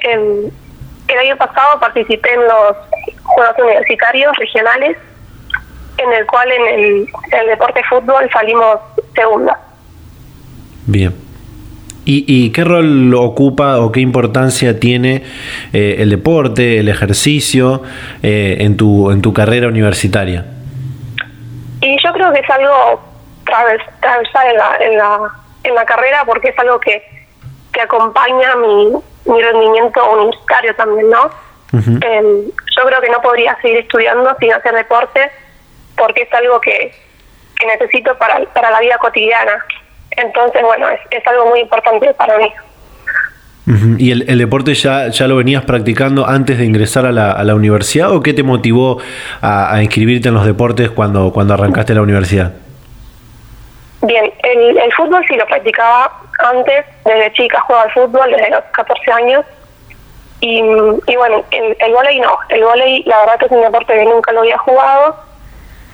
El 0.03 1.19
año 1.19 1.37
pasado 1.37 1.81
participé 1.81 2.35
en 2.35 2.43
los 2.43 2.77
Juegos 3.23 3.55
Universitarios 3.59 4.37
Regionales, 4.37 4.97
en 5.99 6.13
el 6.13 6.27
cual 6.27 6.49
en 6.53 6.67
el, 6.67 7.09
el 7.33 7.47
deporte 7.47 7.83
fútbol 7.89 8.29
salimos 8.33 8.79
segunda. 9.15 9.59
Bien. 10.87 11.15
¿Y, 12.05 12.25
¿Y, 12.29 12.53
qué 12.53 12.63
rol 12.63 13.13
ocupa 13.15 13.81
o 13.81 13.91
qué 13.91 13.99
importancia 13.99 14.79
tiene 14.79 15.25
eh, 15.73 15.97
el 15.99 16.11
deporte, 16.11 16.79
el 16.79 16.89
ejercicio 16.89 17.83
eh, 18.23 18.59
en, 18.61 18.77
tu, 18.77 19.11
en 19.11 19.23
tu 19.23 19.33
carrera 19.33 19.67
universitaria? 19.67 20.47
Y 21.81 21.97
yo 22.01 22.13
creo 22.13 22.33
que 22.33 22.39
es 22.39 22.51
algo 22.51 23.01
transversal 23.45 24.47
en 24.51 24.57
la, 24.57 24.77
en 24.81 24.99
la 24.99 25.33
en 25.67 25.75
la 25.75 25.85
carrera 25.85 26.25
porque 26.25 26.49
es 26.49 26.59
algo 26.59 26.79
que, 26.81 27.03
que 27.77 27.83
acompaña 27.83 28.57
mi, 28.57 28.91
mi 29.27 29.43
rendimiento 29.43 30.01
universitario 30.11 30.75
también, 30.77 31.11
¿no? 31.11 31.31
Em, 31.75 32.47
yo 32.47 32.85
creo 32.87 33.01
que 33.03 33.11
no 33.11 33.21
podría 33.21 33.55
seguir 33.61 33.81
estudiando 33.81 34.35
sin 34.41 34.51
hacer 34.51 34.75
deporte 34.75 35.31
porque 35.95 36.23
es 36.23 36.33
algo 36.33 36.59
que, 36.59 36.95
que 37.59 37.67
necesito 37.67 38.17
para, 38.17 38.43
para 38.55 38.71
la 38.71 38.81
vida 38.81 38.97
cotidiana. 38.97 39.63
Entonces, 40.13 40.63
bueno, 40.63 40.89
es, 40.89 41.01
es 41.11 41.27
algo 41.27 41.51
muy 41.51 41.61
importante 41.61 42.15
para 42.15 42.39
mí. 42.39 42.51
¿Y 43.99 44.13
el, 44.13 44.25
el, 44.31 44.39
deporte 44.39 44.73
ya, 44.75 45.09
ya 45.09 45.27
lo 45.27 45.37
venías 45.37 45.65
practicando 45.65 46.27
antes 46.27 46.57
de 46.57 46.65
ingresar 46.65 47.05
a 47.05 47.13
la, 47.13 47.33
a 47.33 47.45
la 47.45 47.55
universidad 47.57 48.13
o 48.13 48.23
qué 48.23 48.33
te 48.33 48.45
motivó 48.45 49.03
a, 49.43 49.75
a, 49.75 49.83
inscribirte 49.83 50.29
en 50.29 50.35
los 50.35 50.47
deportes 50.47 50.89
cuando, 50.91 51.33
cuando 51.33 51.55
arrancaste 51.55 51.93
la 51.93 52.03
universidad? 52.03 52.53
Bien, 54.07 54.33
el, 54.43 54.79
el 54.79 54.93
fútbol 54.93 55.25
sí 55.27 55.35
lo 55.37 55.47
practicaba 55.47 56.13
antes, 56.39 56.85
desde 57.05 57.33
chica 57.33 57.61
jugaba 57.63 57.85
al 57.85 57.93
fútbol, 57.93 58.31
desde 58.31 58.51
los 58.51 58.65
14 58.73 59.13
años. 59.13 59.45
Y, 60.41 60.61
y 60.61 61.17
bueno, 61.17 61.45
el, 61.51 61.77
el 61.79 61.93
volei 61.93 62.21
no, 62.21 62.39
el 62.51 62.63
volei 62.63 63.03
la 63.05 63.19
verdad 63.21 63.39
que 63.39 63.47
es 63.47 63.51
un 63.51 63.63
deporte 63.63 63.95
que 63.95 64.05
nunca 64.05 64.33
lo 64.33 64.41
había 64.41 64.59
jugado. 64.59 65.17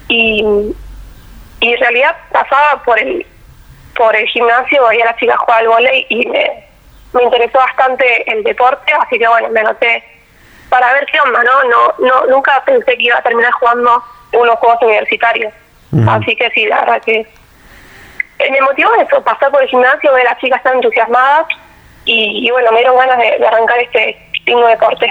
Y, 0.09 0.45
y 1.61 1.73
en 1.73 1.81
realidad 1.81 2.17
pasaba 2.33 2.83
por 2.85 2.99
el 2.99 3.27
por 3.97 4.15
el 4.17 4.27
gimnasio, 4.27 4.89
veía 4.89 5.05
a 5.05 5.07
las 5.09 5.17
chicas 5.17 5.37
jugar 5.39 5.61
al 5.61 5.69
volei 5.69 6.07
y 6.09 6.27
me, 6.27 6.65
me 7.13 7.23
interesó 7.23 7.59
bastante 7.59 8.31
el 8.31 8.43
deporte, 8.43 8.93
así 8.93 9.19
que 9.19 9.29
bueno, 9.29 9.49
me 9.51 9.61
anoté 9.61 10.03
para 10.69 10.93
ver 10.95 11.07
qué 11.13 11.21
onda, 11.21 11.43
¿no? 11.45 11.65
No, 11.65 11.95
no 11.99 12.27
Nunca 12.27 12.63
pensé 12.65 12.97
que 12.97 13.05
iba 13.05 13.19
a 13.19 13.23
terminar 13.23 13.53
jugando 13.53 14.03
unos 14.33 14.59
juegos 14.59 14.83
universitarios. 14.83 15.53
Así 16.09 16.35
que 16.37 16.51
sí, 16.51 16.65
la 16.67 16.81
verdad 16.81 17.03
que 17.03 17.27
me 18.51 18.61
motivó 18.61 18.91
eso, 18.95 19.23
pasar 19.23 19.51
por 19.51 19.63
el 19.63 19.69
gimnasio, 19.69 20.13
ver 20.13 20.27
a 20.27 20.31
las 20.31 20.41
chicas 20.41 20.63
tan 20.63 20.75
entusiasmadas 20.77 21.47
y, 22.05 22.51
bueno, 22.51 22.73
me 22.73 22.79
dieron 22.79 22.97
ganas 22.97 23.19
de, 23.19 23.47
arrancar 23.47 23.79
este 23.79 24.17
distingo 24.33 24.67
deporte. 24.67 25.11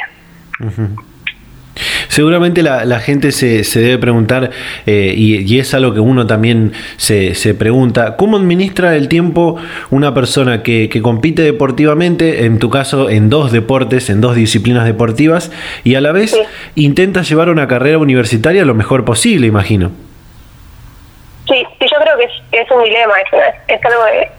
Seguramente 2.09 2.61
la, 2.61 2.99
gente 2.99 3.31
se, 3.31 3.63
se, 3.63 3.79
debe 3.79 3.97
preguntar, 3.97 4.51
eh, 4.85 5.13
y, 5.15 5.59
es 5.59 5.73
algo 5.73 5.93
que 5.93 6.01
uno 6.01 6.27
también 6.27 6.73
se, 6.97 7.33
se, 7.35 7.53
pregunta, 7.53 8.17
¿cómo 8.17 8.37
administra 8.37 8.95
el 8.95 9.07
tiempo 9.07 9.57
una 9.89 10.13
persona 10.13 10.63
que, 10.63 10.89
que, 10.89 11.01
compite 11.01 11.41
deportivamente, 11.43 12.45
en 12.45 12.59
tu 12.59 12.69
caso 12.69 13.09
en 13.09 13.29
dos 13.29 13.51
deportes, 13.51 14.09
en 14.09 14.19
dos 14.19 14.35
disciplinas 14.35 14.85
deportivas, 14.85 15.51
y 15.85 15.95
a 15.95 16.01
la 16.01 16.11
vez 16.11 16.37
intenta 16.75 17.21
llevar 17.21 17.49
una 17.49 17.67
carrera 17.67 17.97
universitaria 17.97 18.65
lo 18.65 18.75
mejor 18.75 19.05
posible, 19.05 19.47
imagino? 19.47 19.91
Sí, 21.47 21.63
yo 21.79 21.97
creo 22.01 22.17
que 22.17 22.40
es, 22.51 22.71
un 22.71 22.83
dilema, 22.83 23.13
es, 23.19 23.55
es 23.67 23.85
algo 23.85 24.03
de, 24.05 24.31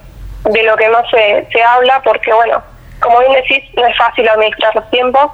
de, 0.45 0.63
lo 0.63 0.77
que 0.77 0.89
más 0.89 1.09
se, 1.11 1.47
se 1.53 1.63
habla, 1.63 2.01
porque 2.05 2.33
bueno, 2.33 2.63
como 3.01 3.19
bien 3.21 3.33
decís, 3.33 3.65
no 3.75 3.87
es 3.87 3.97
fácil 3.97 4.29
administrar 4.29 4.75
los 4.75 4.89
tiempos. 4.91 5.31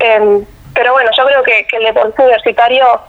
Eh, 0.00 0.44
pero 0.74 0.92
bueno, 0.92 1.10
yo 1.16 1.26
creo 1.26 1.42
que, 1.42 1.66
el 1.72 1.84
deporte 1.84 2.22
universitario, 2.22 3.00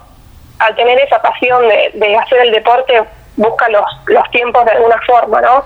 al 0.59 0.75
tener 0.75 0.99
esa 0.99 1.21
pasión 1.21 1.67
de, 1.67 2.17
hacer 2.17 2.39
el 2.41 2.51
deporte, 2.51 3.03
busca 3.35 3.67
los, 3.69 3.85
los 4.07 4.29
tiempos 4.31 4.65
de 4.65 4.71
alguna 4.71 4.99
forma, 5.05 5.41
¿no? 5.41 5.63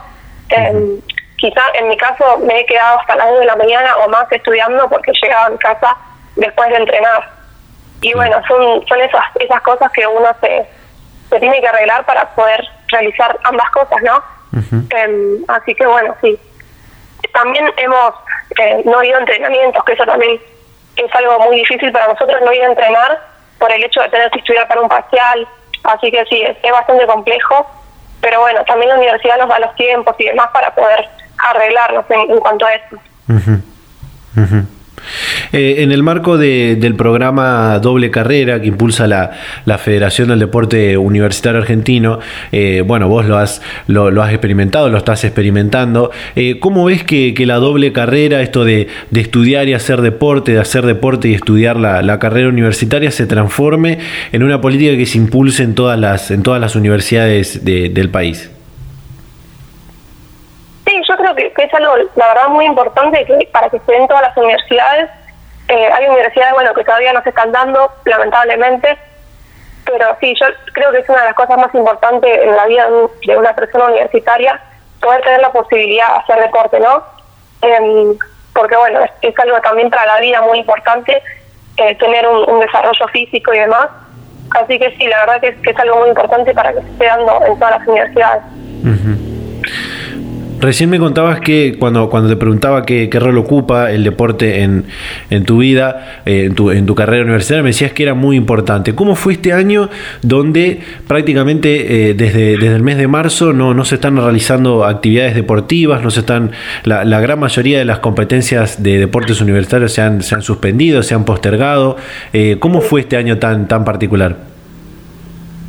Eh, 0.50 1.00
quizá 1.38 1.62
en 1.74 1.90
mi 1.90 1.98
caso 1.98 2.38
me 2.40 2.60
he 2.60 2.66
quedado 2.66 3.00
hasta 3.00 3.16
las 3.16 3.30
2 3.30 3.40
de 3.40 3.46
la 3.46 3.56
mañana 3.58 3.98
o 3.98 4.10
más 4.10 4.32
estudiando 4.32 4.88
porque 4.90 5.12
llegaba 5.22 5.46
a 5.46 5.50
mi 5.50 5.58
casa 5.58 5.98
después 6.36 6.70
de 6.70 6.78
entrenar. 6.78 7.30
Y 8.02 8.14
bueno, 8.14 8.42
son, 8.48 8.86
son 8.88 9.02
esas, 9.02 9.24
esas 9.40 9.62
cosas 9.62 9.92
que 9.92 10.06
uno 10.06 10.30
se, 10.40 10.68
se 11.30 11.40
tiene 11.40 11.60
que 11.60 11.68
arreglar 11.68 12.06
para 12.06 12.30
poder 12.36 12.64
realizar 12.88 13.38
ambas 13.44 13.70
cosas, 13.72 14.02
¿no? 14.04 14.24
Em, 14.90 15.44
así 15.48 15.76
que 15.76 15.86
bueno, 15.86 16.16
sí. 16.22 16.40
También 17.34 17.70
hemos 17.78 18.14
eh, 18.60 18.82
no 18.86 19.04
ido 19.04 19.18
a 19.18 19.20
entrenamientos, 19.20 19.84
que 19.84 19.94
eso 19.94 20.06
también 20.06 20.40
es 20.96 21.16
algo 21.16 21.40
muy 21.42 21.58
difícil 21.58 21.92
para 21.92 22.08
nosotros 22.08 22.42
no 22.44 22.54
ir 22.54 22.64
a 22.64 22.68
entrenar 22.68 23.20
por 23.60 23.72
el 23.72 23.84
hecho 23.84 24.02
de 24.02 24.10
tener 24.10 24.32
que 24.32 24.40
estudiar 24.40 24.68
para 24.68 24.82
un 24.82 24.90
parcial, 24.90 25.48
así 25.84 26.12
que 26.12 26.24
sí, 26.26 26.42
es, 26.42 26.72
bastante 26.72 27.06
complejo, 27.06 27.68
pero 28.22 28.40
bueno, 28.42 28.64
también 28.66 28.90
la 28.90 28.96
universidad 28.98 29.38
nos 29.38 29.50
da 29.50 29.60
los 29.60 29.76
tiempos 29.76 30.16
y 30.18 30.26
demás 30.26 30.50
para 30.54 30.74
poder 30.74 31.08
arreglarnos 31.38 32.06
en, 32.10 32.40
cuanto 32.40 32.66
a 32.66 32.74
eso. 32.74 32.98
Eh, 35.52 35.76
en 35.80 35.92
el 35.92 36.04
marco 36.04 36.38
del 36.38 36.96
programa 36.96 37.80
Doble 37.80 38.12
Carrera 38.12 38.62
que 38.62 38.68
impulsa 38.68 39.08
la, 39.08 39.32
Federación 39.78 40.30
del 40.30 40.40
Deporte 40.40 40.98
Universitario 40.98 41.62
Argentino, 41.62 42.20
eh, 42.52 42.84
bueno, 42.86 43.08
vos 43.08 43.26
lo 43.26 43.38
has, 43.38 43.62
lo, 43.88 44.22
has 44.22 44.32
experimentado, 44.32 44.90
lo 44.90 44.98
estás 44.98 45.24
experimentando. 45.24 46.12
Eh, 46.36 46.60
¿Cómo 46.60 46.86
ves 46.86 47.04
que, 47.04 47.34
la 47.46 47.56
doble 47.56 47.94
carrera, 47.94 48.42
esto 48.42 48.66
de, 48.66 48.88
estudiar 49.14 49.68
y 49.68 49.74
hacer 49.74 50.02
deporte, 50.02 50.54
de 50.54 50.60
hacer 50.60 50.86
deporte 50.86 51.30
y 51.30 51.34
estudiar 51.34 51.78
la, 51.78 52.20
carrera 52.20 52.50
universitaria, 52.50 53.12
se 53.12 53.28
transforme 53.28 54.00
en 54.32 54.44
una 54.44 54.60
política 54.60 54.98
que 54.98 55.06
se 55.06 55.18
impulse 55.18 55.64
en 55.64 55.76
todas 55.76 56.00
las, 56.00 56.32
en 56.32 56.44
todas 56.44 56.60
las 56.60 56.76
universidades 56.76 57.64
del 57.64 58.10
país? 58.10 58.50
yo 61.08 61.16
creo 61.16 61.36
que, 61.58 61.64
es 61.64 61.74
algo, 61.74 61.96
la 62.16 62.28
verdad, 62.28 62.48
muy 62.50 62.66
importante 62.66 63.26
que 63.26 63.50
para 63.52 63.70
que 63.70 63.82
den 63.88 64.08
todas 64.08 64.24
las 64.24 64.38
universidades. 64.38 65.10
Eh, 65.68 65.90
hay 65.92 66.08
universidades, 66.08 66.54
bueno, 66.54 66.74
que 66.74 66.86
todavía 66.86 67.12
no 67.12 67.22
se 67.24 67.30
están 67.30 67.52
dando, 67.52 67.92
lamentablemente, 68.06 68.98
pero 69.86 70.16
sí, 70.22 70.34
yo 70.40 70.48
creo 70.74 70.92
que 70.92 71.00
es 71.00 71.10
una 71.10 71.22
de 71.22 71.26
las 71.26 71.36
cosas 71.36 71.58
más 71.58 71.74
importantes 71.76 72.40
en 72.42 72.56
la 72.56 72.66
vida 72.68 72.88
de 73.26 73.38
una 73.38 73.54
persona 73.54 73.86
universitaria, 73.86 74.62
poder 75.02 75.22
tener 75.24 75.42
la 75.42 75.52
posibilidad 75.52 76.08
de 76.08 76.20
hacer 76.20 76.42
deporte, 76.42 76.80
¿no? 76.80 77.04
Em, 77.62 78.18
porque, 78.54 78.78
bueno, 78.78 79.02
es, 79.22 79.40
algo 79.40 79.60
también 79.62 79.90
para 79.90 80.06
la 80.06 80.20
vida 80.20 80.42
muy 80.42 80.60
importante, 80.60 81.22
eh, 81.78 81.96
tener 81.96 82.28
un, 82.28 82.60
desarrollo 82.60 83.08
físico 83.10 83.54
y 83.54 83.60
demás. 83.60 83.88
Así 84.52 84.80
que 84.80 84.96
sí, 84.98 85.06
la 85.08 85.20
verdad 85.20 85.42
que 85.42 85.48
es, 85.50 85.58
que 85.58 85.72
es 85.72 85.80
algo 85.80 86.00
muy 86.00 86.10
importante 86.10 86.54
para 86.54 86.74
que 86.74 86.82
se 86.82 86.88
esté 86.88 87.06
dando 87.06 87.46
en 87.46 87.60
todas 87.60 87.80
las 87.80 87.88
universidades. 87.88 88.44
Recién 90.60 90.90
me 90.90 90.98
contabas 90.98 91.40
que 91.40 91.76
cuando, 91.78 92.10
cuando 92.10 92.30
te 92.30 92.36
preguntaba 92.36 92.84
qué, 92.84 93.10
rol 93.14 93.38
ocupa 93.38 93.92
el 93.92 94.04
deporte 94.04 94.64
en, 94.64 94.86
en 95.30 95.46
tu 95.46 95.60
vida, 95.60 96.22
eh, 96.26 96.46
en, 96.46 96.56
tu, 96.56 96.72
en 96.72 96.88
tu 96.88 96.96
carrera 96.96 97.24
universitaria, 97.24 97.62
me 97.62 97.70
decías 97.70 97.92
que 97.92 98.02
era 98.02 98.16
muy 98.16 98.36
importante. 98.36 98.96
¿Cómo 98.96 99.16
fue 99.16 99.34
este 99.34 99.54
año 99.54 99.90
donde 100.24 100.82
prácticamente 101.08 102.10
eh, 102.10 102.14
desde, 102.16 102.58
desde 102.58 102.76
el 102.76 102.82
mes 102.82 102.98
de 102.98 103.08
marzo 103.08 103.54
no, 103.54 103.76
no 103.76 103.86
se 103.86 103.96
están 103.96 104.18
realizando 104.18 104.84
actividades 104.84 105.36
deportivas, 105.36 106.02
no 106.02 106.10
se 106.10 106.22
están, 106.22 106.52
la, 106.84 107.06
la 107.06 107.20
gran 107.20 107.40
mayoría 107.40 107.78
de 107.78 107.86
las 107.86 108.00
competencias 108.00 108.82
de 108.82 108.98
deportes 108.98 109.40
universitarios 109.42 109.94
se 109.94 110.02
han, 110.02 110.24
se 110.24 110.34
han 110.34 110.42
suspendido, 110.42 111.04
se 111.04 111.14
han 111.14 111.24
postergado? 111.24 111.98
Eh, 112.34 112.58
¿Cómo 112.60 112.82
fue 112.82 113.02
este 113.02 113.16
año 113.16 113.38
tan, 113.38 113.68
tan 113.68 113.86
particular? 113.86 114.36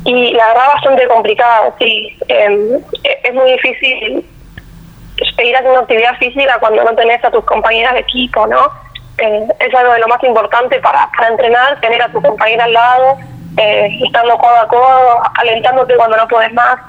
Y 0.05 0.31
la 0.31 0.47
verdad 0.47 0.63
bastante 0.73 1.07
complicado, 1.07 1.75
sí. 1.77 2.09
Em, 2.27 2.79
es 3.03 3.33
muy 3.35 3.51
difícil 3.51 4.23
seguir 5.35 5.55
haciendo 5.55 5.79
actividad 5.79 6.17
física 6.17 6.57
cuando 6.59 6.83
no 6.83 6.95
tenés 6.95 7.23
a 7.23 7.31
tus 7.31 7.43
compañeras 7.45 7.93
de 7.93 7.99
equipo, 7.99 8.47
¿no? 8.47 8.59
Eh, 9.17 9.47
es 9.59 9.75
algo 9.75 9.93
de 9.93 9.99
lo 9.99 10.07
más 10.07 10.23
importante 10.23 10.79
para, 10.79 11.09
para 11.15 11.29
entrenar, 11.29 11.79
tener 11.81 12.01
a 12.01 12.09
tu 12.09 12.21
compañera 12.21 12.65
al 12.65 12.73
lado, 12.73 13.17
eh, 13.57 13.99
estando 14.05 14.37
codo 14.37 14.55
a 14.55 14.67
codo, 14.67 15.21
alentándote 15.35 15.95
cuando 15.95 16.17
no 16.17 16.27
puedes 16.27 16.53
más. 16.53 16.79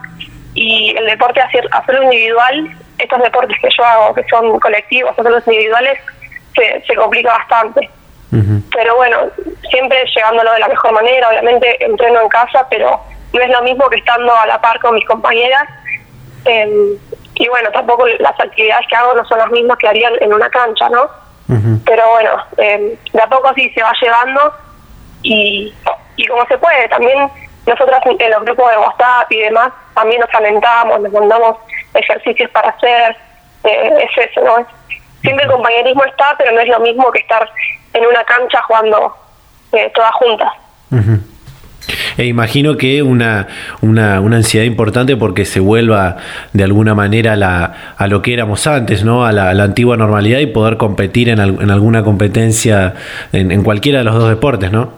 Y 0.54 0.94
el 0.96 1.06
deporte, 1.06 1.40
hacer, 1.40 1.66
hacerlo 1.72 2.04
individual, 2.04 2.70
estos 2.98 3.22
deportes 3.22 3.56
que 3.60 3.68
yo 3.76 3.84
hago, 3.84 4.14
que 4.14 4.24
son 4.30 4.58
colectivos, 4.60 5.12
hacerlos 5.12 5.46
individuales, 5.46 5.98
se, 6.54 6.82
se 6.86 6.94
complica 6.94 7.32
bastante. 7.32 7.88
Pero 8.72 8.94
bueno, 8.94 9.18
siempre 9.70 10.04
llegándolo 10.14 10.52
de 10.52 10.60
la 10.60 10.68
mejor 10.68 10.92
manera, 10.92 11.28
obviamente 11.28 11.84
entreno 11.84 12.20
en 12.20 12.28
casa, 12.28 12.64
pero 12.70 13.00
no 13.32 13.40
es 13.40 13.50
lo 13.50 13.62
mismo 13.62 13.88
que 13.88 13.96
estando 13.96 14.32
a 14.36 14.46
la 14.46 14.60
par 14.60 14.78
con 14.78 14.94
mis 14.94 15.04
compañeras. 15.04 15.68
Eh, 16.44 16.96
y 17.40 17.48
bueno, 17.48 17.70
tampoco 17.70 18.06
las 18.06 18.38
actividades 18.38 18.86
que 18.86 18.96
hago 18.96 19.14
no 19.14 19.24
son 19.24 19.38
las 19.38 19.50
mismas 19.50 19.78
que 19.78 19.88
harían 19.88 20.12
en 20.20 20.34
una 20.34 20.50
cancha, 20.50 20.90
¿no? 20.90 21.08
Pero 21.86 22.08
bueno, 22.10 22.30
eh, 22.58 22.98
de 23.12 23.20
a 23.20 23.26
poco 23.26 23.52
sí 23.54 23.70
se 23.70 23.82
va 23.82 23.92
llevando 24.00 24.54
y, 25.22 25.74
y 26.16 26.26
como 26.26 26.46
se 26.46 26.58
puede, 26.58 26.86
también 26.90 27.30
nosotras 27.66 28.02
en 28.04 28.30
los 28.30 28.44
grupos 28.44 28.70
de 28.70 28.76
WhatsApp 28.76 29.32
y 29.32 29.40
demás 29.40 29.72
también 29.94 30.20
nos 30.20 30.34
alentamos, 30.34 31.00
nos 31.00 31.12
mandamos 31.12 31.56
ejercicios 31.94 32.50
para 32.50 32.68
hacer, 32.68 33.16
eh, 33.64 34.04
es 34.04 34.28
eso, 34.30 34.42
¿no? 34.42 34.66
Siempre 35.22 35.46
el 35.46 35.50
compañerismo 35.50 36.04
está, 36.04 36.34
pero 36.36 36.52
no 36.52 36.60
es 36.60 36.68
lo 36.68 36.80
mismo 36.80 37.10
que 37.10 37.20
estar 37.20 37.48
en 37.94 38.06
una 38.06 38.22
cancha 38.24 38.60
jugando 38.64 39.16
eh, 39.72 39.90
todas 39.94 40.12
juntas. 40.12 40.52
E 42.20 42.26
imagino 42.26 42.76
que 42.76 43.02
una, 43.02 43.48
una, 43.80 44.20
una, 44.20 44.36
ansiedad 44.36 44.66
importante 44.66 45.16
porque 45.16 45.46
se 45.46 45.58
vuelva 45.58 46.18
de 46.52 46.64
alguna 46.64 46.94
manera 46.94 47.34
la, 47.34 47.94
a 47.96 48.06
lo 48.08 48.20
que 48.20 48.34
éramos 48.34 48.66
antes, 48.66 49.04
¿no? 49.04 49.24
A 49.24 49.32
la, 49.32 49.48
antigua 49.62 49.96
normalidad 49.96 50.40
y 50.40 50.44
poder 50.44 50.76
competir 50.76 51.30
en, 51.30 51.40
en 51.40 51.70
alguna 51.70 52.04
competencia 52.04 52.92
en, 53.32 53.50
en, 53.50 53.64
cualquiera 53.64 54.00
de 54.00 54.04
los 54.04 54.14
dos 54.16 54.28
deportes, 54.28 54.70
¿no? 54.70 54.92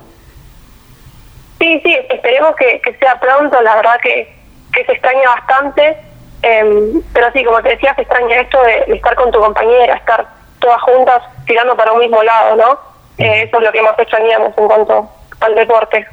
Sí, 1.60 1.80
sí, 1.84 1.96
esperemos 2.10 2.56
que, 2.56 2.80
sea 2.98 3.20
pronto, 3.20 3.62
la 3.62 3.76
verdad 3.76 4.00
que, 4.02 4.28
que 4.72 4.84
se 4.84 4.90
extraña 4.90 5.28
bastante, 5.36 5.96
em, 6.42 7.02
pero 7.14 7.30
sí, 7.32 7.44
como 7.44 7.62
te 7.62 7.68
decía, 7.68 7.94
se 7.94 8.02
extraña 8.02 8.40
esto 8.40 8.58
de, 8.64 8.96
estar 8.96 9.14
con 9.14 9.30
tu 9.30 9.38
compañera, 9.38 9.94
estar 9.94 10.26
todas 10.58 10.82
juntas 10.82 11.22
tirando 11.46 11.76
para 11.76 11.92
un 11.92 12.00
mismo 12.00 12.20
lado, 12.20 12.56
¿no? 12.56 12.80
Eh, 13.18 13.44
eso 13.44 13.58
es 13.58 13.62
lo 13.62 13.70
que 13.70 13.80
más 13.80 13.96
extrañamos 13.96 14.58
en 14.58 14.66
cuanto 14.66 15.08
al 15.38 15.54
deporte. 15.54 16.04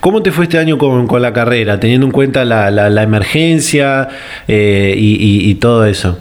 ¿Cómo 0.00 0.22
te 0.22 0.30
fue 0.30 0.44
este 0.44 0.58
año 0.58 0.78
con, 0.78 1.06
con 1.06 1.20
la 1.20 1.32
carrera, 1.32 1.78
teniendo 1.78 2.06
en 2.06 2.12
cuenta 2.12 2.44
la, 2.44 2.70
la, 2.70 3.02
emergencia 3.02 4.08
eh, 4.48 4.94
y, 4.96 5.50
y, 5.50 5.54
todo 5.56 5.84
eso? 5.84 6.18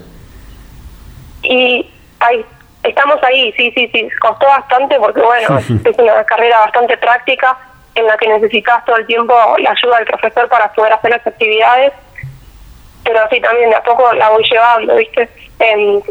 Y 1.43 1.89
ahí, 2.19 2.45
estamos 2.83 3.17
ahí, 3.23 3.53
sí, 3.55 3.71
sí, 3.75 3.89
sí. 3.93 4.07
Costó 4.19 4.47
bastante 4.47 4.97
porque, 4.99 5.21
bueno, 5.21 5.57
es 5.85 5.97
una 5.97 6.23
carrera 6.25 6.59
bastante 6.59 6.97
práctica 6.97 7.57
en 7.95 8.05
la 8.05 8.17
que 8.17 8.27
necesitas 8.27 8.83
todo 8.85 8.97
el 8.97 9.05
tiempo 9.05 9.33
la 9.59 9.71
ayuda 9.71 9.97
del 9.97 10.07
profesor 10.07 10.49
para 10.49 10.71
poder 10.73 10.93
hacer 10.93 11.11
las 11.11 11.25
actividades. 11.25 11.93
Pero 13.03 13.19
sí, 13.31 13.39
también 13.39 13.69
de 13.69 13.75
a 13.75 13.83
poco 13.83 14.11
la 14.13 14.29
voy 14.29 14.43
llevando, 14.43 14.95
¿viste? 14.95 15.29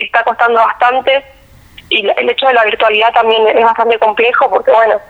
está 0.00 0.22
costando 0.24 0.60
bastante 0.60 1.24
y 1.88 2.06
el 2.06 2.28
hecho 2.28 2.46
de 2.46 2.54
la 2.54 2.64
virtualidad 2.64 3.12
también 3.12 3.48
es 3.48 3.64
bastante 3.64 3.98
complejo 3.98 4.50
porque, 4.50 4.70
bueno, 4.70 5.00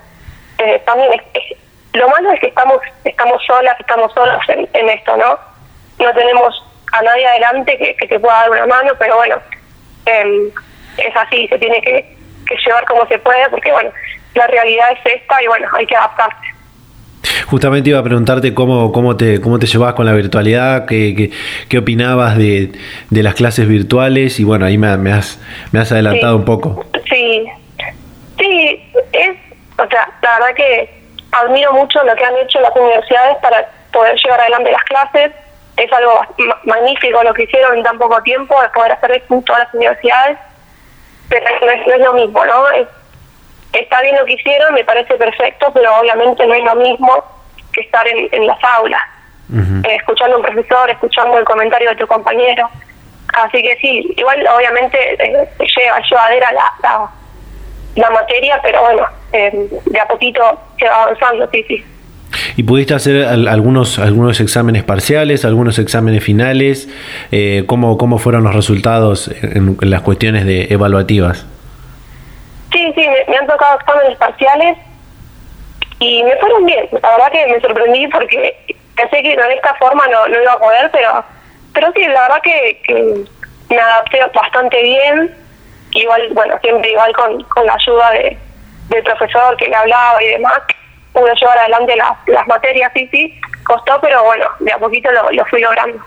eh, 0.59 0.81
también 0.87 1.11
es 1.35 1.58
lo 1.99 2.09
malo 2.09 2.33
es 2.33 2.41
que 2.41 2.47
estamos 2.47 2.79
estamos 3.05 3.43
solas, 3.45 3.75
estamos 3.79 4.13
solas 4.13 4.41
en, 4.49 4.89
esto, 4.89 5.17
¿no? 5.17 5.39
No 6.05 6.13
tenemos 6.15 6.65
a 6.93 7.03
nadie 7.03 7.27
adelante 7.27 7.97
que, 7.99 8.07
te 8.07 8.21
pueda 8.21 8.35
dar 8.41 8.51
una 8.51 8.67
mano, 8.67 8.93
pero 8.99 9.17
bueno, 9.17 9.37
em, 10.07 10.51
es 10.97 11.17
así, 11.17 11.47
se 11.49 11.59
tiene 11.59 11.81
que, 11.83 12.17
llevar 12.65 12.85
como 12.87 13.07
se 13.07 13.19
puede, 13.19 13.49
porque 13.51 13.71
bueno, 13.71 13.91
la 14.35 14.47
realidad 14.47 14.87
es 14.93 15.15
esta 15.15 15.43
y 15.43 15.47
bueno, 15.49 15.69
hay 15.77 15.87
que 15.87 15.97
adaptarse. 15.97 16.47
Justamente 17.47 17.91
iba 17.91 17.99
a 17.99 18.03
preguntarte 18.03 18.55
cómo, 18.55 18.93
cómo, 18.93 19.17
te, 19.17 19.41
cómo 19.41 19.59
te 19.59 19.67
llevabas 19.67 19.95
con 19.95 20.07
la 20.07 20.13
virtualidad, 20.13 20.87
qué, 20.87 21.31
qué, 21.69 21.79
opinabas 21.79 22.39
de, 22.39 22.73
de, 23.11 23.23
las 23.23 23.35
clases 23.35 23.69
virtuales 23.69 24.41
y 24.41 24.45
bueno, 24.45 24.65
ahí 24.65 24.79
me, 24.79 24.97
me 24.97 25.13
has, 25.13 25.41
me 25.73 25.81
has 25.81 25.93
adelantado 25.93 26.37
un 26.37 26.45
poco. 26.45 26.87
Sí, 27.11 27.47
que 30.55 30.98
admiro 31.33 31.73
mucho 31.73 32.03
lo 32.05 32.15
que 32.15 32.25
han 32.25 32.37
hecho 32.37 32.61
las 32.61 32.75
universidades 32.75 33.37
para 33.39 33.69
poder 33.93 34.17
llevar 34.17 34.41
adelante 34.41 34.73
las 34.73 34.85
clases. 34.85 35.33
Es 35.77 35.93
algo 35.93 36.21
magnífico 36.65 37.23
lo 37.23 37.33
que 37.35 37.45
hicieron 37.45 37.79
en 37.79 37.85
tan 37.85 37.99
poco 37.99 38.21
tiempo, 38.23 38.61
de 38.61 38.69
poder 38.71 38.93
hacer 38.93 39.13
esto 39.13 39.35
en 39.35 39.45
todas 39.45 39.65
las 39.65 39.75
universidades, 39.75 40.39
pero 41.29 41.45
no 41.61 41.93
es, 41.93 42.01
lo 42.01 42.13
mismo, 42.15 42.45
¿no? 42.45 42.65
está 43.73 44.01
bien 44.01 44.17
lo 44.17 44.25
que 44.25 44.33
hicieron, 44.33 44.75
me 44.75 44.85
parece 44.85 45.15
perfecto, 45.15 45.71
pero 45.73 45.95
obviamente 46.01 46.45
no 46.47 46.55
es 46.55 46.65
lo 46.65 46.75
mismo 46.75 47.25
que 47.73 47.83
estar 47.83 48.07
en, 48.09 48.47
las 48.47 48.59
aulas, 48.65 49.03
eh, 49.53 49.95
escuchando 49.95 50.37
a 50.37 50.39
un 50.39 50.45
profesor, 50.45 50.91
escuchando 50.91 51.39
el 51.39 51.45
comentario 51.45 51.91
de 51.91 51.97
tu 51.97 52.07
compañero. 52.07 52.69
Así 53.35 53.63
que 53.63 53.77
sí, 53.77 54.15
igual 54.17 54.45
obviamente 54.49 54.99
eh, 55.23 55.49
lleva 55.77 56.01
llevadera 56.01 56.51
la, 56.53 56.73
la, 56.83 57.11
la 57.95 58.11
materia, 58.11 58.59
pero 58.63 58.81
bueno, 58.81 59.07
eh, 59.33 59.69
de 59.87 60.01
a 60.01 60.07
poquito 60.07 60.43
se 60.79 60.87
va 60.87 61.05
avanzando, 61.05 61.49
sí, 61.51 61.65
sí. 61.69 61.85
¿Y 62.57 62.63
pudiste 62.63 62.95
hacer 62.95 63.25
algunos, 63.25 63.99
algunos 63.99 64.41
exámenes 64.41 64.85
parciales, 64.85 65.45
algunos 65.45 65.79
exámenes 65.79 66.23
finales? 66.23 66.89
Eh, 67.33 67.65
¿cómo, 67.67 67.97
¿Cómo 67.97 68.19
fueron 68.19 68.45
los 68.45 68.55
resultados 68.55 69.31
en, 69.43 69.79
las 69.81 70.03
cuestiones 70.03 70.45
de 70.45 70.69
evaluativas? 70.71 71.47
Sí, 72.73 72.93
sí, 72.95 73.07
me, 73.29 73.37
han 73.37 73.47
tocado 73.47 73.79
exámenes 73.79 74.19
parciales 74.19 74.77
y 76.01 76.23
me 76.23 76.37
fueron 76.37 76.67
bien. 76.67 76.87
La 77.03 77.11
verdad 77.11 77.33
que 77.33 77.47
me 77.47 77.61
sorprendí 77.61 78.07
porque 78.09 78.57
pensé 78.95 79.23
que 79.23 79.37
de 79.37 79.55
esta 79.55 79.75
forma 79.77 80.07
no, 80.09 80.29
no 80.29 80.43
iba 80.43 80.53
a 80.53 80.59
poder, 80.59 80.91
pero 80.93 81.25
pero 81.79 81.93
sí, 81.93 82.01
la 82.07 82.23
verdad 82.23 82.43
que, 82.43 82.81
que 82.85 83.25
me 83.71 83.81
adapté 83.81 84.19
bastante 84.35 84.83
bien. 84.83 85.35
Igual, 85.93 86.29
bueno, 86.33 86.59
siempre 86.61 86.91
igual 86.91 87.13
con, 87.15 87.43
con 87.45 87.67
la 87.67 87.75
ayuda 87.75 88.11
de, 88.11 88.39
del 88.89 89.03
profesor 89.03 89.57
que 89.57 89.69
le 89.69 89.77
hablaba 89.77 90.23
y 90.23 90.29
demás, 90.29 90.61
pude 91.13 91.35
llevar 91.35 91.59
adelante 91.59 91.97
las, 91.97 92.13
las 92.27 92.47
materias, 92.47 92.93
sí, 92.95 93.09
sí, 93.11 93.41
costó, 93.65 94.01
pero 94.01 94.25
bueno, 94.25 94.47
de 94.61 94.73
a 94.73 94.79
poquito 94.79 95.11
lo, 95.11 95.31
lo 95.31 95.45
fui 95.47 95.61
logrando. 95.61 96.03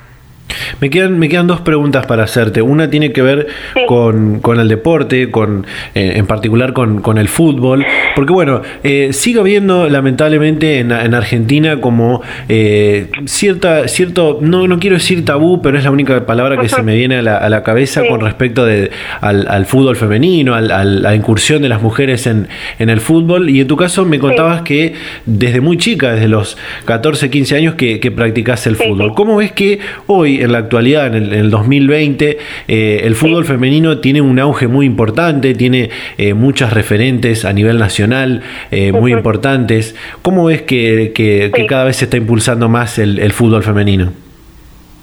Me 0.82 0.90
quedan, 0.90 1.20
me 1.20 1.30
quedan 1.30 1.46
dos 1.46 1.62
preguntas 1.62 2.08
para 2.08 2.24
hacerte. 2.24 2.64
Una 2.64 2.90
tiene 2.90 3.14
que 3.14 3.22
ver 3.22 3.46
con, 3.86 4.40
con, 4.40 4.60
el 4.60 4.68
deporte, 4.68 5.30
con, 5.30 5.68
eh, 5.94 6.14
en 6.16 6.26
particular 6.26 6.74
con, 6.74 7.02
con, 7.04 7.20
el 7.20 7.30
fútbol, 7.30 7.86
porque 8.16 8.34
bueno, 8.34 8.64
eh, 8.84 9.10
sigue 9.14 9.40
habiendo 9.40 9.88
lamentablemente 9.90 10.80
en, 10.80 10.92
en 10.92 11.14
Argentina 11.14 11.80
como 11.80 12.24
eh, 12.50 13.10
cierta, 13.26 13.88
cierto, 13.90 14.40
no, 14.42 14.68
no 14.68 14.80
quiero 14.80 14.96
decir 14.96 15.24
tabú, 15.24 15.62
pero 15.62 15.78
es 15.78 15.84
la 15.84 15.92
única 15.92 16.26
palabra 16.26 16.60
que 16.60 16.68
se 16.68 16.82
me 16.82 16.96
viene 16.96 17.18
a 17.18 17.22
la, 17.22 17.38
a 17.38 17.48
la 17.50 17.62
cabeza 17.62 18.02
con 18.10 18.20
respecto 18.20 18.66
de, 18.66 18.90
al, 19.22 19.48
al 19.50 19.68
fútbol 19.68 19.96
femenino, 19.96 20.56
al, 20.56 20.72
a 20.72 20.84
la 20.84 21.14
incursión 21.14 21.62
de 21.62 21.70
las 21.70 21.84
mujeres 21.84 22.26
en, 22.26 22.48
en 22.80 22.90
el 22.90 23.02
fútbol. 23.02 23.52
Y 23.52 23.62
en 23.62 23.68
tu 23.68 23.78
caso 23.78 24.04
me 24.04 24.18
contabas 24.18 24.64
que 24.64 24.96
desde 25.28 25.62
muy 25.62 25.78
chica, 25.78 26.14
desde 26.14 26.28
los 26.28 26.58
14, 26.86 27.30
15 27.30 27.56
años 27.56 27.76
que, 27.76 28.00
que 28.00 28.10
practicas 28.10 28.66
el 28.66 28.78
fútbol. 28.78 29.14
¿Cómo 29.14 29.36
ves 29.36 29.52
que 29.52 29.78
hoy 30.08 30.42
en 30.42 30.52
la 30.52 30.71
actualidad, 30.72 31.08
en 31.08 31.34
el, 31.34 31.52
2020, 31.52 32.38
eh, 32.70 33.02
el 33.04 33.16
fútbol 33.16 33.44
femenino 33.44 34.00
tiene 34.00 34.22
un 34.22 34.40
auge 34.40 34.70
muy 34.70 34.86
importante, 34.86 35.54
tiene 35.54 35.90
eh, 36.18 36.34
muchas 36.34 36.72
referentes 36.72 37.44
a 37.44 37.52
nivel 37.52 37.78
nacional 37.78 38.42
eh, 38.72 38.94
muy 38.94 39.12
importantes. 39.12 39.98
¿Cómo 40.22 40.46
ves 40.46 40.62
que, 40.62 41.12
que, 41.14 41.66
cada 41.68 41.84
vez 41.84 41.98
se 41.98 42.06
está 42.06 42.16
impulsando 42.16 42.70
más 42.70 42.98
el, 43.00 43.34
fútbol 43.34 43.64
femenino? 43.64 44.14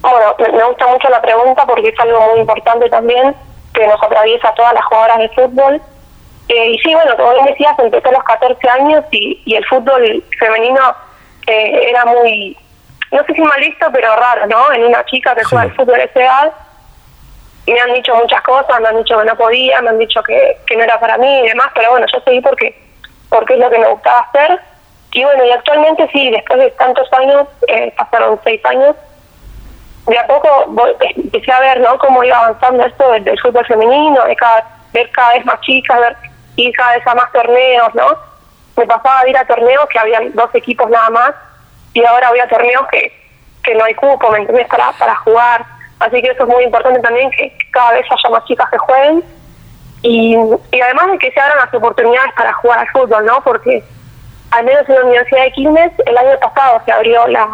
Bueno, 0.01 0.35
me 0.39 0.65
gusta 0.65 0.87
mucho 0.87 1.07
la 1.09 1.21
pregunta 1.21 1.63
porque 1.67 1.89
es 1.89 1.99
algo 1.99 2.19
muy 2.31 2.39
importante 2.39 2.89
también 2.89 3.35
que 3.71 3.85
nos 3.85 4.01
atraviesa 4.01 4.49
a 4.49 4.53
todas 4.55 4.73
las 4.73 4.83
jugadoras 4.85 5.19
de 5.19 5.29
fútbol. 5.29 5.81
y 6.47 6.79
sí, 6.79 6.95
bueno, 6.95 7.15
como 7.15 7.33
bien 7.33 7.45
decías, 7.45 7.77
empecé 7.77 8.09
a 8.09 8.13
los 8.13 8.23
14 8.23 8.69
años 8.69 9.05
y, 9.11 9.39
y 9.45 9.53
el 9.53 9.65
fútbol 9.65 10.23
femenino 10.39 10.81
era 11.45 12.05
muy 12.05 12.57
no 13.11 13.23
sé 13.23 13.33
si 13.33 13.41
mal 13.41 13.59
visto, 13.59 13.87
pero 13.91 14.15
raro, 14.15 14.47
¿no? 14.47 14.71
En 14.71 14.85
una 14.85 15.03
chica 15.05 15.35
que 15.35 15.43
juega 15.43 15.63
al 15.63 15.75
fútbol 15.75 15.99
esa 15.99 16.19
edad. 16.19 16.53
Me 17.65 17.79
han 17.79 17.93
dicho 17.93 18.15
muchas 18.15 18.41
cosas, 18.41 18.79
me 18.81 18.87
han 18.87 18.97
dicho 18.97 19.17
que 19.17 19.25
no 19.25 19.35
podía, 19.35 19.81
me 19.81 19.89
han 19.89 19.99
dicho 19.99 20.21
que, 20.23 20.57
que 20.65 20.75
no 20.75 20.83
era 20.83 20.99
para 20.99 21.17
mí 21.17 21.39
y 21.39 21.49
demás, 21.49 21.67
pero 21.75 21.91
bueno, 21.91 22.05
yo 22.11 22.19
seguí 22.21 22.41
porque, 22.41 22.75
porque 23.29 23.53
es 23.53 23.59
lo 23.59 23.69
que 23.69 23.79
me 23.79 23.87
gustaba 23.87 24.19
hacer. 24.21 24.59
Y 25.11 25.23
bueno, 25.23 25.43
y 25.43 25.51
actualmente 25.51 26.09
sí, 26.11 26.29
después 26.29 26.59
de 26.59 26.71
tantos 26.71 27.11
años, 27.13 27.47
eh, 27.67 27.93
pasaron 27.97 28.39
seis 28.43 28.63
años, 28.65 28.95
de 30.07 30.17
a 30.17 30.27
poco 30.27 30.67
empecé 31.15 31.51
a 31.51 31.59
ver, 31.59 31.79
¿no? 31.81 31.97
Cómo 31.99 32.23
iba 32.23 32.37
avanzando 32.37 32.85
esto 32.85 33.11
del, 33.11 33.39
fútbol 33.39 33.65
femenino, 33.65 34.23
de 34.25 34.35
cada, 34.35 34.65
ver 34.93 35.09
cada 35.11 35.33
vez 35.33 35.45
más 35.45 35.59
chicas, 35.61 35.99
ver 35.99 36.15
ir 36.55 36.73
cada 36.75 36.95
vez 36.95 37.05
a 37.05 37.15
más 37.15 37.31
torneos, 37.31 37.93
¿no? 37.95 38.17
Me 38.75 38.85
pasaba 38.85 39.19
a 39.19 39.27
ir 39.27 39.37
a 39.37 39.45
torneos 39.45 39.87
que 39.89 39.99
habían 39.99 40.33
dos 40.33 40.53
equipos 40.53 40.89
nada 40.89 41.09
más 41.09 41.35
y 41.93 42.05
ahora 42.05 42.29
voy 42.29 42.39
a 42.39 42.47
torneos 42.47 42.85
que, 42.91 43.11
que 43.63 43.75
no 43.75 43.83
hay 43.83 43.93
cupo, 43.95 44.29
¿me 44.31 44.39
entiendes? 44.39 44.67
Para, 44.67 44.91
para 44.93 45.15
jugar. 45.17 45.65
Así 45.99 46.21
que 46.21 46.29
eso 46.29 46.43
es 46.43 46.49
muy 46.49 46.63
importante 46.63 46.99
también, 47.01 47.29
que 47.31 47.55
cada 47.71 47.93
vez 47.93 48.05
haya 48.09 48.29
más 48.29 48.45
chicas 48.45 48.69
que 48.69 48.77
jueguen. 48.77 49.23
Y, 50.01 50.37
y 50.71 50.81
además 50.81 51.11
de 51.11 51.17
que 51.17 51.31
se 51.31 51.39
abran 51.39 51.57
las 51.57 51.73
oportunidades 51.73 52.31
para 52.33 52.53
jugar 52.53 52.79
al 52.79 52.87
fútbol, 52.89 53.25
¿no? 53.25 53.41
Porque 53.43 53.83
al 54.51 54.65
menos 54.65 54.87
en 54.87 54.95
la 54.95 55.01
Universidad 55.01 55.43
de 55.43 55.51
Quilmes, 55.51 55.91
el 56.05 56.17
año 56.17 56.39
pasado 56.39 56.81
se 56.85 56.91
abrió 56.91 57.27
la 57.27 57.47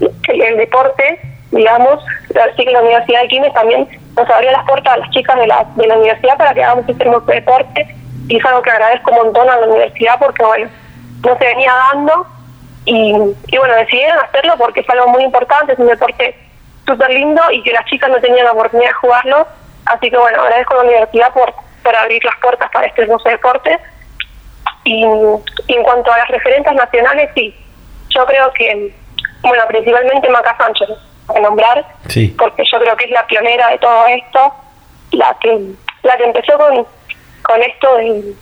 el, 0.00 0.56
deporte, 0.56 1.20
digamos, 1.50 2.04
así 2.30 2.64
que 2.64 2.70
la 2.70 2.82
Universidad 2.82 3.22
de 3.22 3.28
Quilmes 3.28 3.52
también 3.52 3.88
nos 4.16 4.28
abrió 4.30 4.50
las 4.50 4.64
puertas 4.66 4.94
a 4.94 4.96
las 4.98 5.10
chicas 5.10 5.36
de 5.36 5.46
la, 5.46 5.64
de 5.76 5.86
la 5.86 5.96
universidad 5.98 6.36
para 6.36 6.54
que 6.54 6.64
hagamos 6.64 6.88
este 6.88 7.04
deporte. 7.04 7.96
Y 8.28 8.38
es 8.38 8.44
algo 8.44 8.62
que 8.62 8.70
agradezco 8.70 9.10
un 9.10 9.16
montón 9.18 9.48
a 9.48 9.56
la 9.56 9.66
universidad 9.66 10.18
porque, 10.18 10.44
bueno, 10.44 10.68
no 11.24 11.38
se 11.38 11.44
venía 11.44 11.72
dando 11.92 12.26
y, 12.86 13.58
bueno, 13.58 13.74
decidieron 13.74 14.18
hacerlo 14.20 14.54
porque 14.56 14.80
es 14.80 14.88
algo 14.88 15.08
muy 15.08 15.24
importante, 15.24 15.72
es 15.72 15.78
un 15.78 15.88
deporte 15.88 16.36
súper 16.86 17.10
lindo 17.10 17.42
y 17.50 17.60
que 17.64 17.72
las 17.72 17.84
chicas 17.86 18.08
no 18.08 18.20
tenían 18.20 18.44
la 18.44 18.52
oportunidad 18.52 18.90
de 18.90 18.94
jugarlo. 18.94 19.46
Así 19.86 20.08
que 20.08 20.16
bueno, 20.16 20.40
agradezco 20.40 20.74
a 20.74 20.76
la 20.78 20.82
universidad 20.84 21.32
por, 21.32 21.52
por 21.82 21.96
abrir 21.96 22.24
las 22.24 22.36
puertas 22.40 22.70
para 22.70 22.86
este 22.86 23.02
hermoso 23.02 23.28
deporte. 23.28 23.76
Y, 24.84 25.02
en 25.02 25.82
cuanto 25.82 26.12
a 26.12 26.18
las 26.18 26.28
referentes 26.28 26.72
nacionales, 26.74 27.30
sí, 27.34 27.52
yo 28.10 28.24
creo 28.24 28.52
que, 28.52 28.94
bueno, 29.42 29.64
principalmente 29.66 30.28
Maca 30.28 30.56
Sánchez, 30.56 30.88
a 31.28 31.40
nombrar, 31.40 31.84
porque 32.38 32.62
yo 32.70 32.78
creo 32.78 32.96
que 32.96 33.06
es 33.06 33.10
la 33.10 33.26
pionera 33.26 33.68
de 33.68 33.78
todo 33.78 34.06
esto, 34.06 34.54
la 35.10 35.36
que, 35.40 35.60
la 36.04 36.16
que 36.16 36.24
empezó 36.24 36.56
con, 36.56 36.86
con 37.42 37.62
esto 37.62 37.96
de 37.96 38.32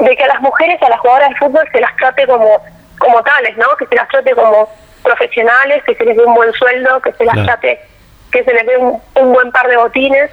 de 0.00 0.16
que 0.16 0.24
a 0.24 0.28
las 0.28 0.40
mujeres, 0.40 0.82
a 0.82 0.88
las 0.88 1.00
jugadoras 1.00 1.30
de 1.30 1.36
fútbol, 1.36 1.68
se 1.72 1.80
las 1.80 1.94
trate 1.96 2.26
como, 2.26 2.62
como 2.98 3.22
tales, 3.22 3.56
¿no? 3.56 3.76
Que 3.78 3.86
se 3.86 3.94
las 3.94 4.08
trate 4.08 4.32
como 4.32 4.68
profesionales, 5.02 5.82
que 5.84 5.94
se 5.94 6.04
les 6.04 6.16
dé 6.16 6.24
un 6.24 6.34
buen 6.34 6.52
sueldo, 6.52 7.00
que 7.00 7.12
se 7.12 7.24
las 7.24 7.44
trate, 7.44 7.80
que 8.32 8.44
se 8.44 8.52
les 8.52 8.66
dé 8.66 8.76
un, 8.76 9.32
buen 9.32 9.50
par 9.52 9.68
de 9.68 9.76
botines. 9.76 10.30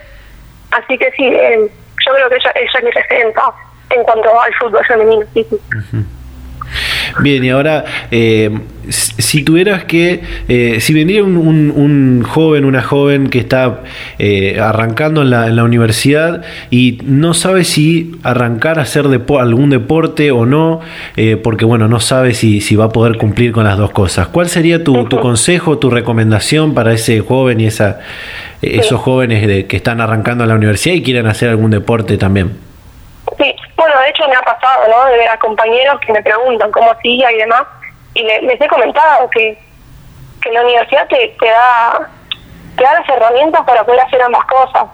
Así 0.72 0.98
que 0.98 1.12
sí, 1.12 1.28
eh, 1.28 1.70
yo 2.06 2.14
creo 2.14 2.30
que 2.30 2.36
ella, 2.36 2.52
ella 2.56 2.80
me 2.84 2.92
representa 2.92 3.54
en 3.90 4.04
cuanto 4.04 4.42
al 4.42 4.54
fútbol 4.56 4.86
femenino. 4.86 5.26
Sí, 5.34 5.48
Bien, 7.20 7.44
y 7.44 7.50
ahora, 7.50 7.86
eh, 8.12 8.50
si 8.90 9.44
tuvieras 9.44 9.84
que, 9.84 10.22
eh, 10.48 10.78
si 10.80 10.94
vendría 10.94 11.24
un, 11.24 12.24
joven, 12.24 12.66
una 12.66 12.82
joven 12.82 13.30
que 13.30 13.40
está 13.40 13.82
eh, 14.18 14.60
arrancando 14.62 15.22
en 15.22 15.30
la, 15.30 15.64
universidad 15.64 16.44
y 16.70 17.00
no 17.04 17.34
sabe 17.34 17.64
si 17.66 18.14
arrancar 18.24 18.80
a 18.80 18.84
hacer 18.84 19.06
algún 19.06 19.70
deporte 19.70 20.32
o 20.32 20.46
no, 20.46 20.80
porque 21.44 21.66
bueno, 21.66 21.88
no 21.88 22.00
sabe 22.00 22.34
si, 22.34 22.62
si 22.62 22.76
va 22.76 22.86
a 22.86 22.90
poder 22.90 23.18
cumplir 23.18 23.52
con 23.52 23.66
las 23.66 23.78
dos 23.78 23.92
cosas, 23.92 24.28
¿cuál 24.28 24.48
sería 24.48 24.84
tu, 24.84 25.06
tu 25.06 25.20
consejo, 25.20 25.78
tu 25.78 25.90
recomendación 25.90 26.74
para 26.74 26.94
ese 26.94 27.20
joven 27.20 27.60
y 27.60 27.66
esa, 27.66 28.00
esos 28.62 29.02
jóvenes 29.02 29.46
de, 29.46 29.66
que 29.66 29.78
están 29.78 30.00
arrancando 30.00 30.44
en 30.44 30.50
la 30.50 30.56
universidad 30.56 30.96
y 30.96 31.02
quieren 31.02 31.28
hacer 31.28 31.50
algún 31.50 31.72
deporte 31.72 32.18
también? 32.18 32.67
Sí, 33.36 33.56
bueno, 33.76 34.00
de 34.00 34.10
hecho 34.10 34.28
me 34.28 34.36
ha 34.36 34.42
pasado, 34.42 34.88
¿no? 34.88 35.06
De 35.06 35.18
ver 35.18 35.30
a 35.30 35.38
compañeros 35.38 36.00
que 36.00 36.14
me 36.14 36.22
preguntan 36.22 36.72
cómo 36.72 36.96
sigue 37.02 37.26
y 37.32 37.38
demás, 37.38 37.64
y 38.14 38.24
les 38.24 38.60
he 38.60 38.68
comentado 38.68 39.30
que, 39.30 39.58
que 40.42 40.52
la 40.52 40.62
universidad 40.62 41.08
te, 41.08 41.36
te, 41.40 41.48
da, 41.48 42.10
te 42.78 42.84
da 42.84 42.94
las 42.94 43.10
herramientas 43.10 43.64
para 43.66 43.84
poder 43.84 44.02
hacer 44.02 44.22
ambas 44.22 44.46
cosas. 44.46 44.86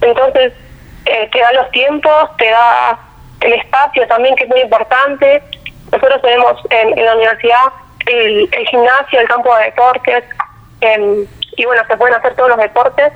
Entonces, 0.00 0.52
eh, 1.06 1.28
te 1.32 1.38
da 1.38 1.52
los 1.52 1.70
tiempos, 1.70 2.36
te 2.38 2.50
da 2.50 2.98
el 3.40 3.52
espacio 3.52 4.06
también, 4.08 4.34
que 4.36 4.44
es 4.44 4.50
muy 4.50 4.60
importante. 4.60 5.42
Nosotros 5.92 6.22
tenemos 6.22 6.60
en, 6.70 7.04
la 7.04 7.14
universidad 7.14 7.72
el, 8.06 8.48
el, 8.52 8.66
gimnasio, 8.68 9.20
el 9.20 9.28
campo 9.28 9.54
de 9.56 9.64
deportes, 9.64 10.24
em, 10.80 11.26
y 11.56 11.64
bueno, 11.64 11.82
se 11.86 11.96
pueden 11.96 12.14
hacer 12.14 12.34
todos 12.34 12.50
los 12.50 12.58
deportes. 12.58 13.12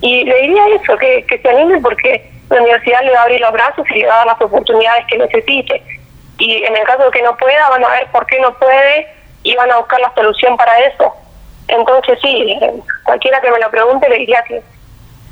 Y 0.00 0.24
le 0.24 0.42
diría 0.42 0.62
eso, 0.80 0.96
que, 0.98 1.24
que 1.26 1.38
se 1.38 1.48
animen 1.48 1.80
porque 1.80 2.37
la 2.50 2.62
universidad 2.62 3.02
le 3.02 3.12
va 3.12 3.20
a 3.20 3.22
abrir 3.22 3.40
los 3.40 3.52
brazos 3.52 3.84
y 3.90 4.00
le 4.00 4.06
va 4.06 4.14
a 4.14 4.18
dar 4.18 4.26
las 4.26 4.40
oportunidades 4.40 5.04
que 5.08 5.18
necesite. 5.18 5.82
Y 6.38 6.62
en 6.64 6.76
el 6.76 6.84
caso 6.84 7.04
de 7.04 7.10
que 7.10 7.22
no 7.22 7.36
pueda, 7.36 7.68
van 7.68 7.84
a 7.84 7.90
ver 7.90 8.06
por 8.12 8.26
qué 8.26 8.40
no 8.40 8.54
puede 8.54 9.06
y 9.42 9.54
van 9.56 9.70
a 9.70 9.78
buscar 9.78 10.00
la 10.00 10.12
solución 10.14 10.56
para 10.56 10.78
eso. 10.80 11.12
Entonces 11.68 12.18
sí, 12.22 12.56
eh, 12.60 12.72
cualquiera 13.04 13.40
que 13.40 13.50
me 13.50 13.58
lo 13.58 13.70
pregunte 13.70 14.08
le 14.08 14.18
diría 14.18 14.42
que, 14.46 14.62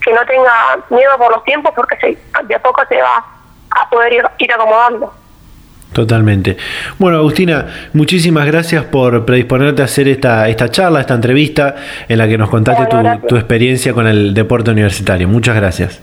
que 0.04 0.12
no 0.12 0.24
tenga 0.26 0.52
miedo 0.90 1.16
por 1.16 1.30
los 1.32 1.44
tiempos 1.44 1.72
porque 1.74 1.96
se, 1.96 2.18
de 2.46 2.54
a 2.54 2.58
poco 2.58 2.82
se 2.88 3.00
va 3.00 3.24
a 3.70 3.88
poder 3.88 4.12
ir, 4.12 4.24
ir 4.38 4.52
acomodando. 4.52 5.14
Totalmente. 5.92 6.58
Bueno, 6.98 7.18
Agustina, 7.18 7.88
muchísimas 7.94 8.44
gracias 8.46 8.84
por 8.84 9.24
predisponerte 9.24 9.80
a 9.80 9.86
hacer 9.86 10.08
esta, 10.08 10.46
esta 10.48 10.70
charla, 10.70 11.00
esta 11.00 11.14
entrevista 11.14 11.74
en 12.06 12.18
la 12.18 12.28
que 12.28 12.36
nos 12.36 12.50
contaste 12.50 12.84
tu, 12.86 13.26
tu 13.28 13.36
experiencia 13.36 13.94
con 13.94 14.06
el 14.06 14.34
deporte 14.34 14.72
universitario. 14.72 15.26
Muchas 15.26 15.56
gracias. 15.56 16.02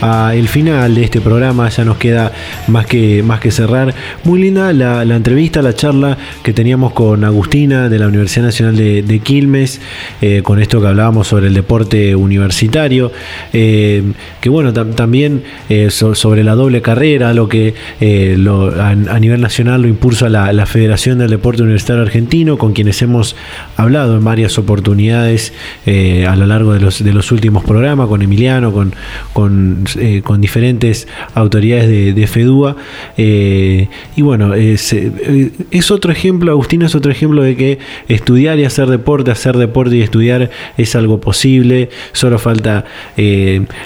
al 0.00 0.48
final 0.48 0.94
de 0.94 1.04
este 1.04 1.20
programa. 1.20 1.68
Ya 1.68 1.84
nos 1.84 1.96
queda 1.96 2.32
más 2.68 2.86
que, 2.86 3.22
más 3.22 3.40
que 3.40 3.50
cerrar. 3.50 3.94
Muy 4.24 4.40
linda 4.40 4.72
la, 4.72 5.02
entrevista, 5.02 5.62
la 5.62 5.74
charla 5.74 6.18
que 6.42 6.52
teníamos 6.52 6.92
con 6.92 7.24
Agustina 7.24 7.88
de 7.88 7.98
la 7.98 8.08
Universidad 8.08 8.46
Nacional 8.46 8.76
de, 8.76 9.20
Quilmes, 9.22 9.80
eh, 10.20 10.42
con 10.42 10.60
esto 10.60 10.80
que 10.80 10.88
hablábamos 10.88 11.28
sobre 11.28 11.48
el 11.48 11.54
deporte 11.54 12.14
universitario. 12.14 13.12
Eh, 13.52 14.02
que 14.40 14.48
bueno, 14.48 14.72
también 14.72 15.42
eh, 15.68 15.90
sobre 15.90 16.44
la 16.44 16.54
doble 16.54 16.82
carrera, 16.82 17.32
lo 17.32 17.48
que 17.48 17.74
a, 18.00 19.18
nivel 19.20 19.40
nacional 19.40 19.82
lo 19.82 19.88
impulsa 19.88 20.28
la, 20.28 20.64
Federación 20.64 21.18
del 21.18 21.30
Deporte 21.30 21.62
Universitario 21.62 22.02
Argentino, 22.02 22.56
con 22.58 22.72
quienes 22.72 23.00
hemos 23.02 23.36
hablado 23.76 24.16
en 24.16 24.24
varias 24.24 24.58
oportunidades 24.58 25.52
a 25.86 26.34
lo 26.36 26.46
largo 26.46 26.72
de 26.72 26.80
los, 26.80 27.04
de 27.04 27.12
los 27.12 27.30
últimos 27.32 27.64
programas, 27.64 28.08
con 28.08 28.22
Emiliano, 28.22 28.72
con 28.72 29.83
eh, 29.96 30.22
con 30.24 30.40
diferentes 30.40 31.06
autoridades 31.34 32.14
de, 32.14 32.26
FEDUA. 32.26 32.76
Eh, 33.16 33.88
y 34.16 34.22
bueno, 34.22 34.54
es, 34.54 34.92
eh, 34.92 35.52
es, 35.70 35.90
otro 35.90 36.10
ejemplo, 36.12 36.50
Agustín 36.50 36.82
es 36.82 36.94
otro 36.94 37.12
ejemplo 37.12 37.42
de 37.42 37.56
que 37.56 37.78
estudiar 38.08 38.58
y 38.58 38.64
hacer 38.64 38.88
deporte, 38.88 39.30
hacer 39.30 39.56
deporte 39.56 39.96
y 39.96 40.02
estudiar 40.02 40.50
es 40.76 40.96
algo 40.96 41.20
posible. 41.20 41.90
Solo 42.12 42.38
falta 42.38 42.84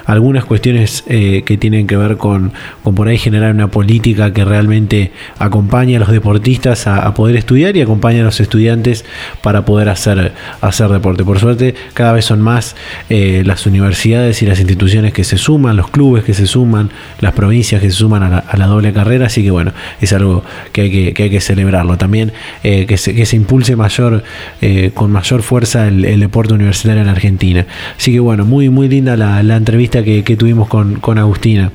algunas 0.07 0.45
cuestiones 0.45 1.03
que 1.07 1.59
tienen 1.59 1.87
que 1.87 1.97
ver 1.97 2.17
con, 2.17 2.53
con 2.83 2.95
por 2.95 3.09
ahí 3.09 3.19
generar 3.19 3.55
una 3.55 3.71
política 3.71 4.33
que 4.33 4.45
realmente 4.45 5.13
acompañe 5.39 5.97
a 5.97 6.01
los 6.01 6.11
deportistas 6.11 6.87
a, 6.87 7.13
poder 7.15 7.37
estudiar 7.37 7.77
y 7.77 7.81
acompañe 7.81 8.21
a 8.21 8.25
los 8.25 8.41
estudiantes 8.41 9.05
para 9.43 9.65
poder 9.65 9.89
hacer, 9.89 10.33
hacer 10.61 10.89
deporte. 10.89 11.25
Por 11.25 11.39
suerte, 11.39 11.75
cada 11.95 12.13
vez 12.13 12.25
son 12.25 12.41
más 12.41 12.77
las 13.09 13.67
universidades 13.67 14.43
y 14.43 14.47
las 14.47 14.61
instituciones 14.61 15.13
que 15.13 15.25
se 15.25 15.39
suman, 15.39 15.77
los 15.77 15.88
clubes 15.91 16.25
que 16.25 16.35
se 16.35 16.47
suman, 16.47 16.91
las 17.21 17.33
provincias 17.33 17.81
que 17.81 17.91
se 17.91 17.97
suman 17.97 18.23
a 18.23 18.57
la, 18.57 18.67
doble 18.67 18.93
carrera, 18.93 19.27
así 19.27 19.43
que 19.43 19.51
bueno, 19.51 19.73
es 20.01 20.13
algo 20.13 20.45
que 20.73 20.83
hay 20.83 20.91
que, 20.91 21.15
que 21.15 21.23
hay 21.25 21.31
que 21.31 21.41
celebrarlo. 21.41 21.97
También 21.97 22.33
eh, 22.63 22.87
que, 22.87 22.97
se, 22.97 23.15
que 23.15 23.27
se 23.27 23.37
impulse 23.37 23.77
mayor, 23.77 24.25
eh, 24.61 24.91
con 24.95 25.11
mayor 25.11 25.43
fuerza 25.43 25.89
el, 25.89 26.21
deporte 26.21 26.55
universitario 26.55 27.03
en 27.03 27.09
Argentina. 27.09 27.67
Así 27.97 28.13
que 28.13 28.21
bueno, 28.21 28.45
muy, 28.45 28.69
muy 28.69 28.89
linda 28.89 29.17
la, 29.17 29.57
entrevista 29.57 30.03
que, 30.03 30.23
tuvimos 30.37 30.69
con, 30.69 31.01
con 31.01 31.19
Agustina. 31.19 31.73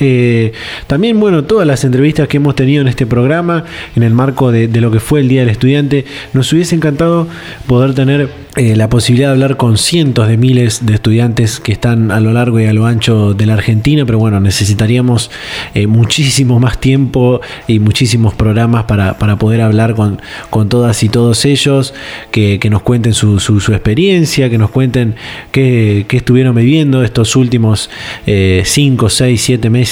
Eh, 0.00 0.52
también, 0.86 1.18
bueno, 1.18 1.44
todas 1.44 1.66
las 1.66 1.84
entrevistas 1.84 2.28
que 2.28 2.36
hemos 2.36 2.54
tenido 2.54 2.82
en 2.82 2.88
este 2.88 3.06
programa, 3.06 3.64
en 3.94 4.02
el 4.02 4.12
marco 4.12 4.52
de, 4.52 4.68
lo 4.68 4.90
que 4.90 5.00
fue 5.00 5.20
el 5.20 5.28
Día 5.28 5.40
del 5.40 5.50
Estudiante, 5.50 6.04
nos 6.32 6.52
hubiese 6.52 6.74
encantado 6.74 7.26
poder 7.66 7.94
tener 7.94 8.28
eh, 8.56 8.74
la 8.74 8.88
posibilidad 8.88 9.28
de 9.28 9.32
hablar 9.32 9.56
con 9.56 9.76
cientos 9.76 10.28
de 10.28 10.36
miles 10.36 10.86
de 10.86 10.94
estudiantes 10.94 11.60
que 11.60 11.72
están 11.72 12.10
a 12.10 12.20
lo 12.20 12.32
largo 12.32 12.58
y 12.58 12.64
a 12.64 12.72
lo 12.72 12.86
ancho 12.86 13.34
de 13.34 13.46
la 13.46 13.54
Argentina, 13.54 14.06
pero 14.06 14.18
bueno, 14.18 14.40
necesitaríamos 14.40 15.30
eh, 15.74 15.86
muchísimo 15.86 16.58
más 16.58 16.78
tiempo 16.78 17.40
y 17.66 17.78
muchísimos 17.78 18.34
programas 18.34 18.84
para, 18.84 19.16
poder 19.38 19.60
hablar 19.60 19.94
con, 19.94 20.20
con, 20.48 20.68
todas 20.68 21.02
y 21.02 21.08
todos 21.08 21.44
ellos, 21.44 21.92
que, 22.30 22.58
nos 22.70 22.82
cuenten 22.82 23.12
su, 23.12 23.38
su, 23.38 23.72
experiencia, 23.72 24.48
que 24.48 24.58
nos 24.58 24.70
cuenten 24.70 25.14
qué, 25.52 26.06
qué, 26.08 26.16
estuvieron 26.16 26.56
viviendo 26.56 27.02
estos 27.04 27.36
últimos 27.36 27.90
5, 28.26 29.08
6, 29.08 29.40
7 29.40 29.70
meses 29.70 29.85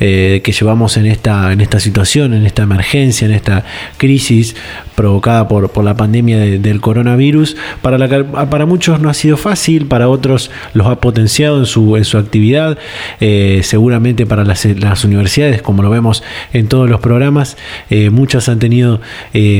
eh, 0.00 0.40
que 0.44 0.52
llevamos 0.52 0.96
en 0.96 1.06
esta, 1.06 1.52
en 1.52 1.60
esta 1.60 1.80
situación, 1.80 2.32
en 2.34 2.46
esta 2.46 2.62
emergencia, 2.62 3.26
en 3.26 3.32
esta 3.32 3.64
crisis 3.96 4.54
provocada 4.94 5.46
por, 5.48 5.70
por 5.70 5.84
la 5.84 5.94
pandemia 5.94 6.38
del 6.38 6.80
coronavirus, 6.80 7.56
para, 7.82 7.98
la, 7.98 8.48
para 8.48 8.64
muchos 8.66 9.00
no 9.00 9.10
ha 9.10 9.14
sido 9.14 9.36
fácil, 9.36 9.86
para 9.86 10.08
otros 10.08 10.50
los 10.72 10.86
ha 10.86 11.00
potenciado 11.00 11.58
en 11.58 11.66
su, 11.66 11.96
en 11.96 12.04
su 12.04 12.16
actividad, 12.16 12.78
eh, 13.20 13.60
seguramente 13.62 14.24
para 14.26 14.44
las, 14.44 14.64
las, 14.64 15.04
universidades, 15.04 15.60
como 15.60 15.82
lo 15.82 15.90
vemos 15.90 16.22
en 16.52 16.68
todos 16.68 16.88
los 16.88 17.00
programas, 17.00 17.56
eh, 17.90 18.10
muchas 18.10 18.48
han 18.48 18.58
tenido 18.58 19.00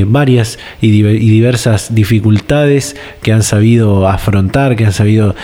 varias 0.06 0.58
y, 0.80 1.02
diversas 1.02 1.94
dificultades 1.94 2.96
que 3.22 3.32
han 3.32 3.42
sabido 3.42 4.08
afrontar, 4.08 4.74
que 4.76 4.86
han 4.86 4.92
sabido 4.92 5.34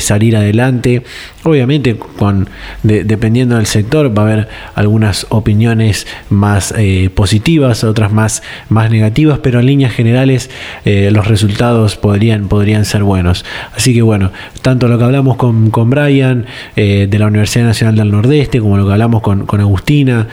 salir 0.00 0.36
adelante, 0.36 1.02
obviamente 1.44 1.96
con, 1.96 2.48
dependiendo 2.82 3.57
del 3.58 3.66
sector 3.66 4.16
va 4.16 4.22
a 4.22 4.26
haber 4.26 4.48
algunas 4.74 5.26
opiniones 5.28 6.06
más 6.30 6.74
eh, 6.76 7.10
positivas, 7.14 7.84
otras 7.84 8.12
más, 8.12 8.42
más 8.68 8.90
negativas, 8.90 9.40
pero 9.40 9.60
en 9.60 9.66
líneas 9.66 9.92
generales 9.92 10.50
eh, 10.84 11.10
los 11.12 11.28
resultados 11.28 11.96
podrían, 11.96 12.48
podrían 12.48 12.84
ser 12.84 13.02
buenos. 13.02 13.44
Así 13.76 13.94
que 13.94 14.02
bueno, 14.02 14.32
tanto 14.62 14.88
lo 14.88 14.98
que 14.98 15.04
hablamos 15.04 15.36
con, 15.36 15.70
con 15.70 15.90
Brian 15.90 16.46
eh, 16.76 17.06
de 17.10 17.18
la 17.18 17.26
Universidad 17.26 17.64
Nacional 17.64 17.96
del 17.96 18.10
Nordeste, 18.10 18.60
como 18.60 18.76
lo 18.76 18.86
que 18.86 18.92
hablamos 18.92 19.22
con, 19.22 19.46
con 19.46 19.60
Agustina 19.60 20.28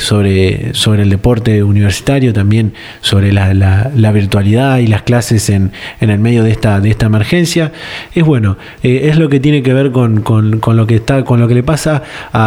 sobre, 0.00 0.74
sobre 0.74 1.02
el 1.02 1.10
deporte 1.10 1.62
universitario, 1.62 2.32
también 2.32 2.74
sobre 3.00 3.32
la, 3.32 4.10
virtualidad 4.12 4.78
y 4.78 4.86
las 4.86 5.02
clases 5.02 5.50
en, 5.50 5.72
en, 6.00 6.10
el 6.10 6.18
medio 6.18 6.42
de 6.42 6.50
esta, 6.50 6.80
de 6.80 6.90
esta 6.90 7.06
emergencia, 7.06 7.72
es 8.14 8.24
bueno, 8.24 8.56
es 8.82 9.16
lo 9.16 9.28
que 9.28 9.40
tiene 9.40 9.62
que 9.62 9.72
ver 9.72 9.92
con, 9.92 10.22
con, 10.22 10.58
con, 10.60 10.76
lo 10.76 10.86
que 10.86 10.96
está, 10.96 11.24
con 11.24 11.40
lo 11.40 11.48
que 11.48 11.54
le 11.54 11.62
pasa 11.62 12.02
a 12.32 12.39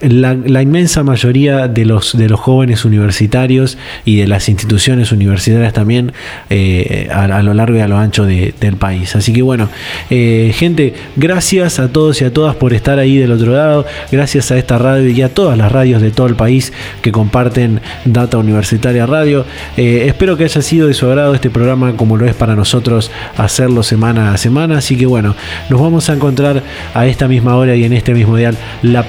la, 0.00 0.62
inmensa 0.62 1.02
mayoría 1.02 1.68
de 1.68 1.84
los, 1.84 2.16
de 2.16 2.28
los 2.28 2.40
jóvenes 2.40 2.84
universitarios 2.84 3.76
y 4.04 4.16
de 4.16 4.26
las 4.26 4.48
instituciones 4.48 5.12
universitarias 5.12 5.72
también 5.72 6.12
eh, 6.50 7.08
a, 7.12 7.42
lo 7.42 7.54
largo 7.54 7.76
y 7.76 7.80
a 7.80 7.88
lo 7.88 7.98
ancho 7.98 8.24
del 8.24 8.76
país. 8.78 9.16
Así 9.16 9.32
que 9.32 9.42
bueno, 9.42 9.68
eh, 10.10 10.52
gente, 10.54 10.94
gracias 11.16 11.78
a 11.78 11.88
todos 11.88 12.20
y 12.22 12.24
a 12.24 12.32
todas 12.32 12.56
por 12.56 12.72
estar 12.72 12.98
ahí 12.98 13.16
del 13.16 13.32
otro 13.32 13.52
lado, 13.52 13.86
gracias 14.10 14.50
a 14.50 14.58
esta 14.58 14.78
radio 14.78 15.08
y 15.08 15.22
a 15.22 15.28
todas 15.28 15.58
las 15.58 15.70
radios 15.70 16.00
de 16.00 16.10
todo 16.10 16.26
el 16.26 16.36
país 16.36 16.72
que 17.02 17.12
comparten 17.12 17.80
Data 18.04 18.38
Universitaria 18.38 19.06
Radio. 19.06 19.44
Eh, 19.76 20.04
espero 20.06 20.36
que 20.36 20.44
haya 20.44 20.62
sido 20.62 20.88
de 20.88 20.94
su 20.94 21.06
agrado 21.06 21.34
este 21.34 21.50
programa 21.50 21.96
como 21.96 22.16
lo 22.16 22.26
es 22.26 22.34
para 22.34 22.54
nosotros 22.54 23.10
hacerlo 23.36 23.82
semana 23.82 24.32
a 24.32 24.36
semana. 24.36 24.78
Así 24.78 24.96
que 24.96 25.06
bueno, 25.06 25.34
nos 25.68 25.80
vamos 25.80 26.08
a 26.08 26.14
encontrar 26.14 26.62
a 26.94 27.06
esta 27.06 27.28
misma 27.28 27.56
hora 27.56 27.74
y 27.74 27.84
en 27.84 27.92
este 27.92 28.14
mismo 28.14 28.36
día 28.36 28.52
la 28.82 29.08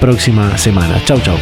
semana. 0.57 0.99
Chau, 1.05 1.19
chau. 1.21 1.37